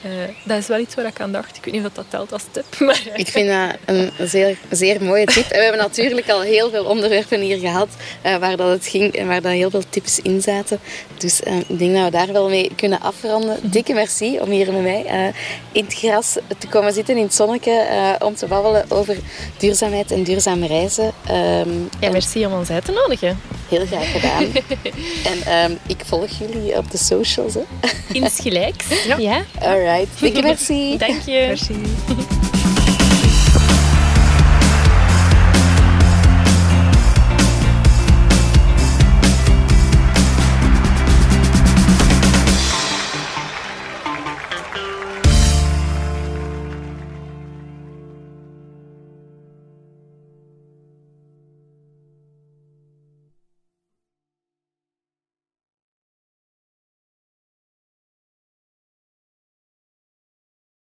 eh, 0.02 0.10
dat 0.44 0.58
is 0.58 0.66
wel 0.66 0.78
iets 0.78 0.94
waar 0.94 1.06
ik 1.06 1.20
aan 1.20 1.32
dacht. 1.32 1.56
Ik 1.56 1.64
weet 1.64 1.74
niet 1.74 1.84
of 1.86 1.92
dat 1.92 2.04
telt 2.08 2.32
als 2.32 2.42
tip. 2.50 2.64
Maar, 2.86 3.02
Ik 3.14 3.28
vind 3.28 3.48
dat 3.48 3.76
een 3.96 4.10
zeer, 4.28 4.58
zeer 4.70 5.02
mooie 5.04 5.26
tip. 5.26 5.44
En 5.50 5.56
we 5.58 5.62
hebben 5.62 5.80
natuurlijk 5.80 6.28
al 6.30 6.40
heel 6.40 6.70
veel 6.70 6.84
onderwerpen 6.84 7.40
hier 7.40 7.58
gehad 7.58 7.88
eh, 8.22 8.36
waar 8.36 8.56
dat 8.56 8.68
het 8.68 8.86
ging 8.86 9.14
en 9.14 9.26
waar 9.26 9.40
dat 9.42 9.52
heel 9.52 9.70
veel 9.70 9.82
tips 9.90 10.20
in 10.20 10.40
zaten. 10.40 10.78
Dus 11.18 11.42
eh, 11.42 11.56
ik 11.66 11.78
denk 11.78 11.94
dat 11.94 12.04
we 12.04 12.10
daar 12.10 12.32
wel 12.32 12.48
mee 12.48 12.70
kunnen 12.76 13.00
afronden. 13.00 13.58
Dikke 13.62 13.92
merci 13.92 14.40
om 14.40 14.50
hier 14.50 14.72
met 14.72 14.82
mij 14.82 15.04
eh, 15.04 15.24
in 15.72 15.84
het 15.84 15.94
gras 15.94 16.36
te 16.58 16.66
komen 16.66 16.92
zitten, 16.92 17.16
in 17.16 17.22
het 17.22 17.34
zonnetje, 17.34 17.72
eh, 17.72 18.26
om 18.26 18.34
te 18.34 18.46
babbelen 18.46 18.84
over 18.88 19.16
duurzaamheid 19.56 20.10
en 20.10 20.22
duurzame 20.22 20.66
reizen. 20.66 21.12
Ehm, 21.26 21.68
Ja, 22.00 22.06
en 22.06 22.12
merci 22.12 22.46
om 22.46 22.52
ons 22.52 22.70
uit 22.70 22.84
te 22.84 22.92
nodigen. 22.92 23.40
Heel 23.68 23.86
graag 23.86 24.12
gedaan. 24.12 24.42
en 25.32 25.42
ehm, 25.46 25.72
ik 25.86 26.00
volg 26.04 26.28
jullie 26.38 26.76
op 26.76 26.90
de 26.90 26.98
socials. 26.98 27.54
Hè. 27.54 27.60
Insgelijks. 28.12 28.84
Ja. 29.18 29.44
Alright, 29.60 29.89
dikke 30.20 30.42
merci. 30.50 30.96
Dank 31.00 31.26
je. 31.26 31.46
Merci. 31.54 32.36